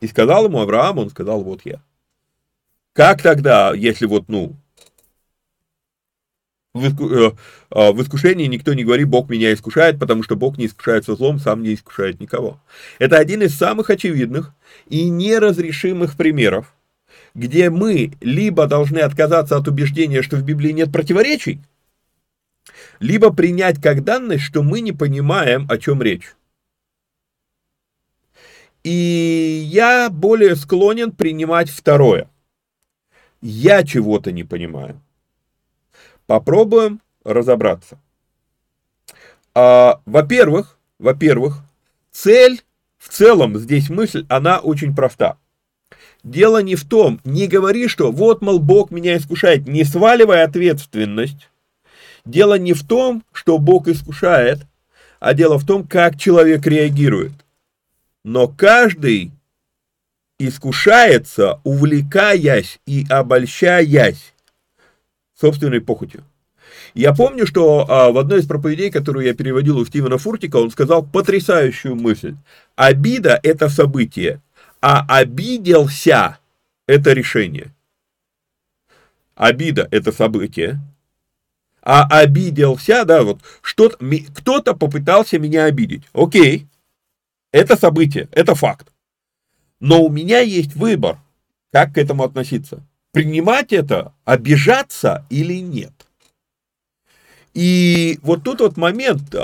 И 0.00 0.06
сказал 0.06 0.44
ему 0.44 0.60
Авраам, 0.60 0.98
он 0.98 1.10
сказал, 1.10 1.42
вот 1.42 1.62
я. 1.64 1.82
Как 2.92 3.20
тогда, 3.20 3.74
если 3.74 4.06
вот, 4.06 4.28
ну, 4.28 4.54
в, 6.72 6.84
э, 6.84 7.32
а, 7.70 7.90
искушении 8.00 8.46
никто 8.46 8.72
не 8.72 8.84
говорит, 8.84 9.08
Бог 9.08 9.28
меня 9.28 9.52
искушает, 9.52 9.98
потому 9.98 10.22
что 10.22 10.36
Бог 10.36 10.56
не 10.56 10.66
искушается 10.66 11.16
злом, 11.16 11.40
сам 11.40 11.64
не 11.64 11.74
искушает 11.74 12.20
никого. 12.20 12.60
Это 13.00 13.16
один 13.16 13.42
из 13.42 13.56
самых 13.56 13.90
очевидных 13.90 14.52
и 14.86 15.08
неразрешимых 15.08 16.16
примеров, 16.16 16.72
где 17.34 17.70
мы 17.70 18.12
либо 18.20 18.66
должны 18.66 18.98
отказаться 18.98 19.56
от 19.56 19.68
убеждения, 19.68 20.22
что 20.22 20.36
в 20.36 20.44
Библии 20.44 20.70
нет 20.70 20.92
противоречий, 20.92 21.60
либо 23.00 23.32
принять 23.32 23.80
как 23.82 24.04
данность, 24.04 24.44
что 24.44 24.62
мы 24.62 24.80
не 24.80 24.92
понимаем, 24.92 25.66
о 25.68 25.78
чем 25.78 26.00
речь. 26.00 26.34
И 28.84 29.62
я 29.66 30.10
более 30.10 30.56
склонен 30.56 31.10
принимать 31.10 31.70
второе. 31.70 32.28
Я 33.40 33.82
чего-то 33.82 34.30
не 34.30 34.44
понимаю. 34.44 35.00
Попробуем 36.26 37.00
разобраться. 37.24 37.98
а, 39.54 40.00
во-первых, 40.06 40.78
во-первых, 40.98 41.62
цель, 42.10 42.62
в 42.98 43.08
целом 43.08 43.58
здесь 43.58 43.90
мысль, 43.90 44.24
она 44.28 44.58
очень 44.58 44.94
проста. 44.94 45.38
Дело 46.22 46.62
не 46.62 46.74
в 46.74 46.84
том, 46.84 47.20
не 47.24 47.46
говори, 47.46 47.88
что 47.88 48.10
вот, 48.10 48.40
мол, 48.40 48.58
Бог 48.58 48.90
меня 48.90 49.16
искушает, 49.16 49.66
не 49.66 49.84
сваливай 49.84 50.42
ответственность. 50.42 51.48
Дело 52.24 52.58
не 52.58 52.72
в 52.72 52.86
том, 52.86 53.22
что 53.32 53.58
Бог 53.58 53.88
искушает, 53.88 54.60
а 55.20 55.34
дело 55.34 55.58
в 55.58 55.66
том, 55.66 55.86
как 55.86 56.18
человек 56.18 56.66
реагирует. 56.66 57.32
Но 58.24 58.48
каждый 58.48 59.32
искушается, 60.38 61.60
увлекаясь 61.64 62.80
и 62.86 63.04
обольщаясь 63.10 64.34
собственной 65.38 65.80
похотью. 65.80 66.24
Я 66.94 67.12
помню, 67.12 67.46
что 67.46 67.86
а, 67.88 68.10
в 68.10 68.18
одной 68.18 68.40
из 68.40 68.46
проповедей, 68.46 68.90
которую 68.90 69.26
я 69.26 69.34
переводил 69.34 69.78
у 69.78 69.84
Стивена 69.84 70.16
Фуртика, 70.16 70.56
он 70.56 70.70
сказал 70.70 71.04
потрясающую 71.04 71.96
мысль. 71.96 72.36
Обида– 72.76 73.38
это 73.42 73.68
событие, 73.68 74.40
а 74.86 75.02
обиделся– 75.08 76.38
это 76.86 77.14
решение. 77.14 77.72
Обида– 79.34 79.88
это 79.90 80.12
событие, 80.12 80.78
а 81.80 82.04
обиделся, 82.04 83.06
да, 83.06 83.22
вот 83.22 83.38
что-то, 83.62 83.96
кто-то 84.36 84.74
попытался 84.74 85.38
меня 85.38 85.64
обидеть. 85.64 86.02
Окей, 86.12 86.66
это 87.50 87.76
событие, 87.76 88.28
это 88.30 88.54
факт. 88.54 88.92
Но 89.80 90.02
у 90.02 90.10
меня 90.10 90.40
есть 90.40 90.74
выбор, 90.74 91.18
как 91.72 91.94
к 91.94 91.98
этому 91.98 92.22
относиться. 92.22 92.82
Принимать 93.10 93.72
это, 93.72 94.12
обижаться 94.26 95.24
или 95.30 95.62
нет. 95.62 95.94
И 97.54 98.18
вот 98.20 98.44
тут 98.44 98.60
вот 98.60 98.76
момент, 98.76 99.34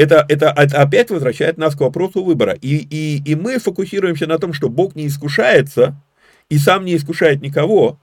а, 0.00 0.02
это, 0.02 0.24
это 0.28 0.50
опять 0.50 1.10
возвращает 1.10 1.58
нас 1.58 1.74
к 1.74 1.80
вопросу 1.80 2.22
выбора. 2.22 2.52
И, 2.60 2.76
и, 2.76 3.22
и 3.24 3.34
мы 3.34 3.58
фокусируемся 3.58 4.26
на 4.26 4.38
том, 4.38 4.52
что 4.52 4.68
Бог 4.68 4.94
не 4.94 5.06
искушается, 5.06 6.00
и 6.48 6.58
сам 6.58 6.84
не 6.84 6.96
искушает 6.96 7.40
никого. 7.42 7.98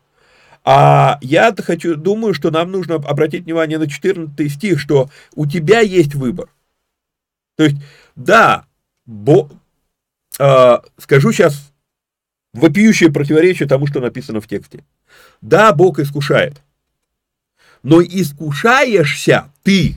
А 0.63 1.17
я 1.21 1.55
хочу, 1.57 1.95
думаю, 1.95 2.33
что 2.33 2.51
нам 2.51 2.71
нужно 2.71 2.95
обратить 2.95 3.45
внимание 3.45 3.77
на 3.77 3.87
14 3.87 4.51
стих, 4.51 4.79
что 4.79 5.09
у 5.35 5.45
тебя 5.45 5.79
есть 5.79 6.15
выбор. 6.15 6.49
То 7.55 7.63
есть, 7.63 7.77
да, 8.15 8.65
Бо, 9.05 9.49
э, 10.39 10.77
скажу 10.97 11.31
сейчас 11.31 11.71
вопиющее 12.53 13.11
противоречие 13.11 13.67
тому, 13.67 13.87
что 13.87 14.01
написано 14.01 14.41
в 14.41 14.47
тексте. 14.47 14.83
Да, 15.41 15.73
Бог 15.73 15.99
искушает 15.99 16.61
но 17.83 18.01
искушаешься 18.01 19.51
ты. 19.63 19.95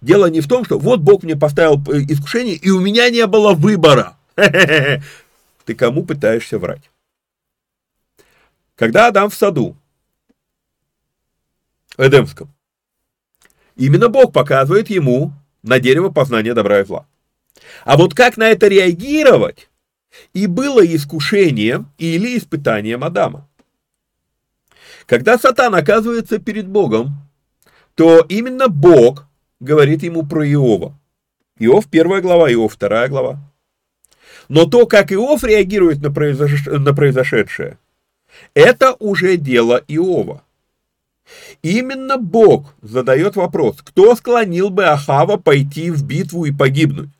Дело 0.00 0.26
не 0.26 0.40
в 0.40 0.48
том, 0.48 0.64
что 0.64 0.78
вот 0.78 1.00
Бог 1.00 1.22
мне 1.22 1.36
поставил 1.36 1.82
э, 1.92 2.02
искушение, 2.08 2.54
и 2.54 2.70
у 2.70 2.80
меня 2.80 3.10
не 3.10 3.26
было 3.26 3.54
выбора. 3.54 4.16
Ты 4.34 5.74
кому 5.74 6.04
пытаешься 6.04 6.58
врать? 6.58 6.90
Когда 8.76 9.08
Адам 9.08 9.28
в 9.28 9.34
саду, 9.34 9.76
Эдемском, 11.96 12.52
именно 13.76 14.08
Бог 14.08 14.32
показывает 14.32 14.88
ему 14.88 15.32
на 15.62 15.80
дерево 15.80 16.10
познания 16.10 16.54
добра 16.54 16.80
и 16.80 16.84
зла. 16.84 17.06
А 17.84 17.96
вот 17.96 18.14
как 18.14 18.36
на 18.36 18.48
это 18.48 18.68
реагировать, 18.68 19.68
и 20.32 20.46
было 20.46 20.84
искушением 20.84 21.90
или 21.98 22.38
испытанием 22.38 23.04
Адама. 23.04 23.48
Когда 25.06 25.38
Сатан 25.38 25.74
оказывается 25.74 26.38
перед 26.38 26.68
Богом, 26.68 27.28
то 27.94 28.24
именно 28.28 28.68
Бог 28.68 29.27
говорит 29.60 30.02
ему 30.02 30.26
про 30.26 30.46
Иова. 30.46 30.98
Иов 31.58 31.86
первая 31.88 32.20
глава, 32.20 32.52
Иов 32.52 32.74
вторая 32.74 33.08
глава. 33.08 33.38
Но 34.48 34.64
то, 34.64 34.86
как 34.86 35.12
Иов 35.12 35.44
реагирует 35.44 36.00
на, 36.00 36.10
произош... 36.10 36.66
на 36.66 36.94
произошедшее, 36.94 37.78
это 38.54 38.94
уже 38.98 39.36
дело 39.36 39.82
Иова. 39.88 40.42
Именно 41.62 42.16
Бог 42.16 42.74
задает 42.80 43.36
вопрос, 43.36 43.78
кто 43.82 44.14
склонил 44.14 44.70
бы 44.70 44.84
Ахава 44.86 45.36
пойти 45.36 45.90
в 45.90 46.02
битву 46.04 46.46
и 46.46 46.52
погибнуть? 46.52 47.10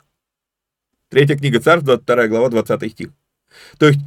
Третья 1.10 1.36
книга 1.36 1.60
Царств, 1.60 1.84
22 1.86 2.28
глава, 2.28 2.48
20 2.48 2.92
стих. 2.92 3.10
То 3.78 3.88
есть 3.88 4.00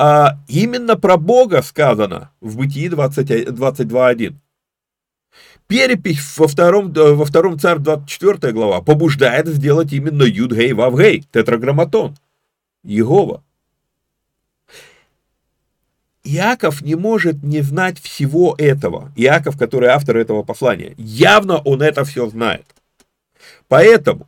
а 0.00 0.38
именно 0.46 0.96
про 0.96 1.16
Бога 1.16 1.60
сказано 1.60 2.30
в 2.40 2.56
Бытии 2.56 2.88
22.1. 2.88 4.34
Перепись 5.68 6.38
во 6.38 6.48
втором, 6.48 6.92
во 6.92 7.24
втором 7.26 7.58
царь 7.58 7.78
24 7.78 8.52
глава 8.54 8.80
побуждает 8.80 9.46
сделать 9.48 9.92
именно 9.92 10.22
Юд 10.22 10.52
Гей 10.52 10.72
Вав 10.72 10.98
Гей, 10.98 11.24
тетраграмматон, 11.30 12.16
Иегова. 12.84 13.44
Иаков 16.24 16.80
не 16.80 16.94
может 16.94 17.42
не 17.42 17.60
знать 17.60 18.00
всего 18.00 18.54
этого. 18.56 19.12
Иаков, 19.14 19.58
который 19.58 19.90
автор 19.90 20.16
этого 20.16 20.42
послания. 20.42 20.94
Явно 20.96 21.58
он 21.58 21.82
это 21.82 22.04
все 22.04 22.26
знает. 22.28 22.66
Поэтому, 23.68 24.26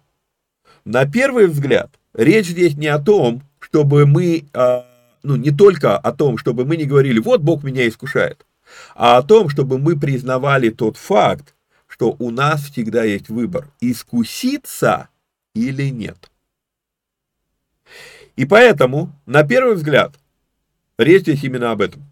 на 0.85 1.07
первый 1.07 1.47
взгляд, 1.47 1.91
речь 2.13 2.49
здесь 2.49 2.77
не 2.77 2.89
о 2.89 2.99
том, 2.99 3.43
чтобы 3.61 4.05
мы 4.05 4.45
а, 4.53 4.85
ну, 5.23 5.37
не 5.37 5.51
только 5.51 5.97
о 5.97 6.13
том, 6.13 6.39
чтобы 6.39 6.65
мы 6.65 6.77
не 6.77 6.85
говорили, 6.85 7.19
вот 7.19 7.41
Бог 7.41 7.63
меня 7.63 7.89
искушает, 7.89 8.45
а 8.95 9.19
о 9.19 9.23
том, 9.23 9.49
чтобы 9.49 9.79
мы 9.79 9.99
признавали 9.99 10.71
тот 10.71 10.97
факт, 10.97 11.55
что 11.87 12.17
у 12.19 12.31
нас 12.31 12.63
всегда 12.63 13.05
есть 13.05 13.29
выбор, 13.29 13.69
искуситься 13.81 15.09
или 15.55 15.91
нет. 15.91 16.31
И 18.37 18.47
поэтому, 18.47 19.13
на 19.27 19.43
первый 19.43 19.75
взгляд, 19.75 20.15
речь 20.99 21.23
здесь 21.23 21.45
именно 21.45 21.73
об 21.73 21.83
этом. 21.83 22.11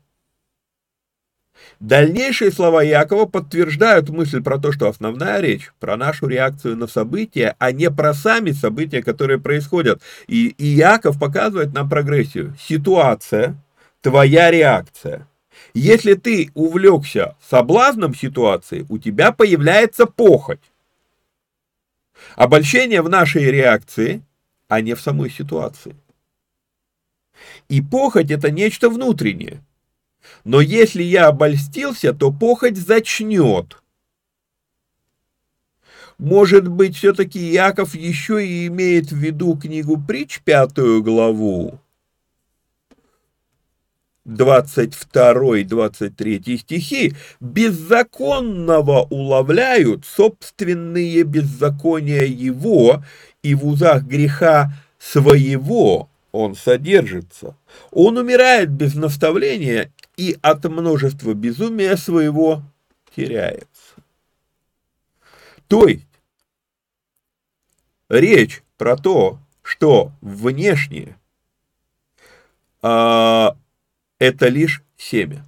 Дальнейшие 1.81 2.51
слова 2.51 2.83
Якова 2.83 3.27
подтверждают 3.27 4.09
мысль 4.09 4.43
про 4.43 4.59
то, 4.59 4.73
что 4.73 4.89
основная 4.89 5.41
речь 5.41 5.73
про 5.79 5.97
нашу 5.97 6.27
реакцию 6.27 6.77
на 6.77 6.89
события, 6.89 7.55
а 7.59 7.71
не 7.71 7.91
про 7.91 8.15
сами 8.15 8.51
события, 8.51 9.01
которые 9.03 9.39
происходят. 9.39 10.03
И, 10.27 10.49
и 10.49 10.67
Яков 10.67 11.19
показывает 11.21 11.73
нам 11.73 11.89
прогрессию. 11.89 12.57
Ситуация, 12.61 13.55
твоя 14.01 14.51
реакция. 14.51 15.29
Если 15.75 16.15
ты 16.15 16.51
увлекся 16.55 17.37
соблазном 17.43 18.15
ситуации, 18.15 18.87
у 18.89 18.99
тебя 18.99 19.33
появляется 19.33 20.07
похоть. 20.07 20.73
Обольщение 22.37 23.03
в 23.03 23.09
нашей 23.09 23.45
реакции, 23.51 24.23
а 24.69 24.81
не 24.81 24.95
в 24.95 25.01
самой 25.01 25.31
ситуации. 25.31 25.97
И 27.69 27.81
похоть 27.81 28.31
это 28.31 28.51
нечто 28.51 28.89
внутреннее. 28.89 29.63
Но 30.45 30.61
если 30.61 31.03
я 31.03 31.29
обольстился, 31.29 32.13
то 32.13 32.33
похоть 32.33 32.77
зачнет. 32.77 33.83
Может 36.19 36.67
быть, 36.67 36.97
все-таки 36.97 37.39
Яков 37.39 37.95
еще 37.95 38.45
и 38.45 38.67
имеет 38.67 39.13
в 39.13 39.17
виду 39.17 39.57
книгу 39.57 39.97
притч, 40.01 40.41
пятую 40.41 41.03
главу, 41.03 41.81
22-23 44.29 46.59
стихи, 46.59 47.15
беззаконного 47.41 49.09
уловляют 49.11 50.05
собственные 50.05 51.25
беззакония 51.25 52.25
его, 52.25 53.03
и 53.43 53.55
в 53.55 53.67
узах 53.67 54.05
греха 54.05 54.73
своего 54.99 56.11
он 56.33 56.55
содержится. 56.55 57.57
Он 57.91 58.19
умирает 58.19 58.71
без 58.71 58.95
наставления 58.95 59.91
и 60.17 60.37
от 60.43 60.65
множества 60.65 61.33
безумия 61.33 61.97
своего 61.97 62.63
теряется. 63.17 63.67
То 65.69 65.87
есть, 65.87 66.05
речь 68.09 68.63
про 68.77 68.97
то, 68.97 69.39
что 69.63 70.13
внешнее 70.21 71.17
а, 72.81 73.57
это 74.19 74.49
лишь 74.49 74.83
семя. 74.97 75.45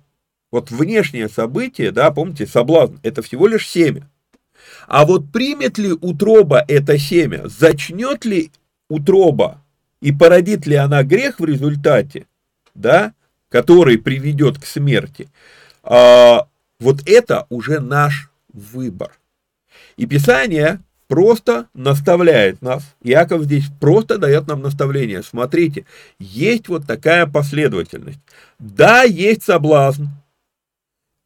Вот 0.50 0.70
внешнее 0.70 1.28
событие, 1.28 1.92
да, 1.92 2.10
помните, 2.10 2.46
соблазн, 2.46 2.96
это 3.02 3.22
всего 3.22 3.46
лишь 3.46 3.68
семя. 3.68 4.08
А 4.86 5.04
вот 5.06 5.30
примет 5.32 5.78
ли 5.78 5.92
утроба 5.92 6.64
это 6.66 6.98
семя, 6.98 7.42
зачнет 7.46 8.24
ли 8.24 8.50
утроба 8.88 9.62
и 10.00 10.12
породит 10.12 10.66
ли 10.66 10.74
она 10.74 11.02
грех 11.02 11.40
в 11.40 11.44
результате, 11.44 12.26
да, 12.74 13.14
который 13.48 13.98
приведет 13.98 14.58
к 14.58 14.66
смерти, 14.66 15.28
а, 15.82 16.48
вот 16.78 17.08
это 17.08 17.46
уже 17.48 17.80
наш 17.80 18.30
выбор. 18.52 19.18
И 19.96 20.06
Писание 20.06 20.80
просто 21.11 21.66
наставляет 21.74 22.62
нас. 22.62 22.84
Иаков 23.02 23.42
здесь 23.42 23.64
просто 23.80 24.16
дает 24.16 24.46
нам 24.46 24.62
наставление. 24.62 25.24
Смотрите, 25.24 25.84
есть 26.20 26.68
вот 26.68 26.86
такая 26.86 27.26
последовательность. 27.26 28.20
Да, 28.61 29.02
есть 29.02 29.42
соблазн. 29.42 30.04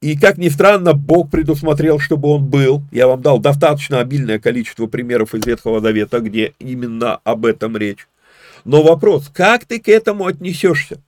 И, 0.01 0.19
как 0.19 0.39
ни 0.39 0.49
странно, 0.49 0.95
Бог 0.95 1.31
предусмотрел, 1.31 1.99
чтобы 1.99 2.29
он 2.29 2.47
был. 2.47 2.83
Я 2.93 3.07
вам 3.07 3.21
дал 3.21 3.39
достаточно 3.39 4.01
обильное 4.01 4.39
количество 4.39 4.87
примеров 4.87 5.35
из 5.35 5.45
Ветхого 5.45 5.83
Завета, 5.83 6.21
где 6.21 6.55
именно 6.59 7.17
об 7.23 7.45
этом 7.45 7.77
речь. 7.77 8.09
Но 8.65 8.83
вопрос, 8.83 9.31
как 9.35 9.67
ты 9.67 9.79
к 9.81 9.89
этому 9.89 10.27
отнесешься? 10.27 11.03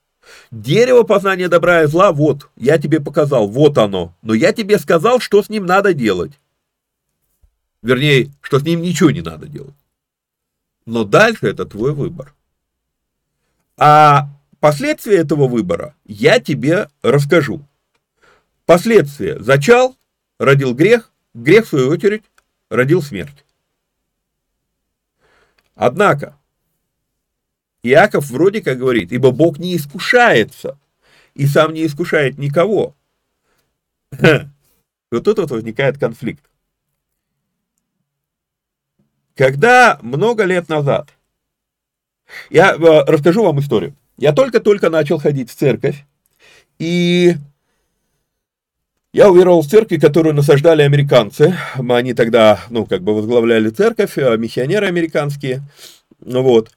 Дерево 0.51 1.03
познания 1.03 1.49
добра 1.49 1.85
и 1.85 1.87
зла, 1.87 2.12
вот, 2.12 2.49
я 2.57 2.77
тебе 2.77 3.01
показал, 3.01 3.49
вот 3.49 3.79
оно. 3.79 4.12
Но 4.20 4.35
я 4.35 4.53
тебе 4.53 4.79
сказал, 4.79 5.18
что 5.18 5.43
с 5.43 5.49
ним 5.49 5.64
надо 5.64 5.95
делать. 5.95 6.33
Вернее, 7.87 8.32
что 8.41 8.59
с 8.59 8.64
ним 8.64 8.82
ничего 8.82 9.12
не 9.12 9.20
надо 9.20 9.47
делать. 9.47 9.76
Но 10.87 11.05
дальше 11.05 11.47
это 11.47 11.64
твой 11.64 11.93
выбор. 11.93 12.34
А 13.76 14.28
последствия 14.59 15.18
этого 15.18 15.47
выбора 15.47 15.95
я 16.05 16.41
тебе 16.41 16.89
расскажу. 17.03 17.64
Последствия. 18.64 19.39
Зачал, 19.39 19.97
родил 20.41 20.74
грех, 20.74 21.12
грех, 21.32 21.66
в 21.66 21.68
свою 21.68 21.91
очередь, 21.91 22.24
родил 22.70 23.03
смерть. 23.03 23.45
Однако, 25.76 26.37
Иаков 27.84 28.28
вроде 28.30 28.62
как 28.62 28.78
говорит, 28.78 29.12
ибо 29.12 29.30
Бог 29.30 29.61
не 29.61 29.76
искушается, 29.76 30.76
и 31.34 31.47
сам 31.47 31.72
не 31.72 31.87
искушает 31.87 32.37
никого. 32.37 32.97
Вот 35.12 35.22
тут 35.22 35.39
вот 35.39 35.53
возникает 35.53 35.99
конфликт. 35.99 36.45
Когда 39.37 39.99
много 40.01 40.45
лет 40.45 40.68
назад, 40.68 41.11
я 42.49 42.72
э, 42.72 43.05
расскажу 43.07 43.45
вам 43.45 43.61
историю. 43.61 43.95
Я 44.16 44.32
только-только 44.32 44.89
начал 44.89 45.18
ходить 45.18 45.51
в 45.51 45.55
церковь, 45.55 46.05
и 46.78 47.34
я 49.12 49.30
уверовал 49.30 49.61
в 49.61 49.68
церкви, 49.68 49.99
которую 49.99 50.34
насаждали 50.34 50.82
американцы. 50.82 51.55
Они 51.76 52.14
тогда, 52.14 52.61
ну, 52.70 52.87
как 52.87 53.03
бы 53.03 53.14
возглавляли 53.14 53.68
церковь, 53.68 54.16
э, 54.16 54.37
миссионеры 54.39 54.87
американские. 54.87 55.62
Вот. 56.20 56.70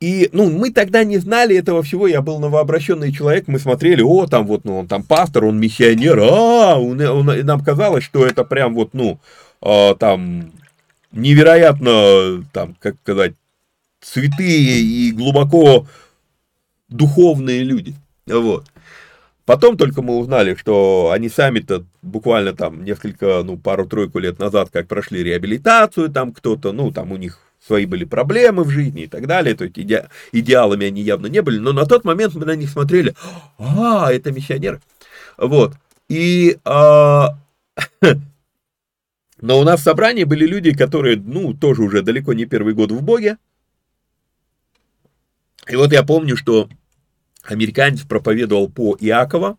И, 0.00 0.30
ну, 0.32 0.50
мы 0.50 0.72
тогда 0.72 1.04
не 1.04 1.18
знали 1.18 1.56
этого 1.56 1.82
всего, 1.82 2.08
я 2.08 2.22
был 2.22 2.40
новообращенный 2.40 3.12
человек, 3.12 3.46
мы 3.46 3.60
смотрели, 3.60 4.02
о, 4.02 4.26
там 4.26 4.46
вот, 4.46 4.64
ну, 4.64 4.78
он 4.78 4.88
там 4.88 5.04
пастор, 5.04 5.44
он 5.44 5.60
миссионер, 5.60 6.18
а, 6.18 6.76
он, 6.76 7.00
он, 7.00 7.26
нам 7.46 7.62
казалось, 7.62 8.02
что 8.02 8.26
это 8.26 8.42
прям 8.42 8.74
вот, 8.74 8.94
ну, 8.94 9.20
э, 9.60 9.94
там, 10.00 10.50
невероятно, 11.12 12.44
там, 12.52 12.74
как 12.80 12.96
сказать, 13.02 13.34
святые 14.00 14.80
и 14.80 15.12
глубоко 15.12 15.86
духовные 16.88 17.62
люди, 17.62 17.94
вот. 18.26 18.66
Потом 19.44 19.76
только 19.76 20.02
мы 20.02 20.18
узнали, 20.18 20.54
что 20.54 21.10
они 21.12 21.28
сами-то 21.28 21.84
буквально 22.00 22.52
там 22.54 22.84
несколько, 22.84 23.42
ну, 23.42 23.56
пару-тройку 23.56 24.18
лет 24.20 24.38
назад 24.38 24.70
как 24.72 24.86
прошли 24.86 25.22
реабилитацию, 25.22 26.10
там 26.10 26.32
кто-то, 26.32 26.72
ну, 26.72 26.92
там 26.92 27.10
у 27.10 27.16
них 27.16 27.40
свои 27.64 27.86
были 27.86 28.04
проблемы 28.04 28.64
в 28.64 28.70
жизни 28.70 29.02
и 29.02 29.06
так 29.06 29.26
далее, 29.26 29.54
то 29.54 29.64
есть 29.64 29.78
иде, 29.78 30.08
идеалами 30.32 30.86
они 30.86 31.02
явно 31.02 31.26
не 31.26 31.42
были, 31.42 31.58
но 31.58 31.72
на 31.72 31.86
тот 31.86 32.04
момент 32.04 32.34
мы 32.34 32.44
на 32.44 32.56
них 32.56 32.70
смотрели, 32.70 33.14
а, 33.58 34.12
это 34.12 34.32
миссионеры, 34.32 34.80
вот, 35.36 35.74
и, 36.08 36.58
а, 36.64 37.36
но 39.42 39.58
у 39.58 39.64
нас 39.64 39.80
в 39.80 39.82
собрании 39.84 40.24
были 40.24 40.46
люди, 40.46 40.72
которые, 40.72 41.16
ну, 41.16 41.52
тоже 41.52 41.82
уже 41.82 42.02
далеко 42.02 42.32
не 42.32 42.46
первый 42.46 42.74
год 42.74 42.92
в 42.92 43.02
Боге, 43.02 43.36
и 45.68 45.76
вот 45.76 45.92
я 45.92 46.04
помню, 46.04 46.36
что 46.36 46.68
американец 47.42 48.02
проповедовал 48.02 48.70
по 48.70 48.96
Иакова, 48.98 49.58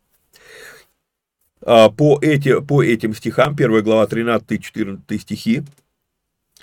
а, 1.61 1.89
по, 1.89 2.17
эти, 2.21 2.61
по 2.61 2.81
этим 2.81 3.13
стихам, 3.13 3.53
1 3.53 3.84
глава 3.84 4.05
13-14 4.05 5.17
стихи, 5.19 5.63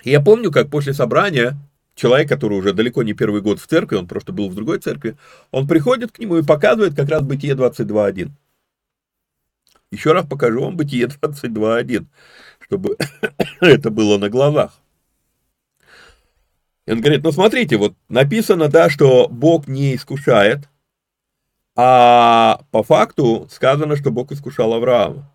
и 0.03 0.09
я 0.09 0.19
помню, 0.19 0.51
как 0.51 0.71
после 0.71 0.93
собрания 0.93 1.57
человек, 1.93 2.27
который 2.27 2.57
уже 2.57 2.73
далеко 2.73 3.03
не 3.03 3.13
первый 3.13 3.41
год 3.41 3.59
в 3.59 3.67
церкви, 3.67 3.97
он 3.97 4.07
просто 4.07 4.33
был 4.33 4.49
в 4.49 4.55
другой 4.55 4.79
церкви, 4.79 5.15
он 5.51 5.67
приходит 5.67 6.11
к 6.11 6.17
нему 6.17 6.37
и 6.37 6.43
показывает 6.43 6.95
как 6.95 7.09
раз 7.09 7.21
Бытие 7.21 7.53
22.1. 7.53 8.31
Еще 9.91 10.13
раз 10.13 10.25
покажу 10.25 10.61
вам 10.61 10.75
Бытие 10.75 11.05
22.1, 11.21 12.07
чтобы 12.71 12.95
это 13.59 13.91
было 13.91 14.17
на 14.17 14.29
глазах. 14.29 14.79
И 16.85 16.91
он 16.93 17.01
говорит, 17.01 17.21
ну 17.23 17.33
смотрите, 17.33 17.75
вот 17.75 17.95
написано, 18.07 18.69
да, 18.69 18.89
что 18.89 19.27
Бог 19.27 19.67
не 19.67 19.95
искушает, 19.95 20.69
а 21.75 22.61
по 22.71 22.81
факту 22.81 23.47
сказано, 23.51 23.97
что 23.97 24.11
Бог 24.11 24.31
искушал 24.31 24.73
Авраама. 24.73 25.29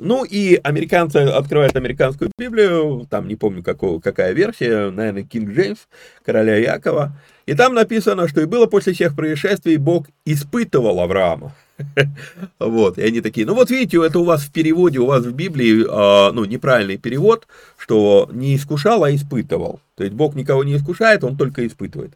Ну 0.00 0.24
и 0.24 0.58
американцы 0.62 1.18
открывают 1.18 1.76
американскую 1.76 2.30
Библию, 2.38 3.06
там 3.10 3.28
не 3.28 3.36
помню 3.36 3.62
какого, 3.62 4.00
какая 4.00 4.32
версия, 4.32 4.90
наверное, 4.90 5.24
Кинг 5.24 5.50
Джеймс, 5.50 5.80
короля 6.24 6.56
Якова, 6.56 7.12
и 7.46 7.54
там 7.54 7.74
написано, 7.74 8.28
что 8.28 8.40
и 8.40 8.46
было 8.46 8.66
после 8.66 8.92
всех 8.92 9.14
происшествий 9.14 9.76
Бог 9.76 10.06
испытывал 10.24 11.00
Авраама. 11.00 11.54
Вот, 12.58 12.98
и 12.98 13.02
они 13.02 13.20
такие, 13.20 13.46
ну 13.46 13.54
вот 13.54 13.70
видите, 13.70 14.04
это 14.04 14.18
у 14.18 14.24
вас 14.24 14.42
в 14.42 14.52
переводе, 14.52 14.98
у 14.98 15.06
вас 15.06 15.24
в 15.24 15.32
Библии, 15.32 15.84
а, 15.88 16.30
ну, 16.32 16.44
неправильный 16.44 16.98
перевод, 16.98 17.46
что 17.78 18.28
не 18.32 18.56
искушал, 18.56 19.02
а 19.04 19.14
испытывал. 19.14 19.80
То 19.96 20.04
есть 20.04 20.14
Бог 20.14 20.34
никого 20.34 20.62
не 20.62 20.76
искушает, 20.76 21.24
он 21.24 21.36
только 21.36 21.66
испытывает. 21.66 22.12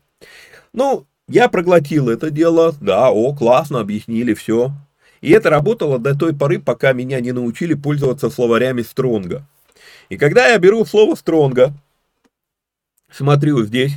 Ну, 0.74 1.06
я 1.28 1.48
проглотил 1.48 2.10
это 2.10 2.30
дело, 2.30 2.74
да, 2.80 3.10
о, 3.10 3.34
классно, 3.34 3.80
объяснили 3.80 4.34
все, 4.34 4.72
и 5.24 5.30
это 5.30 5.48
работало 5.48 5.98
до 5.98 6.14
той 6.14 6.34
поры, 6.34 6.58
пока 6.58 6.92
меня 6.92 7.18
не 7.18 7.32
научили 7.32 7.72
пользоваться 7.72 8.28
словарями 8.28 8.82
Стронга. 8.82 9.46
И 10.10 10.18
когда 10.18 10.48
я 10.48 10.58
беру 10.58 10.84
слово 10.84 11.14
Стронга, 11.14 11.72
смотрю 13.10 13.64
здесь, 13.64 13.92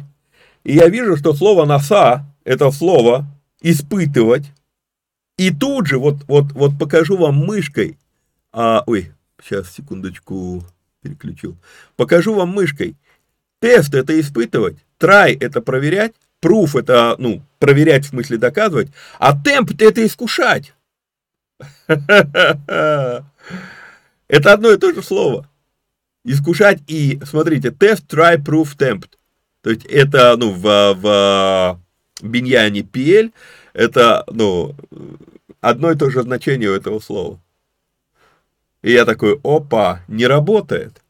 и 0.64 0.74
я 0.74 0.88
вижу, 0.88 1.18
что 1.18 1.34
слово 1.34 1.66
носа– 1.66 2.26
это 2.46 2.72
слово 2.72 3.26
испытывать, 3.60 4.46
и 5.38 5.54
тут 5.54 5.88
же, 5.88 5.98
вот, 5.98 6.24
вот, 6.30 6.54
вот 6.54 6.80
покажу 6.80 7.18
вам 7.18 7.36
мышкой, 7.36 7.98
а, 8.54 8.84
ой, 8.88 9.12
сейчас, 9.44 9.70
секундочку, 9.76 10.64
переключил, 11.02 11.58
покажу 11.98 12.36
вам 12.36 12.54
мышкой. 12.54 12.96
Тест– 13.60 13.94
это 13.96 14.18
испытывать, 14.18 14.78
try– 14.98 15.38
это 15.42 15.60
проверять, 15.60 16.14
proof– 16.42 16.80
это, 16.80 17.16
ну, 17.18 17.42
проверять 17.60 18.06
в 18.06 18.10
смысле 18.12 18.38
доказывать, 18.38 18.88
а 19.20 19.36
temp– 19.36 19.76
это 19.80 20.06
искушать. 20.06 20.74
Это 24.28 24.54
одно 24.54 24.72
и 24.72 24.78
то 24.78 24.94
же 24.94 25.02
слово. 25.02 25.50
Искушать 26.24 26.82
и, 26.88 27.20
смотрите, 27.26 27.70
test, 27.70 28.08
try, 28.08 28.38
proof, 28.38 28.78
tempt. 28.78 29.12
То 29.62 29.70
есть 29.70 29.86
это, 29.86 30.36
ну, 30.38 30.52
в, 30.52 30.94
в 30.94 31.80
биньяне 32.22 32.82
PL, 32.82 33.32
это, 33.74 34.24
ну, 34.28 34.76
одно 35.62 35.92
и 35.92 35.96
то 35.96 36.10
же 36.10 36.22
значение 36.22 36.70
у 36.70 36.76
этого 36.76 37.00
слова. 37.00 37.40
И 38.82 38.92
я 38.92 39.06
такой, 39.06 39.40
опа, 39.44 40.02
не 40.08 40.28
работает. 40.28 41.02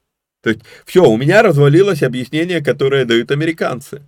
То 0.42 0.52
есть, 0.52 0.62
все, 0.86 1.04
у 1.04 1.18
меня 1.18 1.42
развалилось 1.42 2.04
объяснение, 2.04 2.64
которое 2.64 3.06
дают 3.06 3.32
американцы. 3.32 4.02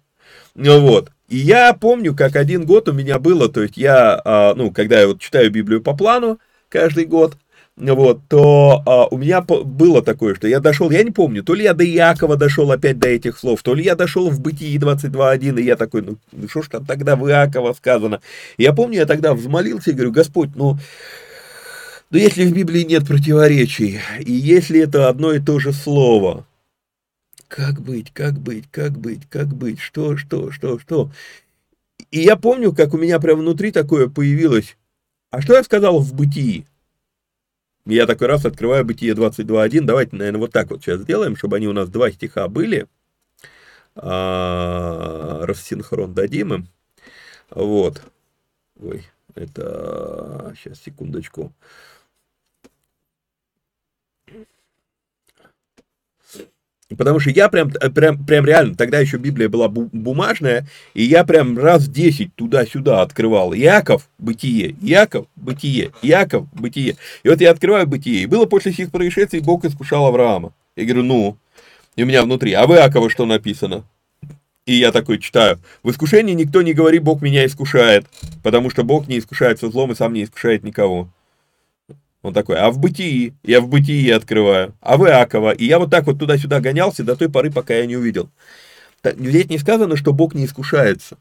Ну 0.56 0.80
вот. 0.82 1.12
И 1.30 1.38
я 1.38 1.74
помню, 1.74 2.16
как 2.16 2.36
один 2.36 2.66
год 2.66 2.90
у 2.90 2.94
меня 2.94 3.20
было, 3.20 3.50
то 3.50 3.62
есть 3.62 3.78
я, 3.78 4.20
а, 4.26 4.56
ну, 4.56 4.72
когда 4.72 5.00
я 5.00 5.08
вот 5.08 5.22
читаю 5.22 5.52
Библию 5.52 5.82
по 5.82 5.96
плану 5.96 6.40
каждый 6.70 7.06
год, 7.06 7.38
вот, 7.78 8.22
то 8.28 8.82
а, 8.86 9.06
у 9.08 9.18
меня 9.18 9.42
было 9.42 10.02
такое, 10.02 10.34
что 10.34 10.48
я 10.48 10.60
дошел, 10.60 10.90
я 10.90 11.04
не 11.04 11.12
помню, 11.12 11.44
то 11.44 11.54
ли 11.54 11.64
я 11.64 11.74
до 11.76 11.86
Иакова 11.86 12.36
дошел 12.36 12.72
опять 12.72 12.98
до 12.98 13.08
этих 13.08 13.38
слов, 13.38 13.62
то 13.62 13.76
ли 13.76 13.84
я 13.84 13.96
дошел 13.96 14.30
в 14.32 14.42
Бытии 14.42 14.78
22.1, 14.78 15.62
и 15.62 15.64
я 15.64 15.76
такой, 15.76 16.02
ну, 16.02 16.18
ну 16.32 16.50
что 16.50 16.64
ж 16.64 16.68
там 16.68 16.86
тогда 16.86 17.16
в 17.16 17.30
Иакова 17.30 17.74
сказано. 17.74 18.22
Я 18.58 18.74
помню, 18.74 18.98
я 18.98 19.06
тогда 19.06 19.36
взмолился 19.36 19.92
и 19.92 19.94
говорю, 19.94 20.12
Господь, 20.12 20.50
ну, 20.56 20.80
ну, 22.10 22.18
если 22.18 22.44
в 22.44 22.54
Библии 22.54 22.82
нет 22.82 23.08
противоречий, 23.08 24.00
и 24.20 24.32
если 24.32 24.80
это 24.80 25.10
одно 25.10 25.32
и 25.32 25.40
то 25.40 25.60
же 25.60 25.74
слово, 25.74 26.48
как 27.50 27.82
быть, 27.82 28.14
как 28.14 28.36
быть, 28.40 28.70
как 28.72 28.98
быть, 28.98 29.28
как 29.28 29.48
быть, 29.48 29.80
что, 29.80 30.16
что, 30.16 30.52
что, 30.52 30.80
что. 30.80 31.12
И 32.12 32.22
я 32.22 32.38
помню, 32.38 32.74
как 32.74 32.94
у 32.94 32.98
меня 32.98 33.20
прямо 33.20 33.42
внутри 33.42 33.72
такое 33.72 34.08
появилось. 34.08 34.78
А 35.32 35.42
что 35.42 35.56
я 35.56 35.64
сказал 35.64 36.00
в 36.00 36.14
бытии? 36.14 36.66
Я 37.86 38.06
такой 38.06 38.28
раз 38.28 38.46
открываю 38.46 38.86
бытие 38.86 39.14
22.1. 39.14 39.82
Давайте, 39.82 40.16
наверное, 40.16 40.40
вот 40.40 40.52
так 40.52 40.70
вот 40.70 40.82
сейчас 40.82 41.02
сделаем, 41.02 41.36
чтобы 41.36 41.58
они 41.58 41.68
у 41.68 41.74
нас 41.74 41.90
два 41.90 42.12
стиха 42.12 42.48
были. 42.48 42.88
А, 43.96 45.40
рассинхрон 45.46 46.14
дадим 46.14 46.54
им. 46.54 46.68
Вот. 47.50 48.04
Ой, 48.80 49.06
это... 49.34 50.54
Сейчас, 50.56 50.80
секундочку. 50.82 51.52
Потому 56.98 57.20
что 57.20 57.30
я 57.30 57.50
прям, 57.50 57.70
э, 57.80 57.90
прям, 57.90 58.24
прям 58.26 58.46
реально, 58.46 58.76
тогда 58.76 59.00
еще 59.00 59.18
Библия 59.18 59.48
была 59.48 59.68
бумажная, 59.68 60.66
и 60.96 61.04
я 61.04 61.24
прям 61.24 61.58
раз 61.58 61.88
10 61.88 62.34
туда-сюда 62.36 63.02
открывал. 63.02 63.54
Яков, 63.54 64.10
бытие, 64.18 64.76
Яков, 64.82 65.28
бытие, 65.36 65.92
Яков, 66.02 66.48
бытие. 66.52 66.96
И 67.24 67.30
вот 67.30 67.42
я 67.42 67.52
открываю 67.52 67.86
бытие. 67.86 68.24
И 68.24 68.26
было 68.26 68.46
после 68.46 68.74
сих 68.74 68.92
происшествий, 68.92 69.40
Бог 69.40 69.66
искушал 69.66 70.08
Авраама. 70.08 70.54
Я 70.76 70.86
говорю, 70.86 71.04
ну, 71.04 71.38
и 71.96 72.04
у 72.04 72.06
меня 72.06 72.24
внутри, 72.24 72.54
а 72.54 72.66
в 72.66 72.74
Иакова 72.74 73.10
что 73.10 73.26
написано? 73.26 73.84
И 74.66 74.74
я 74.74 74.92
такой 74.92 75.20
читаю. 75.20 75.60
В 75.84 75.92
искушении 75.92 76.34
никто 76.34 76.62
не 76.62 76.74
говорит, 76.74 77.04
Бог 77.04 77.22
меня 77.22 77.46
искушает, 77.46 78.06
потому 78.44 78.70
что 78.70 78.84
Бог 78.84 79.08
не 79.08 79.20
искушает 79.20 79.60
со 79.60 79.70
злом 79.70 79.92
и 79.92 79.96
сам 79.96 80.14
не 80.14 80.24
искушает 80.24 80.64
никого. 80.64 81.10
Он 82.22 82.34
такой, 82.34 82.58
а 82.58 82.70
в 82.70 82.80
бытии? 82.80 83.34
Я 83.44 83.62
в 83.62 83.70
бытии 83.70 84.10
открываю. 84.10 84.76
А 84.82 84.98
в 84.98 85.06
Иакова? 85.06 85.52
И 85.52 85.66
я 85.66 85.80
вот 85.80 85.90
так 85.90 86.06
вот 86.06 86.20
туда-сюда 86.20 86.60
гонялся 86.60 87.04
до 87.04 87.16
той 87.16 87.30
поры, 87.30 87.52
пока 87.52 87.76
я 87.76 87.86
не 87.86 87.96
увидел. 87.96 88.30
Здесь 89.04 89.50
не 89.50 89.58
сказано, 89.58 89.96
что 89.96 90.12
Бог 90.12 90.34
не 90.34 90.46
искушается. 90.46 91.18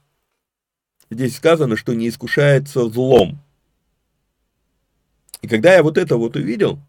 Здесь 1.10 1.36
сказано, 1.36 1.76
что 1.76 1.94
не 1.94 2.08
искушается 2.08 2.88
злом. 2.88 3.38
И 5.40 5.46
когда 5.46 5.74
я 5.74 5.84
вот 5.84 5.96
это 5.96 6.16
вот 6.16 6.34
увидел, 6.34 6.80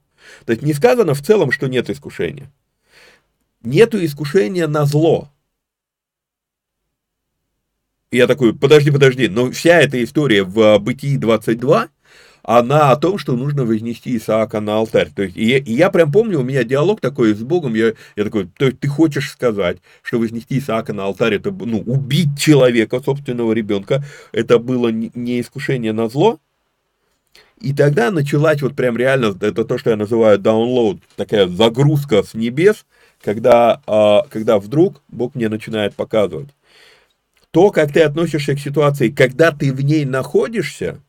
то 0.46 0.54
есть 0.54 0.64
не 0.64 0.74
сказано 0.74 1.14
в 1.14 1.22
целом, 1.22 1.52
что 1.52 1.68
нет 1.68 1.90
искушения. 1.90 2.52
Нету 3.62 4.04
искушения 4.04 4.68
на 4.68 4.86
зло. 4.86 5.30
И 8.10 8.18
я 8.18 8.26
такой, 8.26 8.56
подожди, 8.56 8.90
подожди, 8.90 9.28
но 9.28 9.52
вся 9.52 9.80
эта 9.80 10.04
история 10.04 10.44
в 10.44 10.80
Бытии 10.80 11.18
22, 11.18 11.90
она 12.58 12.90
о 12.90 12.96
том, 12.96 13.20
что 13.20 13.36
нужно 13.36 13.64
вознести 13.64 14.18
Исаака 14.18 14.60
на 14.60 14.78
алтарь. 14.78 15.12
То 15.16 15.22
есть, 15.22 15.38
и, 15.38 15.56
и 15.56 15.74
я 15.74 15.92
прям 15.92 16.12
помню, 16.12 16.40
у 16.40 16.44
меня 16.44 16.64
диалог 16.64 17.00
такой 17.00 17.36
с 17.36 17.44
Богом, 17.44 17.76
я, 17.76 17.94
я 18.16 18.24
такой, 18.24 18.48
то 18.58 18.66
есть 18.66 18.80
ты 18.80 18.88
хочешь 18.88 19.30
сказать, 19.30 19.78
что 20.02 20.18
вознести 20.18 20.58
Исаака 20.58 20.92
на 20.92 21.04
алтарь, 21.04 21.36
это, 21.36 21.52
ну, 21.52 21.78
убить 21.82 22.40
человека, 22.40 23.02
собственного 23.02 23.54
ребенка, 23.54 24.04
это 24.32 24.58
было 24.58 24.88
не 24.88 25.42
искушение 25.42 25.94
на 25.94 26.10
зло? 26.10 26.40
И 27.62 27.72
тогда 27.72 28.10
началась 28.10 28.64
вот 28.64 28.76
прям 28.76 28.98
реально, 28.98 29.38
это 29.40 29.64
то, 29.64 29.78
что 29.78 29.92
я 29.92 29.96
называю 29.96 30.40
download, 30.40 31.02
такая 31.18 31.48
загрузка 31.48 32.24
с 32.24 32.34
небес, 32.34 32.88
когда, 33.22 33.80
а, 33.86 34.24
когда 34.28 34.58
вдруг 34.58 35.04
Бог 35.08 35.36
мне 35.36 35.50
начинает 35.50 35.94
показывать. 35.94 36.50
То, 37.52 37.70
как 37.70 37.94
ты 37.94 38.02
относишься 38.02 38.56
к 38.56 38.60
ситуации, 38.60 39.10
когда 39.10 39.52
ты 39.52 39.72
в 39.72 39.82
ней 39.82 40.04
находишься, 40.06 41.00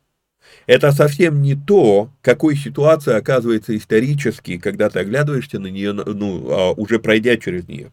это 0.66 0.92
совсем 0.92 1.42
не 1.42 1.55
то, 1.55 2.11
какой 2.22 2.57
ситуация 2.57 3.16
оказывается 3.16 3.76
исторически, 3.76 4.59
когда 4.59 4.88
ты 4.90 5.01
оглядываешься 5.01 5.59
на 5.59 5.66
нее, 5.66 5.92
ну, 5.92 6.46
а, 6.51 6.72
уже 6.72 6.98
пройдя 6.98 7.36
через 7.36 7.66
нее. 7.68 7.92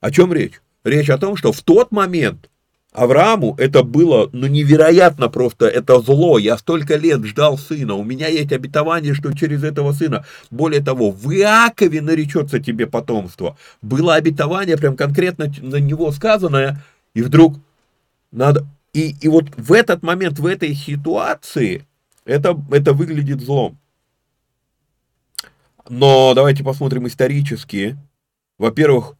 О 0.00 0.10
чем 0.10 0.32
речь? 0.32 0.60
Речь 0.84 1.10
о 1.10 1.18
том, 1.18 1.36
что 1.36 1.52
в 1.52 1.60
тот 1.62 1.92
момент 1.92 2.48
Аврааму 2.92 3.54
это 3.56 3.84
было, 3.84 4.28
ну, 4.32 4.48
невероятно 4.48 5.28
просто, 5.28 5.66
это 5.66 6.00
зло. 6.00 6.38
Я 6.38 6.58
столько 6.58 6.96
лет 6.96 7.24
ждал 7.24 7.56
сына, 7.56 7.94
у 7.94 8.02
меня 8.02 8.26
есть 8.26 8.52
обетование, 8.52 9.14
что 9.14 9.32
через 9.32 9.62
этого 9.62 9.92
сына, 9.92 10.24
более 10.50 10.82
того, 10.82 11.12
в 11.12 11.32
Иакове 11.32 12.00
наречется 12.00 12.58
тебе 12.58 12.88
потомство. 12.88 13.56
Было 13.80 14.16
обетование, 14.16 14.76
прям 14.76 14.96
конкретно 14.96 15.52
на 15.60 15.76
него 15.76 16.10
сказанное, 16.10 16.82
и 17.14 17.22
вдруг 17.22 17.56
надо, 18.32 18.66
и, 18.92 19.14
и 19.20 19.28
вот 19.28 19.46
в 19.56 19.72
этот 19.72 20.02
момент, 20.02 20.38
в 20.38 20.46
этой 20.46 20.74
ситуации, 20.74 21.86
это, 22.24 22.60
это 22.70 22.92
выглядит 22.92 23.40
злом. 23.40 23.78
Но 25.88 26.34
давайте 26.34 26.62
посмотрим 26.62 27.06
исторически. 27.06 27.96
Во-первых, 28.58 29.16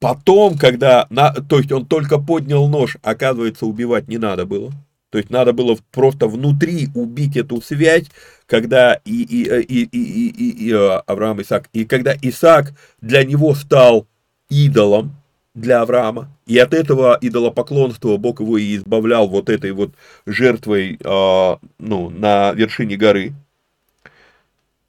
потом, 0.00 0.56
когда, 0.56 1.06
на, 1.10 1.32
то 1.32 1.58
есть 1.58 1.72
он 1.72 1.86
только 1.86 2.18
поднял 2.18 2.68
нож, 2.68 2.96
оказывается, 3.02 3.66
убивать 3.66 4.08
не 4.08 4.18
надо 4.18 4.46
было. 4.46 4.72
То 5.10 5.18
есть 5.18 5.30
надо 5.30 5.52
было 5.52 5.78
просто 5.90 6.26
внутри 6.26 6.88
убить 6.94 7.36
эту 7.36 7.62
связь, 7.62 8.06
когда 8.46 8.94
и, 9.04 9.22
и, 9.22 9.44
и, 9.62 9.84
и, 9.84 9.98
и, 10.02 10.28
и, 10.28 10.68
и 10.68 10.72
Авраам 11.06 11.40
Исаак, 11.40 11.68
и 11.72 11.84
когда 11.86 12.14
Исаак 12.20 12.74
для 13.00 13.24
него 13.24 13.54
стал 13.54 14.06
идолом, 14.50 15.17
для 15.58 15.82
Авраама. 15.82 16.28
И 16.46 16.58
от 16.58 16.72
этого 16.72 17.18
идолопоклонства 17.20 18.16
Бог 18.16 18.40
его 18.40 18.58
и 18.58 18.76
избавлял 18.76 19.28
вот 19.28 19.48
этой 19.48 19.72
вот 19.72 19.94
жертвой 20.26 20.98
э, 21.02 21.56
ну, 21.78 22.10
на 22.10 22.52
вершине 22.52 22.96
горы. 22.96 23.34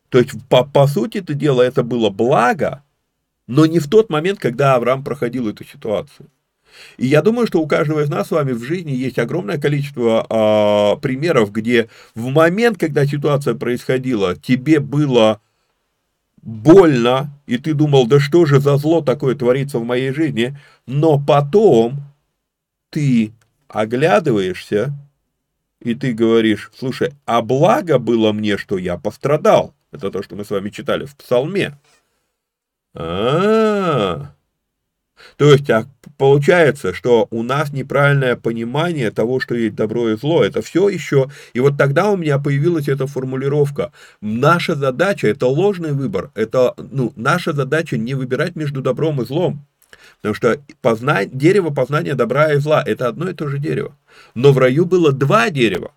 То 0.09 0.19
есть, 0.19 0.31
по, 0.49 0.63
по 0.63 0.87
сути 0.87 1.19
это 1.19 1.33
дело, 1.33 1.61
это 1.61 1.83
было 1.83 2.09
благо, 2.09 2.83
но 3.47 3.65
не 3.65 3.79
в 3.79 3.87
тот 3.87 4.09
момент, 4.09 4.39
когда 4.39 4.75
Авраам 4.75 5.03
проходил 5.03 5.47
эту 5.47 5.63
ситуацию. 5.63 6.29
И 6.97 7.07
я 7.07 7.21
думаю, 7.21 7.47
что 7.47 7.61
у 7.61 7.67
каждого 7.67 8.01
из 8.01 8.09
нас 8.09 8.27
с 8.27 8.31
вами 8.31 8.51
в 8.51 8.63
жизни 8.63 8.91
есть 8.91 9.17
огромное 9.19 9.59
количество 9.59 10.25
э, 10.29 11.01
примеров, 11.01 11.51
где 11.51 11.89
в 12.15 12.27
момент, 12.29 12.77
когда 12.77 13.05
ситуация 13.05 13.55
происходила, 13.55 14.35
тебе 14.35 14.79
было 14.79 15.41
больно, 16.49 17.29
и 17.45 17.57
ты 17.57 17.73
думал, 17.73 18.07
да 18.07 18.19
что 18.19 18.45
же 18.45 18.59
за 18.59 18.77
зло 18.77 19.01
такое 19.01 19.35
творится 19.35 19.79
в 19.79 19.85
моей 19.85 20.11
жизни, 20.11 20.57
но 20.87 21.19
потом 21.19 22.01
ты 22.89 23.33
оглядываешься, 23.67 24.93
и 25.79 25.95
ты 25.95 26.13
говоришь, 26.13 26.71
слушай, 26.77 27.13
а 27.25 27.41
благо 27.41 27.99
было 27.99 28.31
мне, 28.33 28.57
что 28.57 28.77
я 28.77 28.97
пострадал. 28.97 29.73
Это 29.91 30.11
то, 30.11 30.21
что 30.23 30.35
мы 30.35 30.43
с 30.43 30.49
вами 30.49 30.69
читали 30.69 31.05
в 31.05 31.15
псалме. 31.15 31.77
А, 32.93 33.01
-а, 33.03 34.21
-а. 34.21 34.27
То 35.39 35.53
есть, 35.53 35.69
а 35.69 35.85
получается, 36.17 36.93
что 36.93 37.29
у 37.31 37.43
нас 37.43 37.71
неправильное 37.71 38.35
понимание 38.35 39.09
того, 39.09 39.39
что 39.39 39.55
есть 39.55 39.73
добро 39.73 40.09
и 40.09 40.17
зло. 40.17 40.43
Это 40.43 40.61
все 40.61 40.89
еще. 40.89 41.31
И 41.53 41.61
вот 41.61 41.77
тогда 41.77 42.09
у 42.09 42.17
меня 42.17 42.39
появилась 42.39 42.89
эта 42.89 43.07
формулировка. 43.07 43.93
Наша 44.19 44.75
задача– 44.75 45.27
это 45.29 45.47
ложный 45.47 45.93
выбор. 45.93 46.31
Это, 46.35 46.73
ну, 46.91 47.13
наша 47.15 47.53
задача 47.53 47.95
не 47.95 48.15
выбирать 48.15 48.57
между 48.57 48.81
добром 48.81 49.21
и 49.21 49.25
злом. 49.25 49.65
Потому 50.17 50.35
что 50.35 50.59
познать, 50.81 51.37
дерево 51.37 51.69
познания 51.69 52.15
добра 52.15 52.51
и 52.51 52.57
зла– 52.57 52.83
это 52.85 53.07
одно 53.07 53.29
и 53.29 53.33
то 53.33 53.47
же 53.47 53.59
дерево. 53.59 53.95
Но 54.35 54.51
в 54.51 54.57
раю 54.57 54.85
было 54.85 55.13
два 55.13 55.49
дерева 55.49 55.91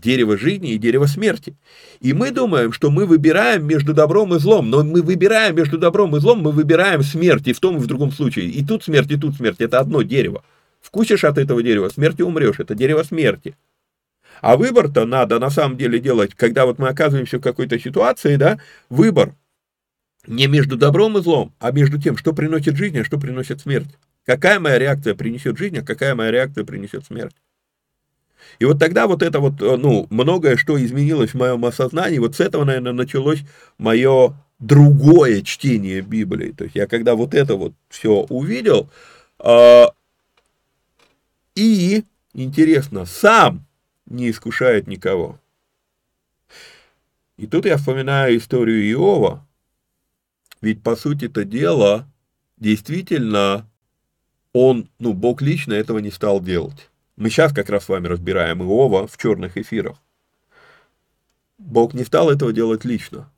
дерево 0.00 0.36
жизни 0.36 0.72
и 0.72 0.78
дерево 0.78 1.06
смерти. 1.06 1.56
И 2.00 2.12
мы 2.12 2.30
думаем, 2.30 2.72
что 2.72 2.90
мы 2.90 3.06
выбираем 3.06 3.66
между 3.66 3.94
добром 3.94 4.34
и 4.34 4.38
злом, 4.38 4.70
но 4.70 4.84
мы 4.84 5.02
выбираем 5.02 5.56
между 5.56 5.78
добром 5.78 6.16
и 6.16 6.20
злом, 6.20 6.40
мы 6.40 6.52
выбираем 6.52 7.02
смерть 7.02 7.48
и 7.48 7.52
в 7.52 7.60
том 7.60 7.76
и 7.76 7.80
в 7.80 7.86
другом 7.86 8.12
случае. 8.12 8.46
И 8.46 8.64
тут 8.64 8.84
смерть, 8.84 9.10
и 9.10 9.16
тут 9.16 9.36
смерть, 9.36 9.60
это 9.60 9.80
одно 9.80 10.02
дерево. 10.02 10.42
Вкусишь 10.80 11.24
от 11.24 11.38
этого 11.38 11.62
дерева, 11.62 11.88
смерти 11.88 12.22
умрешь, 12.22 12.60
это 12.60 12.74
дерево 12.74 13.02
смерти. 13.02 13.56
А 14.40 14.56
выбор-то 14.56 15.04
надо 15.04 15.38
на 15.38 15.50
самом 15.50 15.76
деле 15.76 15.98
делать, 15.98 16.34
когда 16.34 16.64
вот 16.64 16.78
мы 16.78 16.88
оказываемся 16.88 17.38
в 17.38 17.42
какой-то 17.42 17.78
ситуации, 17.78 18.36
да, 18.36 18.58
выбор 18.88 19.34
не 20.26 20.46
между 20.46 20.76
добром 20.76 21.18
и 21.18 21.22
злом, 21.22 21.52
а 21.58 21.72
между 21.72 22.00
тем, 22.00 22.16
что 22.16 22.32
приносит 22.32 22.76
жизнь, 22.76 22.98
а 22.98 23.04
что 23.04 23.18
приносит 23.18 23.60
смерть. 23.60 23.88
Какая 24.24 24.60
моя 24.60 24.78
реакция 24.78 25.14
принесет 25.14 25.56
жизнь, 25.56 25.78
а 25.78 25.82
какая 25.82 26.14
моя 26.14 26.30
реакция 26.30 26.64
принесет 26.64 27.06
смерть. 27.06 27.34
И 28.58 28.64
вот 28.64 28.78
тогда 28.78 29.06
вот 29.06 29.22
это 29.22 29.40
вот, 29.40 29.60
э, 29.60 29.76
ну, 29.76 30.06
многое, 30.10 30.56
что 30.56 30.82
изменилось 30.82 31.30
в 31.30 31.34
моем 31.34 31.64
осознании, 31.64 32.18
вот 32.18 32.36
с 32.36 32.40
этого, 32.40 32.64
наверное, 32.64 32.92
началось 32.92 33.40
мое 33.78 34.34
другое 34.58 35.42
чтение 35.42 36.00
Библии. 36.00 36.52
То 36.52 36.64
есть 36.64 36.76
я 36.76 36.86
когда 36.86 37.14
вот 37.14 37.34
это 37.34 37.56
вот 37.56 37.74
все 37.88 38.26
увидел, 38.28 38.90
э, 39.38 39.84
и, 41.54 42.04
интересно, 42.34 43.04
сам 43.04 43.66
не 44.06 44.30
искушает 44.30 44.86
никого. 44.86 45.40
И 47.36 47.46
тут 47.46 47.66
я 47.66 47.76
вспоминаю 47.76 48.36
историю 48.36 48.90
Иова, 48.90 49.46
ведь 50.60 50.82
по 50.82 50.96
сути 50.96 51.26
это 51.26 51.44
дело, 51.44 52.08
действительно, 52.56 53.68
он, 54.52 54.88
ну, 54.98 55.12
Бог 55.12 55.40
лично 55.40 55.74
этого 55.74 55.98
не 55.98 56.10
стал 56.10 56.40
делать. 56.40 56.90
Мы 57.18 57.30
сейчас 57.30 57.52
как 57.52 57.68
раз 57.68 57.84
с 57.84 57.88
вами 57.88 58.06
разбираем 58.06 58.62
Иова 58.62 59.08
в 59.08 59.18
черных 59.18 59.56
эфирах. 59.56 59.96
Бог 61.58 61.92
не 61.92 62.04
стал 62.04 62.30
этого 62.30 62.52
делать 62.52 62.84
лично. 62.84 63.28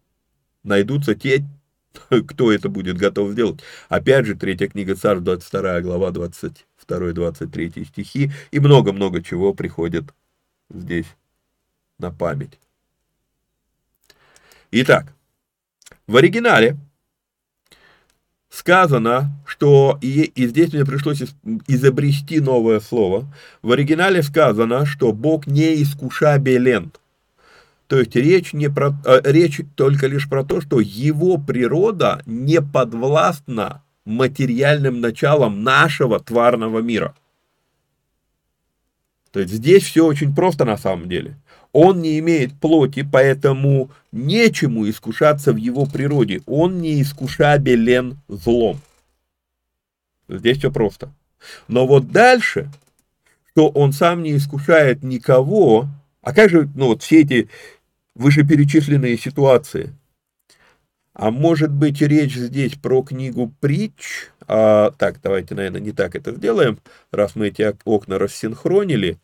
Найдутся 0.62 1.14
те, 1.14 1.46
кто 2.28 2.52
это 2.52 2.68
будет 2.68 2.98
готов 2.98 3.32
сделать. 3.32 3.60
Опять 3.88 4.26
же, 4.26 4.34
третья 4.34 4.68
книга 4.68 4.96
Царств, 4.96 5.24
22 5.24 5.80
глава, 5.80 6.10
22-23 6.10 7.86
стихи, 7.86 8.30
и 8.50 8.60
много-много 8.60 9.22
чего 9.22 9.54
приходит 9.54 10.12
здесь 10.68 11.06
на 11.98 12.10
память. 12.10 12.58
Итак, 14.72 15.14
в 16.06 16.16
оригинале 16.18 16.76
сказано, 18.50 19.30
что, 19.46 19.98
и, 20.02 20.22
и 20.22 20.46
здесь 20.48 20.72
мне 20.72 20.84
пришлось 20.84 21.22
изобрести 21.66 22.40
новое 22.40 22.80
слово, 22.80 23.32
в 23.62 23.70
оригинале 23.70 24.22
сказано, 24.22 24.84
что 24.84 25.12
Бог 25.12 25.46
не 25.46 25.82
искушабелен. 25.82 26.92
То 27.86 27.98
есть 27.98 28.14
речь, 28.14 28.52
не 28.52 28.68
про, 28.68 28.92
э, 29.04 29.20
речь 29.24 29.60
только 29.76 30.06
лишь 30.06 30.28
про 30.28 30.44
то, 30.44 30.60
что 30.60 30.80
его 30.80 31.38
природа 31.38 32.22
не 32.26 32.60
подвластна 32.60 33.82
материальным 34.04 35.00
началам 35.00 35.62
нашего 35.62 36.20
тварного 36.20 36.80
мира. 36.80 37.14
То 39.32 39.40
есть 39.40 39.52
здесь 39.52 39.84
все 39.84 40.04
очень 40.04 40.34
просто 40.34 40.64
на 40.64 40.76
самом 40.76 41.08
деле. 41.08 41.36
Он 41.72 42.00
не 42.00 42.18
имеет 42.18 42.52
плоти, 42.58 43.06
поэтому 43.10 43.90
нечему 44.12 44.88
искушаться 44.88 45.52
в 45.52 45.56
его 45.56 45.86
природе. 45.86 46.42
Он 46.46 46.80
не 46.80 47.00
искушабелен 47.00 48.18
злом. 48.28 48.80
Здесь 50.28 50.58
все 50.58 50.70
просто. 50.70 51.12
Но 51.68 51.86
вот 51.86 52.10
дальше, 52.10 52.70
что 53.50 53.68
он 53.68 53.92
сам 53.92 54.22
не 54.22 54.36
искушает 54.36 55.02
никого, 55.02 55.88
а 56.22 56.34
как 56.34 56.50
же 56.50 56.68
ну, 56.74 56.88
вот 56.88 57.02
все 57.02 57.22
эти 57.22 57.48
вышеперечисленные 58.14 59.16
ситуации? 59.16 59.94
А 61.12 61.30
может 61.30 61.72
быть 61.72 62.00
речь 62.00 62.34
здесь 62.34 62.74
про 62.74 63.02
книгу 63.02 63.52
притч? 63.60 64.28
А, 64.46 64.90
так, 64.92 65.20
давайте, 65.22 65.54
наверное, 65.54 65.80
не 65.80 65.92
так 65.92 66.14
это 66.14 66.32
сделаем, 66.34 66.78
раз 67.10 67.36
мы 67.36 67.48
эти 67.48 67.74
окна 67.84 68.18
рассинхронили. 68.18 69.18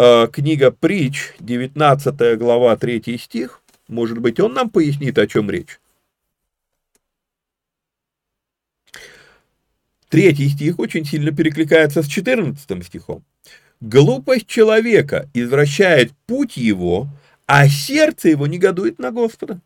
А, 0.00 0.28
книга 0.28 0.70
притч, 0.70 1.34
19 1.40 2.38
глава, 2.38 2.76
3 2.76 3.18
стих. 3.18 3.60
Может 3.88 4.18
быть, 4.20 4.38
он 4.38 4.54
нам 4.54 4.70
пояснит, 4.70 5.18
о 5.18 5.26
чем 5.26 5.50
речь? 5.50 5.80
Третий 10.08 10.50
стих 10.50 10.78
очень 10.78 11.04
сильно 11.04 11.32
перекликается 11.32 12.04
с 12.04 12.06
14 12.06 12.86
стихом. 12.86 13.24
Глупость 13.80 14.46
человека 14.46 15.28
извращает 15.34 16.12
путь 16.26 16.56
его, 16.56 17.08
а 17.46 17.68
сердце 17.68 18.28
его 18.28 18.46
негодует 18.46 19.00
на 19.00 19.10
Господа. 19.10 19.60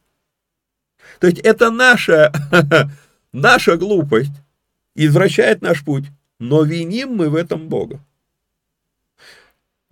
То 1.21 1.27
есть 1.27 1.41
это 1.41 1.71
наша, 1.71 2.33
наша 3.33 3.77
глупость 3.77 4.33
извращает 4.95 5.61
наш 5.61 5.85
путь, 5.85 6.07
но 6.39 6.63
виним 6.63 7.17
мы 7.17 7.29
в 7.29 7.35
этом 7.37 7.69
Бога. 7.69 8.01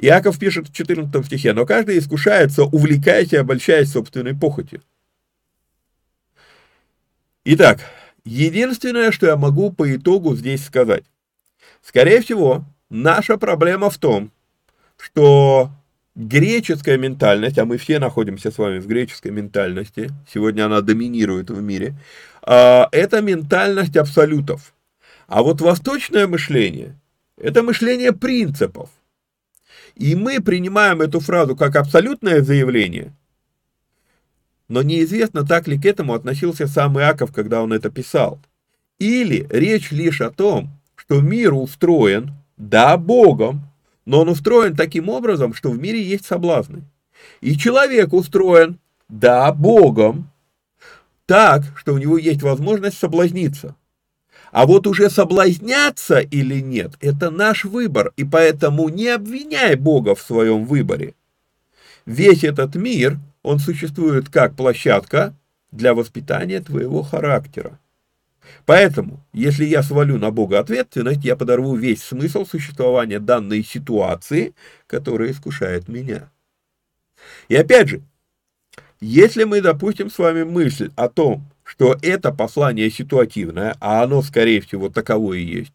Иаков 0.03 0.39
пишет 0.39 0.69
в 0.69 0.73
14 0.73 1.27
стихе, 1.27 1.53
но 1.53 1.67
каждый 1.67 1.99
искушается, 1.99 2.65
увлекаясь 2.65 3.33
и 3.33 3.37
обольщаясь 3.37 3.93
собственной 3.93 4.35
похотью. 4.35 4.83
Итак, 7.45 7.81
единственное, 8.25 9.13
что 9.13 9.27
я 9.27 9.37
могу 9.37 9.71
по 9.71 9.95
итогу 9.95 10.35
здесь 10.37 10.65
сказать. 10.65 11.05
Скорее 11.83 12.23
всего, 12.23 12.65
наша 12.89 13.37
проблема 13.37 13.91
в 13.91 13.99
том, 13.99 14.33
что 14.97 15.71
греческая 16.15 16.97
ментальность, 16.97 17.59
а 17.59 17.67
мы 17.67 17.77
все 17.77 17.99
находимся 17.99 18.51
с 18.51 18.57
вами 18.57 18.79
в 18.79 18.87
греческой 18.87 19.33
ментальности, 19.33 20.11
сегодня 20.33 20.65
она 20.65 20.81
доминирует 20.81 21.51
в 21.51 21.61
мире, 21.61 21.95
а, 22.43 22.89
это 22.93 23.21
ментальность 23.21 23.97
абсолютов. 23.99 24.73
А 25.27 25.43
вот 25.43 25.61
восточное 25.61 26.27
мышление– 26.27 26.99
это 27.37 27.63
мышление 27.63 28.13
принципов. 28.13 28.89
И 29.95 30.15
мы 30.15 30.41
принимаем 30.41 31.01
эту 31.01 31.21
фразу 31.21 31.57
как 31.57 31.77
абсолютное 31.77 32.43
заявление, 32.43 33.13
но 34.69 34.83
неизвестно, 34.83 35.45
так 35.45 35.67
ли 35.67 35.77
к 35.79 35.85
этому 35.85 36.15
относился 36.15 36.69
сам 36.69 36.99
Иаков, 36.99 37.33
когда 37.33 37.61
он 37.61 37.73
это 37.73 37.91
писал. 37.91 38.39
Или 39.01 39.47
речь 39.51 39.91
лишь 39.91 40.21
о 40.21 40.31
том, 40.31 40.71
что 40.95 41.21
мир 41.21 41.55
устроен, 41.55 42.35
да, 42.57 42.97
Богом, 42.97 43.63
но 44.05 44.21
он 44.21 44.29
устроен 44.29 44.77
таким 44.77 45.09
образом, 45.09 45.55
что 45.55 45.71
в 45.71 45.79
мире 45.79 46.01
есть 46.03 46.25
соблазны. 46.25 46.85
И 47.41 47.57
человек 47.57 48.13
устроен, 48.13 48.79
да, 49.09 49.53
Богом, 49.53 50.31
так, 51.27 51.63
что 51.77 51.95
у 51.95 51.99
него 51.99 52.17
есть 52.17 52.43
возможность 52.43 52.99
соблазниться. 52.99 53.75
А 54.51 54.67
вот 54.67 54.87
уже 54.87 55.11
соблазняться 55.11 56.19
или 56.19 56.61
нет, 56.61 56.95
это 57.01 57.31
наш 57.31 57.65
выбор, 57.65 58.13
и 58.17 58.25
поэтому 58.25 58.89
не 58.89 59.09
обвиняй 59.09 59.77
Бога 59.77 60.15
в 60.15 60.21
своем 60.21 60.65
выборе. 60.65 61.15
Весь 62.05 62.43
этот 62.43 62.75
мир, 62.75 63.19
он 63.43 63.61
существует 63.61 64.29
как 64.29 64.57
площадка 64.57 65.35
для 65.71 65.95
воспитания 65.95 66.61
твоего 66.61 67.03
характера. 67.03 67.79
Поэтому, 68.67 69.25
если 69.33 69.65
я 69.65 69.83
свалю 69.83 70.19
на 70.19 70.33
Бога 70.33 70.59
ответственность, 70.59 71.25
я 71.25 71.37
подорву 71.37 71.77
весь 71.77 72.03
смысл 72.03 72.45
существования 72.45 73.21
данной 73.21 73.63
ситуации, 73.63 74.55
которая 74.89 75.31
искушает 75.31 75.89
меня. 75.89 76.31
И 77.49 77.55
опять 77.55 77.89
же, 77.89 78.03
если 79.01 79.45
мы 79.45 79.61
допустим 79.61 80.11
с 80.11 80.19
вами 80.19 80.43
мысль 80.43 80.91
о 80.97 81.09
том, 81.09 81.45
что 81.71 81.97
это 82.03 82.33
послание 82.33 82.91
ситуативное, 82.91 83.77
а 83.81 84.03
оно, 84.03 84.23
скорее 84.23 84.61
всего, 84.61 84.89
таково 84.89 85.35
и 85.35 85.45
есть, 85.45 85.73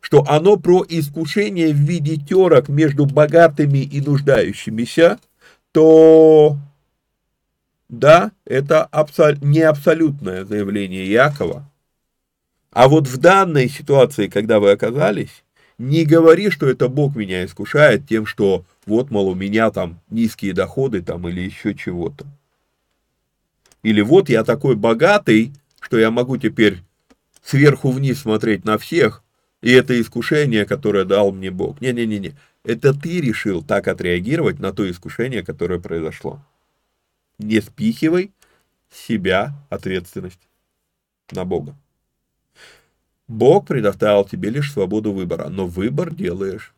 что 0.00 0.22
оно 0.28 0.58
про 0.58 0.84
искушение 0.86 1.72
в 1.72 1.78
виде 1.78 2.16
терок 2.16 2.68
между 2.68 3.06
богатыми 3.06 3.78
и 3.78 4.02
нуждающимися, 4.02 5.18
то 5.72 6.58
да, 7.88 8.32
это 8.44 8.84
абсол 8.84 9.32
не 9.40 9.62
абсолютное 9.62 10.44
заявление 10.44 11.10
Якова. 11.10 11.66
А 12.70 12.86
вот 12.86 13.08
в 13.08 13.16
данной 13.16 13.70
ситуации, 13.70 14.28
когда 14.28 14.60
вы 14.60 14.72
оказались, 14.72 15.42
не 15.78 16.04
говори, 16.04 16.50
что 16.50 16.68
это 16.68 16.88
Бог 16.88 17.16
меня 17.16 17.46
искушает 17.46 18.06
тем, 18.06 18.26
что 18.26 18.66
вот, 18.84 19.10
мол, 19.10 19.28
у 19.28 19.34
меня 19.34 19.70
там 19.70 20.00
низкие 20.10 20.52
доходы 20.52 21.00
там 21.00 21.26
или 21.26 21.40
еще 21.40 21.74
чего-то. 21.74 22.26
Или 23.82 24.00
вот 24.00 24.28
я 24.28 24.44
такой 24.44 24.76
богатый, 24.76 25.52
что 25.80 25.98
я 25.98 26.10
могу 26.10 26.36
теперь 26.36 26.82
сверху 27.42 27.90
вниз 27.90 28.20
смотреть 28.20 28.64
на 28.64 28.78
всех, 28.78 29.22
и 29.62 29.70
это 29.70 30.00
искушение, 30.00 30.64
которое 30.64 31.04
дал 31.04 31.32
мне 31.32 31.50
Бог. 31.50 31.80
Не-не-не-не, 31.80 32.36
это 32.64 32.92
ты 32.92 33.20
решил 33.20 33.62
так 33.62 33.88
отреагировать 33.88 34.58
на 34.58 34.72
то 34.72 34.88
искушение, 34.88 35.42
которое 35.42 35.80
произошло. 35.80 36.44
Не 37.38 37.60
спихивай 37.60 38.32
себя 38.90 39.54
ответственность 39.70 40.48
на 41.30 41.44
Бога. 41.44 41.76
Бог 43.26 43.66
предоставил 43.66 44.24
тебе 44.24 44.50
лишь 44.50 44.72
свободу 44.72 45.12
выбора, 45.12 45.48
но 45.48 45.66
выбор 45.66 46.14
делаешь 46.14 46.74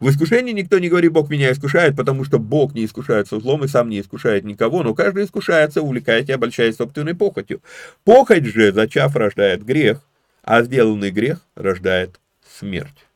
В 0.00 0.08
искушении 0.08 0.52
никто 0.52 0.78
не 0.78 0.88
говорит, 0.88 1.12
Бог 1.12 1.30
меня 1.30 1.52
искушает, 1.52 1.96
потому 1.96 2.24
что 2.24 2.38
Бог 2.38 2.74
не 2.74 2.84
искушается 2.84 3.40
злом 3.40 3.64
и 3.64 3.68
сам 3.68 3.88
не 3.88 4.00
искушает 4.00 4.44
никого, 4.44 4.82
но 4.82 4.94
каждый 4.94 5.24
искушается, 5.24 5.82
увлекаясь 5.82 6.28
и 6.28 6.32
обольщаясь 6.32 6.76
собственной 6.76 7.14
похотью. 7.14 7.60
Похоть 8.04 8.44
же, 8.44 8.72
зачав, 8.72 9.16
рождает 9.16 9.64
грех, 9.64 10.00
а 10.42 10.62
сделанный 10.62 11.10
грех 11.10 11.40
рождает 11.54 12.20
смерть. 12.58 13.06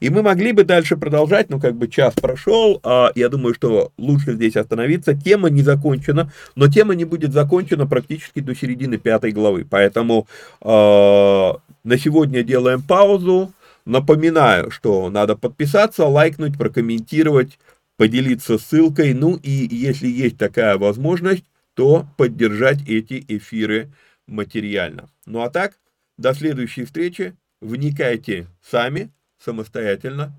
И 0.00 0.10
мы 0.10 0.22
могли 0.22 0.52
бы 0.52 0.64
дальше 0.64 0.96
продолжать, 0.96 1.50
но 1.50 1.60
как 1.60 1.76
бы 1.76 1.88
час 1.88 2.14
прошел, 2.14 2.80
а 2.82 3.10
я 3.14 3.28
думаю, 3.28 3.54
что 3.54 3.92
лучше 3.96 4.34
здесь 4.34 4.56
остановиться. 4.56 5.14
Тема 5.14 5.50
не 5.50 5.62
закончена, 5.62 6.32
но 6.54 6.68
тема 6.68 6.94
не 6.94 7.04
будет 7.04 7.32
закончена 7.32 7.86
практически 7.86 8.40
до 8.40 8.54
середины 8.54 8.98
пятой 8.98 9.32
главы. 9.32 9.66
Поэтому 9.68 10.26
э, 10.60 10.66
на 10.66 11.98
сегодня 11.98 12.42
делаем 12.42 12.82
паузу. 12.82 13.52
Напоминаю, 13.86 14.70
что 14.70 15.10
надо 15.10 15.36
подписаться, 15.36 16.06
лайкнуть, 16.06 16.56
прокомментировать, 16.56 17.58
поделиться 17.96 18.58
ссылкой. 18.58 19.12
Ну 19.12 19.36
и 19.36 19.50
если 19.50 20.08
есть 20.08 20.38
такая 20.38 20.78
возможность, 20.78 21.44
то 21.74 22.06
поддержать 22.16 22.88
эти 22.88 23.24
эфиры 23.28 23.92
материально. 24.26 25.10
Ну 25.26 25.42
а 25.42 25.50
так, 25.50 25.78
до 26.16 26.32
следующей 26.34 26.84
встречи. 26.84 27.36
Вникайте 27.60 28.46
сами, 28.62 29.10
самостоятельно. 29.38 30.34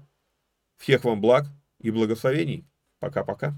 Всех 0.77 1.03
вам 1.03 1.21
благ 1.21 1.45
и 1.81 1.91
благословений. 1.91 2.65
Пока-пока. 2.99 3.55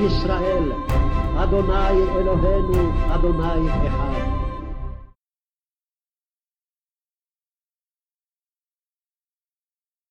ישראל, 0.00 0.72
אדוני 1.36 2.02
אלוהינו, 2.16 2.92
אדוני 3.14 3.68
אחד. 3.88 4.09